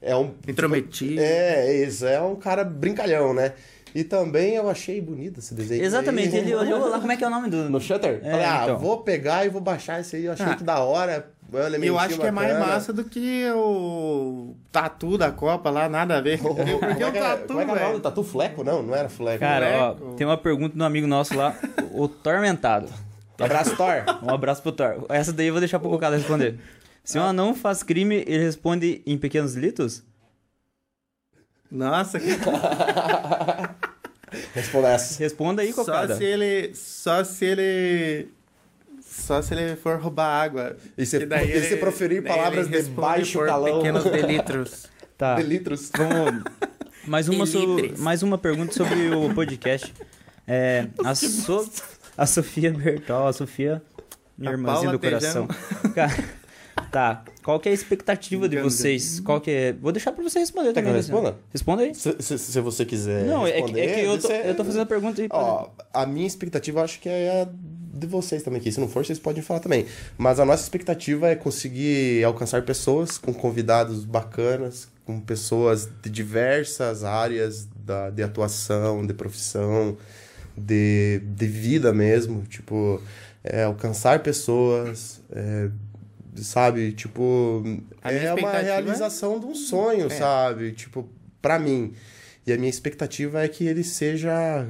é 0.00 0.14
um. 0.16 0.32
Intrometido. 0.48 1.20
É, 1.20 1.74
isso, 1.82 2.06
é 2.06 2.20
um 2.20 2.36
cara 2.36 2.64
brincalhão, 2.64 3.32
né? 3.34 3.52
E 3.94 4.02
também 4.02 4.54
eu 4.56 4.68
achei 4.68 5.00
bonito 5.00 5.38
esse 5.38 5.54
desenho. 5.54 5.84
Exatamente, 5.84 6.34
ele 6.34 6.52
olhou 6.54 6.88
lá 6.88 6.98
como 6.98 7.12
é 7.12 7.16
que 7.16 7.22
é 7.22 7.26
o 7.26 7.30
nome 7.30 7.48
do. 7.48 7.70
No 7.70 7.80
Shutter? 7.80 8.20
É, 8.24 8.30
Falei, 8.30 8.44
ah, 8.46 8.60
então. 8.64 8.78
vou 8.78 9.02
pegar 9.02 9.46
e 9.46 9.48
vou 9.48 9.60
baixar 9.60 10.00
esse 10.00 10.16
aí. 10.16 10.24
Eu 10.24 10.32
achei 10.32 10.46
Ah. 10.46 10.56
que 10.56 10.64
da 10.64 10.80
hora. 10.80 11.30
Um 11.54 11.84
Eu 11.84 11.98
acho 11.98 12.18
que 12.18 12.26
é 12.26 12.30
mais 12.30 12.58
massa 12.58 12.92
do 12.92 13.04
que 13.04 13.44
o 13.54 14.54
tatu 14.72 15.16
da 15.16 15.30
Copa 15.30 15.70
lá, 15.70 15.88
nada 15.88 16.18
a 16.18 16.20
ver. 16.20 16.38
Como 16.42 16.54
Porque 16.54 17.02
é 17.02 17.06
o 17.06 17.12
que 17.12 17.18
é- 17.18 17.20
tatu, 17.20 17.46
como 17.48 17.60
é 17.60 17.64
que 17.64 17.70
é 17.70 17.72
o 17.72 17.76
nome? 17.76 17.88
velho. 17.90 18.00
Tatu 18.00 18.22
fleco? 18.22 18.64
Não, 18.64 18.82
não 18.82 18.94
era 18.94 19.08
fleco. 19.08 19.40
Cara, 19.40 19.96
ó, 20.00 20.14
tem 20.14 20.26
uma 20.26 20.36
pergunta 20.36 20.74
de 20.76 20.82
um 20.82 20.84
amigo 20.84 21.06
nosso 21.06 21.36
lá, 21.36 21.54
o 21.92 22.08
Tormentado. 22.08 22.88
Abraço, 23.38 23.76
Thor. 23.76 24.04
Um 24.22 24.30
abraço 24.30 24.62
pro 24.62 24.72
Thor. 24.72 25.06
Essa 25.08 25.32
daí 25.32 25.48
eu 25.48 25.52
vou 25.54 25.60
deixar 25.60 25.78
pro 25.78 25.90
Cocada 25.90 26.16
responder. 26.16 26.58
Se 27.02 27.18
um 27.18 27.22
anão 27.22 27.54
faz 27.54 27.82
crime, 27.82 28.24
ele 28.26 28.44
responde 28.44 29.02
em 29.06 29.18
pequenos 29.18 29.54
delitos? 29.54 30.02
Nossa, 31.70 32.20
que... 32.20 32.28
Responda 34.54 34.88
essa. 34.88 35.18
Responda 35.22 35.62
aí, 35.62 35.72
só 35.72 35.84
Cocada. 35.84 36.16
se 36.16 36.24
ele. 36.24 36.74
Só 36.74 37.22
se 37.24 37.44
ele. 37.44 38.28
Só 39.16 39.40
se 39.40 39.54
ele 39.54 39.76
for 39.76 39.98
roubar 39.98 40.42
água. 40.42 40.76
E 40.98 41.06
se- 41.06 41.24
daí 41.26 41.50
e 41.52 41.62
se 41.62 41.76
proferir 41.76 42.22
daí 42.22 42.32
palavras 42.36 42.66
ele 42.66 42.82
de 42.82 42.90
baixo 42.90 43.38
por 43.38 43.46
calão. 43.46 43.78
pequenos 43.78 44.04
delitros. 44.10 44.86
Tá, 45.16 45.36
De 45.36 45.42
litros. 45.44 45.90
vamos... 45.96 46.42
Mais 47.06 47.28
uma, 47.28 47.46
so- 47.46 47.76
mais 47.98 48.22
uma 48.22 48.36
pergunta 48.38 48.72
sobre 48.72 49.08
o 49.14 49.32
podcast. 49.34 49.92
É, 50.46 50.86
a, 51.04 51.14
so... 51.14 51.70
a 52.16 52.26
Sofia 52.26 52.70
Bertol, 52.72 53.28
a 53.28 53.32
Sofia, 53.32 53.82
minha 54.36 54.50
A 54.50 54.54
irmãzinha 54.54 54.84
Paula 54.90 54.92
do 54.92 54.98
coração. 54.98 55.46
Cara, 55.94 56.12
tá, 56.90 57.24
qual 57.42 57.60
que 57.60 57.68
é 57.68 57.72
a 57.72 57.74
expectativa 57.74 58.48
de 58.48 58.56
vocês? 58.60 59.20
Qual 59.20 59.40
que 59.40 59.50
é... 59.50 59.72
Vou 59.74 59.92
deixar 59.92 60.12
pra 60.12 60.22
você 60.24 60.38
responder 60.40 60.72
Quer 60.72 60.80
também. 60.80 60.94
Luciano. 60.96 61.20
responda? 61.20 61.38
Responda 61.52 61.82
aí. 61.82 61.94
Se, 61.94 62.16
se- 62.20 62.38
se 62.38 62.60
você 62.60 62.84
quiser. 62.84 63.24
Não, 63.26 63.46
é 63.46 63.62
que, 63.62 63.78
é 63.80 63.94
que 63.94 64.00
eu, 64.00 64.18
tô, 64.18 64.26
você- 64.28 64.42
eu 64.46 64.54
tô 64.56 64.64
fazendo 64.64 64.82
a 64.82 64.86
pergunta 64.86 65.20
aí. 65.22 65.28
pra- 65.28 65.38
Ó, 65.38 65.70
a 65.92 66.06
minha 66.06 66.26
expectativa 66.26 66.80
eu 66.80 66.84
acho 66.84 66.98
que 67.00 67.08
é 67.08 67.42
a 67.42 67.48
de 67.94 68.06
vocês 68.06 68.42
também 68.42 68.60
aqui. 68.60 68.72
Se 68.72 68.80
não 68.80 68.88
for, 68.88 69.04
vocês 69.04 69.18
podem 69.18 69.42
falar 69.42 69.60
também. 69.60 69.86
Mas 70.18 70.40
a 70.40 70.44
nossa 70.44 70.62
expectativa 70.62 71.28
é 71.28 71.34
conseguir 71.36 72.24
alcançar 72.24 72.62
pessoas 72.62 73.16
com 73.18 73.32
convidados 73.32 74.04
bacanas, 74.04 74.88
com 75.04 75.20
pessoas 75.20 75.88
de 76.02 76.10
diversas 76.10 77.04
áreas 77.04 77.68
da, 77.84 78.10
de 78.10 78.22
atuação, 78.22 79.06
de 79.06 79.14
profissão, 79.14 79.96
de, 80.56 81.20
de 81.24 81.46
vida 81.46 81.92
mesmo. 81.92 82.42
Tipo, 82.42 83.00
é, 83.42 83.64
alcançar 83.64 84.20
pessoas, 84.20 85.20
é, 85.30 85.68
sabe? 86.36 86.92
Tipo, 86.92 87.62
A 88.02 88.12
é 88.12 88.34
uma 88.34 88.56
é- 88.56 88.62
realização 88.62 89.38
de 89.38 89.46
um 89.46 89.54
sonho, 89.54 90.10
sabe? 90.10 90.72
Tipo, 90.72 91.08
pra 91.40 91.58
mim. 91.58 91.92
E 92.46 92.52
a 92.52 92.56
minha 92.58 92.68
expectativa 92.68 93.42
é 93.42 93.48
que 93.48 93.64
ele 93.66 93.82
seja 93.84 94.66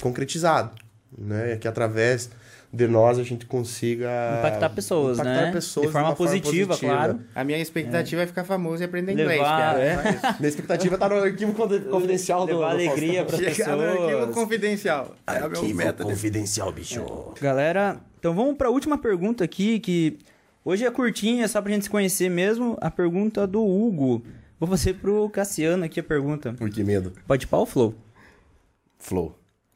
concretizado, 0.00 0.74
né? 1.16 1.56
Que 1.56 1.68
através 1.68 2.30
de 2.72 2.88
nós 2.88 3.18
a 3.18 3.22
gente 3.22 3.44
consiga 3.44 4.08
Impactar 4.38 4.70
pessoas, 4.70 5.18
impactar 5.18 5.42
né? 5.46 5.52
pessoas 5.52 5.86
De 5.86 5.92
forma 5.92 6.08
uma 6.08 6.16
positiva, 6.16 6.76
claro. 6.78 7.20
A 7.34 7.44
minha 7.44 7.58
expectativa 7.58 8.22
é, 8.22 8.26
ficar 8.26 8.44
famoso 8.44 8.82
e 8.82 8.86
aprender 8.86 9.12
inglês, 9.12 9.40
Levar, 9.40 9.58
cara. 9.74 9.80
é. 9.82 9.96
Minha 10.40 10.48
expectativa 10.48 10.96
tá 10.96 11.06
no 11.08 11.16
arquivo 11.16 11.52
confidencial 11.52 12.46
do 12.46 12.54
Levar 12.54 12.70
do 12.70 12.74
alegria 12.74 13.24
para 13.26 13.36
Chegar 13.36 13.76
no 13.76 13.82
arquivo 13.82 14.06
pessoas. 14.08 14.34
confidencial. 14.34 15.14
É 15.26 15.36
a 15.36 15.48
minha 15.50 15.74
meta. 15.74 16.02
confidencial, 16.04 16.72
bicho. 16.72 17.04
Galera, 17.40 18.00
então 18.18 18.34
vamos 18.34 18.56
pra 18.56 18.70
última 18.70 18.96
pergunta 18.96 19.44
aqui, 19.44 19.78
que 19.78 20.18
hoje 20.64 20.86
é 20.86 20.90
curtinha, 20.90 21.46
só 21.48 21.60
pra 21.60 21.72
gente 21.72 21.82
se 21.84 21.90
conhecer 21.90 22.30
mesmo. 22.30 22.78
A 22.80 22.90
pergunta 22.90 23.46
do 23.46 23.62
Hugo. 23.62 24.22
Vou 24.58 24.68
fazer 24.68 24.94
pro 24.94 25.28
Cassiano 25.28 25.84
aqui 25.84 26.00
a 26.00 26.04
pergunta. 26.04 26.54
Por 26.54 26.70
que 26.70 26.82
medo? 26.82 27.12
Pode 27.26 27.46
pá 27.46 27.58
ou 27.58 27.66
flow? 27.66 27.94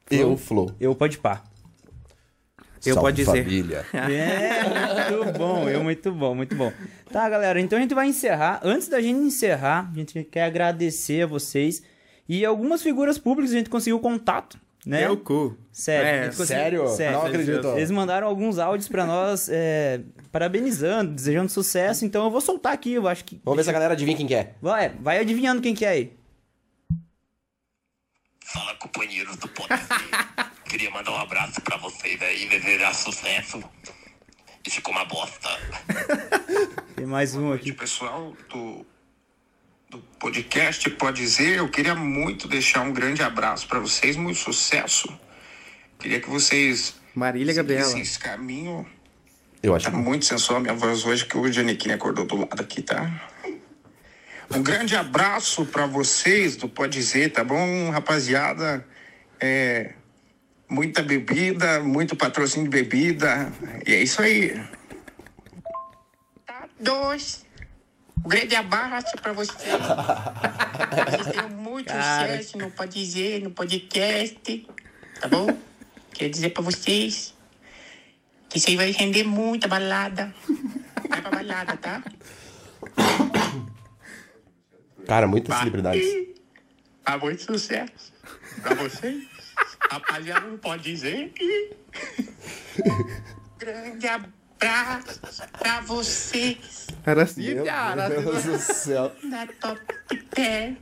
Flow. 0.07 0.19
Eu, 0.31 0.37
Flow. 0.37 0.71
Eu 0.79 0.95
pode 0.95 1.17
pá. 1.17 1.43
Eu 2.85 2.93
Salve, 2.93 3.07
pode 3.07 3.15
dizer. 3.17 3.43
família. 3.43 3.85
É, 3.93 5.13
muito 5.15 5.37
bom, 5.37 5.67
eu 5.67 5.83
muito 5.83 6.11
bom, 6.11 6.35
muito 6.35 6.55
bom. 6.55 6.71
Tá, 7.11 7.27
galera, 7.27 7.59
então 7.59 7.77
a 7.77 7.81
gente 7.81 7.93
vai 7.93 8.07
encerrar. 8.07 8.59
Antes 8.63 8.87
da 8.87 9.01
gente 9.01 9.17
encerrar, 9.19 9.89
a 9.91 9.97
gente 9.97 10.23
quer 10.23 10.43
agradecer 10.43 11.23
a 11.23 11.27
vocês. 11.27 11.81
E 12.29 12.45
algumas 12.45 12.81
figuras 12.83 13.17
públicas 13.17 13.51
a 13.53 13.57
gente 13.57 13.69
conseguiu 13.69 13.99
contato, 13.99 14.59
né? 14.85 15.01
Meu 15.01 15.17
cu. 15.17 15.57
Sério. 15.71 16.07
É, 16.07 16.25
conseguiu- 16.27 16.45
sério? 16.45 16.87
Sério. 16.89 17.17
Não 17.17 17.25
acredito. 17.25 17.67
Eles 17.69 17.89
mandaram 17.91 18.27
alguns 18.27 18.59
áudios 18.59 18.87
pra 18.87 19.05
nós, 19.05 19.49
é, 19.51 20.01
parabenizando, 20.31 21.13
desejando 21.13 21.49
sucesso. 21.49 22.05
Então 22.05 22.25
eu 22.25 22.31
vou 22.31 22.41
soltar 22.41 22.73
aqui, 22.73 22.93
eu 22.93 23.07
acho 23.07 23.23
que. 23.25 23.41
Vamos 23.43 23.57
ver 23.57 23.63
se 23.63 23.69
a 23.69 23.73
galera 23.73 23.93
adivinha 23.93 24.15
quem 24.17 24.27
que 24.27 24.35
é. 24.35 24.53
Vai, 24.61 24.89
vai 25.01 25.19
adivinhando 25.19 25.61
quem 25.61 25.73
que 25.73 25.83
é 25.85 25.89
aí. 25.89 26.13
Fala, 28.53 28.73
companheiros 28.75 29.35
do 29.35 29.47
Ser. 29.47 29.67
Queria 30.69 30.89
mandar 30.91 31.11
um 31.11 31.17
abraço 31.17 31.59
pra 31.61 31.75
vocês 31.77 32.21
aí, 32.21 32.47
desejar 32.47 32.93
sucesso. 32.93 33.61
E 34.65 34.69
ficou 34.69 34.93
uma 34.93 35.03
bosta. 35.03 35.49
Tem 36.95 37.05
mais 37.05 37.35
um 37.35 37.51
aqui. 37.51 37.73
pessoal 37.73 38.35
do, 38.49 38.85
do 39.89 39.99
podcast 40.17 40.89
Pode 40.91 41.21
Dizer. 41.21 41.57
Eu 41.57 41.69
queria 41.69 41.93
muito 41.93 42.47
deixar 42.47 42.81
um 42.81 42.93
grande 42.93 43.21
abraço 43.21 43.67
para 43.67 43.79
vocês, 43.79 44.15
muito 44.15 44.39
sucesso. 44.39 45.07
Queria 45.99 46.21
que 46.21 46.29
vocês 46.29 46.95
Marília 47.13 47.53
seguissem 47.53 47.77
Gabriela. 47.77 47.99
esse 47.99 48.19
caminho. 48.19 48.89
Eu 49.61 49.75
acho 49.75 49.91
Tá 49.91 49.97
muito 49.97 50.23
sensual 50.25 50.59
a 50.59 50.61
minha 50.61 50.73
voz 50.73 51.03
hoje, 51.05 51.25
que 51.25 51.37
o 51.37 51.51
Giannichini 51.51 51.93
acordou 51.93 52.25
do 52.25 52.37
lado 52.37 52.61
aqui, 52.61 52.81
tá? 52.81 53.29
Um 54.49 54.63
grande 54.63 54.95
abraço 54.95 55.65
para 55.65 55.85
vocês 55.85 56.55
do 56.55 56.69
Pode 56.69 56.97
Dizer, 56.97 57.31
tá 57.31 57.43
bom, 57.43 57.89
rapaziada? 57.89 58.85
É, 59.39 59.93
muita 60.69 61.03
bebida, 61.03 61.81
muito 61.81 62.15
patrocínio 62.15 62.69
de 62.69 62.81
bebida. 62.81 63.51
E 63.85 63.93
é 63.93 64.01
isso 64.01 64.21
aí. 64.21 64.59
Tá 66.45 66.67
dois. 66.79 67.45
Um 68.25 68.29
grande 68.29 68.55
abraço 68.55 69.15
para 69.21 69.33
vocês. 69.33 69.59
Vocês 69.61 71.27
tenham 71.35 71.49
muito 71.49 71.87
Cara. 71.93 72.37
sucesso 72.37 72.57
no 72.57 72.71
Pode 72.71 72.93
Dizer, 72.93 73.43
no 73.43 73.51
podcast. 73.51 74.67
Tá 75.19 75.27
bom? 75.27 75.57
Queria 76.13 76.29
dizer 76.29 76.49
para 76.49 76.63
vocês 76.63 77.33
que 78.49 78.57
isso 78.57 78.69
aí 78.69 78.77
vai 78.77 78.91
render 78.91 79.23
muita 79.23 79.67
balada. 79.67 80.33
Vai 81.09 81.21
pra 81.21 81.31
balada, 81.31 81.77
tá? 81.77 82.01
Cara, 85.07 85.27
muitas 85.27 85.57
celebridades. 85.57 86.05
Tá 87.03 87.17
muito 87.17 87.41
sucesso 87.41 88.13
pra 88.61 88.75
vocês. 88.75 89.23
Rapaziada, 89.89 90.47
não 90.47 90.57
pode 90.57 90.83
dizer. 90.83 91.33
Grande 93.57 94.07
abraço 94.07 95.19
pra 95.57 95.81
vocês 95.81 96.87
Era 97.05 97.23
assim, 97.23 97.55
Meu 97.55 97.65
cara. 97.65 98.09
Deus 98.09 98.43
do 98.43 98.57
céu. 98.59 99.11
da 99.23 99.47
Top 99.59 99.81
Term. 100.31 100.75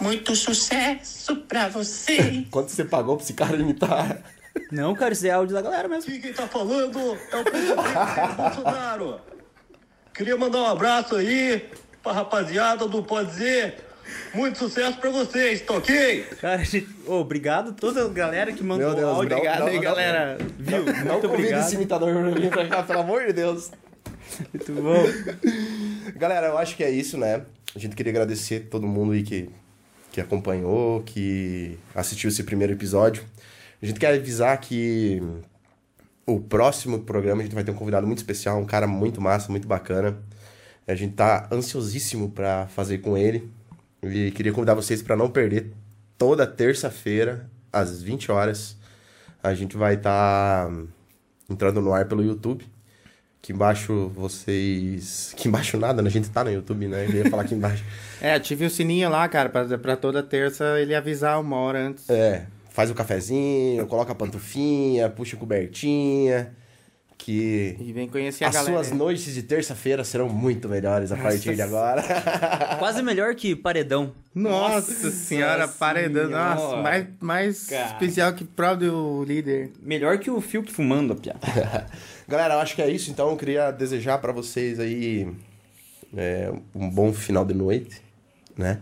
Muito 0.00 0.34
sucesso 0.34 1.36
pra 1.36 1.68
vocês. 1.68 2.46
Quanto 2.50 2.70
você 2.70 2.84
pagou 2.84 3.16
pra 3.16 3.24
esse 3.24 3.34
cara 3.34 3.56
imitar? 3.56 4.22
Não, 4.70 4.94
cara, 4.94 5.12
isso 5.12 5.26
é 5.26 5.30
áudio 5.30 5.54
da 5.54 5.62
galera 5.62 5.88
mesmo. 5.88 6.10
Quem 6.20 6.32
tá 6.32 6.46
falando 6.46 6.98
é 7.30 7.36
o 7.36 7.44
presidente 7.44 8.36
Bolsonaro. 8.36 9.20
Queria 10.14 10.36
mandar 10.36 10.58
um 10.62 10.66
abraço 10.66 11.16
aí 11.16 11.70
pra 12.02 12.12
rapaziada 12.12 12.86
do 12.88 13.02
Pode 13.02 13.30
Dizer. 13.30 13.74
Muito 14.34 14.58
sucesso 14.58 14.98
pra 14.98 15.10
vocês, 15.10 15.62
ok? 15.68 16.24
Cara, 16.40 16.62
gente, 16.64 16.88
ô, 17.06 17.14
obrigado 17.20 17.70
a 17.70 17.72
toda 17.72 18.04
a 18.04 18.08
galera 18.08 18.52
que 18.52 18.62
mandou 18.62 18.88
Meu 18.88 18.96
Deus, 18.96 19.08
áudio. 19.08 19.28
não- 19.30 19.36
Obrigado 19.38 19.60
não- 19.60 19.66
aí, 19.68 19.74
não- 19.76 19.82
galera. 19.82 20.38
Viu? 20.58 20.78
Não 20.84 20.84
Muito 20.84 21.06
convida 21.06 21.26
obrigado. 21.34 21.66
esse 21.66 21.74
imitador 21.76 22.12
pra 22.12 22.30
vir 22.40 22.50
pra 22.50 22.68
cá, 22.68 22.82
pelo 22.82 23.00
amor 23.00 23.26
de 23.26 23.32
Deus. 23.32 23.70
Muito 24.52 24.72
bom. 24.72 25.04
Galera, 26.16 26.48
eu 26.48 26.58
acho 26.58 26.76
que 26.76 26.82
é 26.84 26.90
isso, 26.90 27.16
né? 27.16 27.42
A 27.74 27.78
gente 27.78 27.94
queria 27.94 28.10
agradecer 28.12 28.68
todo 28.70 28.86
mundo 28.86 29.12
aí 29.12 29.22
que, 29.22 29.48
que 30.10 30.20
acompanhou, 30.20 31.02
que 31.02 31.78
assistiu 31.94 32.28
esse 32.28 32.42
primeiro 32.42 32.72
episódio. 32.72 33.24
A 33.82 33.86
gente 33.86 33.98
quer 34.00 34.14
avisar 34.14 34.58
que 34.60 35.22
o 36.26 36.40
próximo 36.40 37.00
programa 37.00 37.40
a 37.40 37.44
gente 37.44 37.54
vai 37.54 37.64
ter 37.64 37.70
um 37.70 37.74
convidado 37.74 38.06
muito 38.06 38.18
especial, 38.18 38.58
um 38.58 38.66
cara 38.66 38.86
muito 38.86 39.20
massa, 39.20 39.48
muito 39.50 39.66
bacana. 39.66 40.16
A 40.86 40.94
gente 40.94 41.14
tá 41.14 41.48
ansiosíssimo 41.50 42.30
pra 42.30 42.66
fazer 42.68 42.98
com 42.98 43.16
ele. 43.16 43.50
E 44.02 44.30
queria 44.32 44.52
convidar 44.52 44.74
vocês 44.74 45.00
pra 45.00 45.16
não 45.16 45.30
perder 45.30 45.72
toda 46.18 46.46
terça-feira, 46.46 47.48
às 47.72 48.02
20 48.02 48.32
horas. 48.32 48.76
A 49.42 49.54
gente 49.54 49.76
vai 49.76 49.94
estar 49.94 50.70
entrando 51.48 51.80
no 51.80 51.92
ar 51.92 52.06
pelo 52.06 52.22
YouTube. 52.22 52.64
Aqui 53.42 53.52
embaixo 53.52 54.08
vocês. 54.14 55.32
Aqui 55.38 55.48
embaixo 55.48 55.76
nada, 55.76 56.02
né? 56.02 56.08
A 56.08 56.12
gente 56.12 56.30
tá 56.30 56.44
no 56.44 56.52
YouTube, 56.52 56.86
né? 56.86 57.06
Eu 57.06 57.24
ia 57.24 57.30
falar 57.30 57.42
aqui 57.42 57.54
embaixo. 57.54 57.84
É, 58.22 58.34
ative 58.34 58.64
o 58.64 58.70
sininho 58.70 59.10
lá, 59.10 59.28
cara, 59.28 59.48
pra, 59.48 59.76
pra 59.76 59.96
toda 59.96 60.22
terça 60.22 60.78
ele 60.78 60.94
avisar 60.94 61.40
uma 61.40 61.56
hora 61.56 61.88
antes. 61.88 62.08
É, 62.08 62.46
faz 62.70 62.88
o 62.88 62.94
cafezinho, 62.94 63.84
coloca 63.88 64.12
a 64.12 64.14
pantufinha, 64.14 65.08
puxa 65.08 65.34
a 65.34 65.40
cobertinha. 65.40 66.54
Que 67.24 67.76
E 67.78 67.92
vem 67.92 68.08
conhecer 68.08 68.44
a 68.44 68.48
as 68.48 68.54
galera. 68.54 68.74
suas 68.84 68.90
noites 68.92 69.32
de 69.34 69.42
terça-feira 69.42 70.02
serão 70.04 70.28
muito 70.28 70.68
melhores 70.68 71.12
a 71.12 71.16
partir 71.16 71.54
de 71.54 71.62
agora. 71.62 72.02
Quase 72.78 73.02
melhor 73.02 73.34
que 73.34 73.54
paredão. 73.54 74.12
Nossa, 74.34 75.10
senhora, 75.10 75.68
paredão. 75.68 76.28
Nossa, 76.30 76.76
mais, 76.76 77.06
mais 77.20 77.66
Cara. 77.66 77.86
especial 77.92 78.32
que 78.32 78.44
próprio 78.44 79.22
líder. 79.24 79.70
Melhor 79.80 80.18
que 80.18 80.30
o 80.30 80.40
Fiuk 80.40 80.72
fumando, 80.72 81.14
Pia. 81.14 81.36
Galera, 82.26 82.54
eu 82.54 82.60
acho 82.60 82.74
que 82.74 82.82
é 82.82 82.90
isso, 82.90 83.10
então 83.10 83.30
eu 83.30 83.36
queria 83.36 83.70
desejar 83.70 84.18
pra 84.18 84.32
vocês 84.32 84.80
aí 84.80 85.28
é, 86.16 86.52
um 86.74 86.88
bom 86.90 87.12
final 87.12 87.44
de 87.44 87.54
noite, 87.54 88.00
né? 88.56 88.80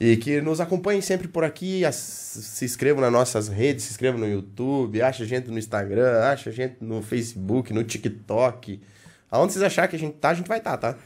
E 0.00 0.16
que 0.16 0.40
nos 0.40 0.60
acompanhem 0.60 1.00
sempre 1.00 1.26
por 1.26 1.42
aqui, 1.42 1.82
se 1.92 2.64
inscrevam 2.64 3.00
nas 3.00 3.12
nossas 3.12 3.48
redes, 3.48 3.84
se 3.84 3.90
inscrevam 3.90 4.20
no 4.20 4.28
YouTube, 4.28 5.02
acha 5.02 5.24
a 5.24 5.26
gente 5.26 5.50
no 5.50 5.58
Instagram, 5.58 6.20
acha 6.20 6.50
a 6.50 6.52
gente 6.52 6.76
no 6.80 7.02
Facebook, 7.02 7.72
no 7.72 7.82
TikTok. 7.82 8.80
Aonde 9.30 9.52
vocês 9.52 9.62
acharem 9.62 9.90
que 9.90 9.96
a 9.96 9.98
gente 9.98 10.14
tá, 10.14 10.30
a 10.30 10.34
gente 10.34 10.46
vai 10.46 10.58
estar, 10.58 10.76
tá? 10.76 10.96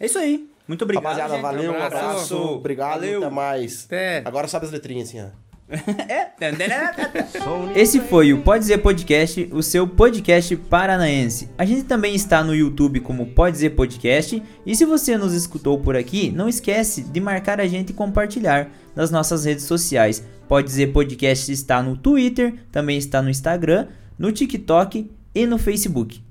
É 0.00 0.06
isso 0.06 0.18
aí. 0.18 0.50
Muito 0.66 0.82
obrigado. 0.82 1.04
Rapaziada, 1.04 1.34
gente. 1.34 1.42
valeu, 1.42 1.72
um 1.72 1.76
abraço. 1.76 1.96
abraço, 1.96 2.36
obrigado, 2.36 3.00
Valeu. 3.00 3.22
até 3.22 3.30
mais. 3.30 3.84
Até. 3.84 4.22
Agora 4.24 4.48
sobe 4.48 4.66
as 4.66 4.72
letrinhas 4.72 5.08
assim, 5.08 5.22
ó. 5.22 5.45
Esse 7.74 8.00
foi 8.00 8.32
o 8.32 8.42
Pode 8.42 8.60
Dizer 8.60 8.78
Podcast, 8.78 9.48
o 9.52 9.62
seu 9.62 9.86
podcast 9.86 10.54
paranaense. 10.56 11.48
A 11.58 11.64
gente 11.64 11.84
também 11.84 12.14
está 12.14 12.44
no 12.44 12.54
YouTube 12.54 13.00
como 13.00 13.26
Pode 13.26 13.54
Dizer 13.54 13.70
Podcast. 13.70 14.42
E 14.64 14.76
se 14.76 14.84
você 14.84 15.16
nos 15.16 15.32
escutou 15.32 15.78
por 15.78 15.96
aqui, 15.96 16.30
não 16.30 16.48
esquece 16.48 17.02
de 17.02 17.20
marcar 17.20 17.60
a 17.60 17.66
gente 17.66 17.90
e 17.90 17.94
compartilhar 17.94 18.70
nas 18.94 19.10
nossas 19.10 19.44
redes 19.44 19.64
sociais. 19.64 20.22
Pode 20.48 20.68
Dizer 20.68 20.92
Podcast 20.92 21.50
está 21.50 21.82
no 21.82 21.96
Twitter, 21.96 22.54
também 22.70 22.96
está 22.96 23.20
no 23.20 23.28
Instagram, 23.28 23.88
no 24.18 24.30
TikTok 24.30 25.10
e 25.34 25.46
no 25.46 25.58
Facebook. 25.58 26.25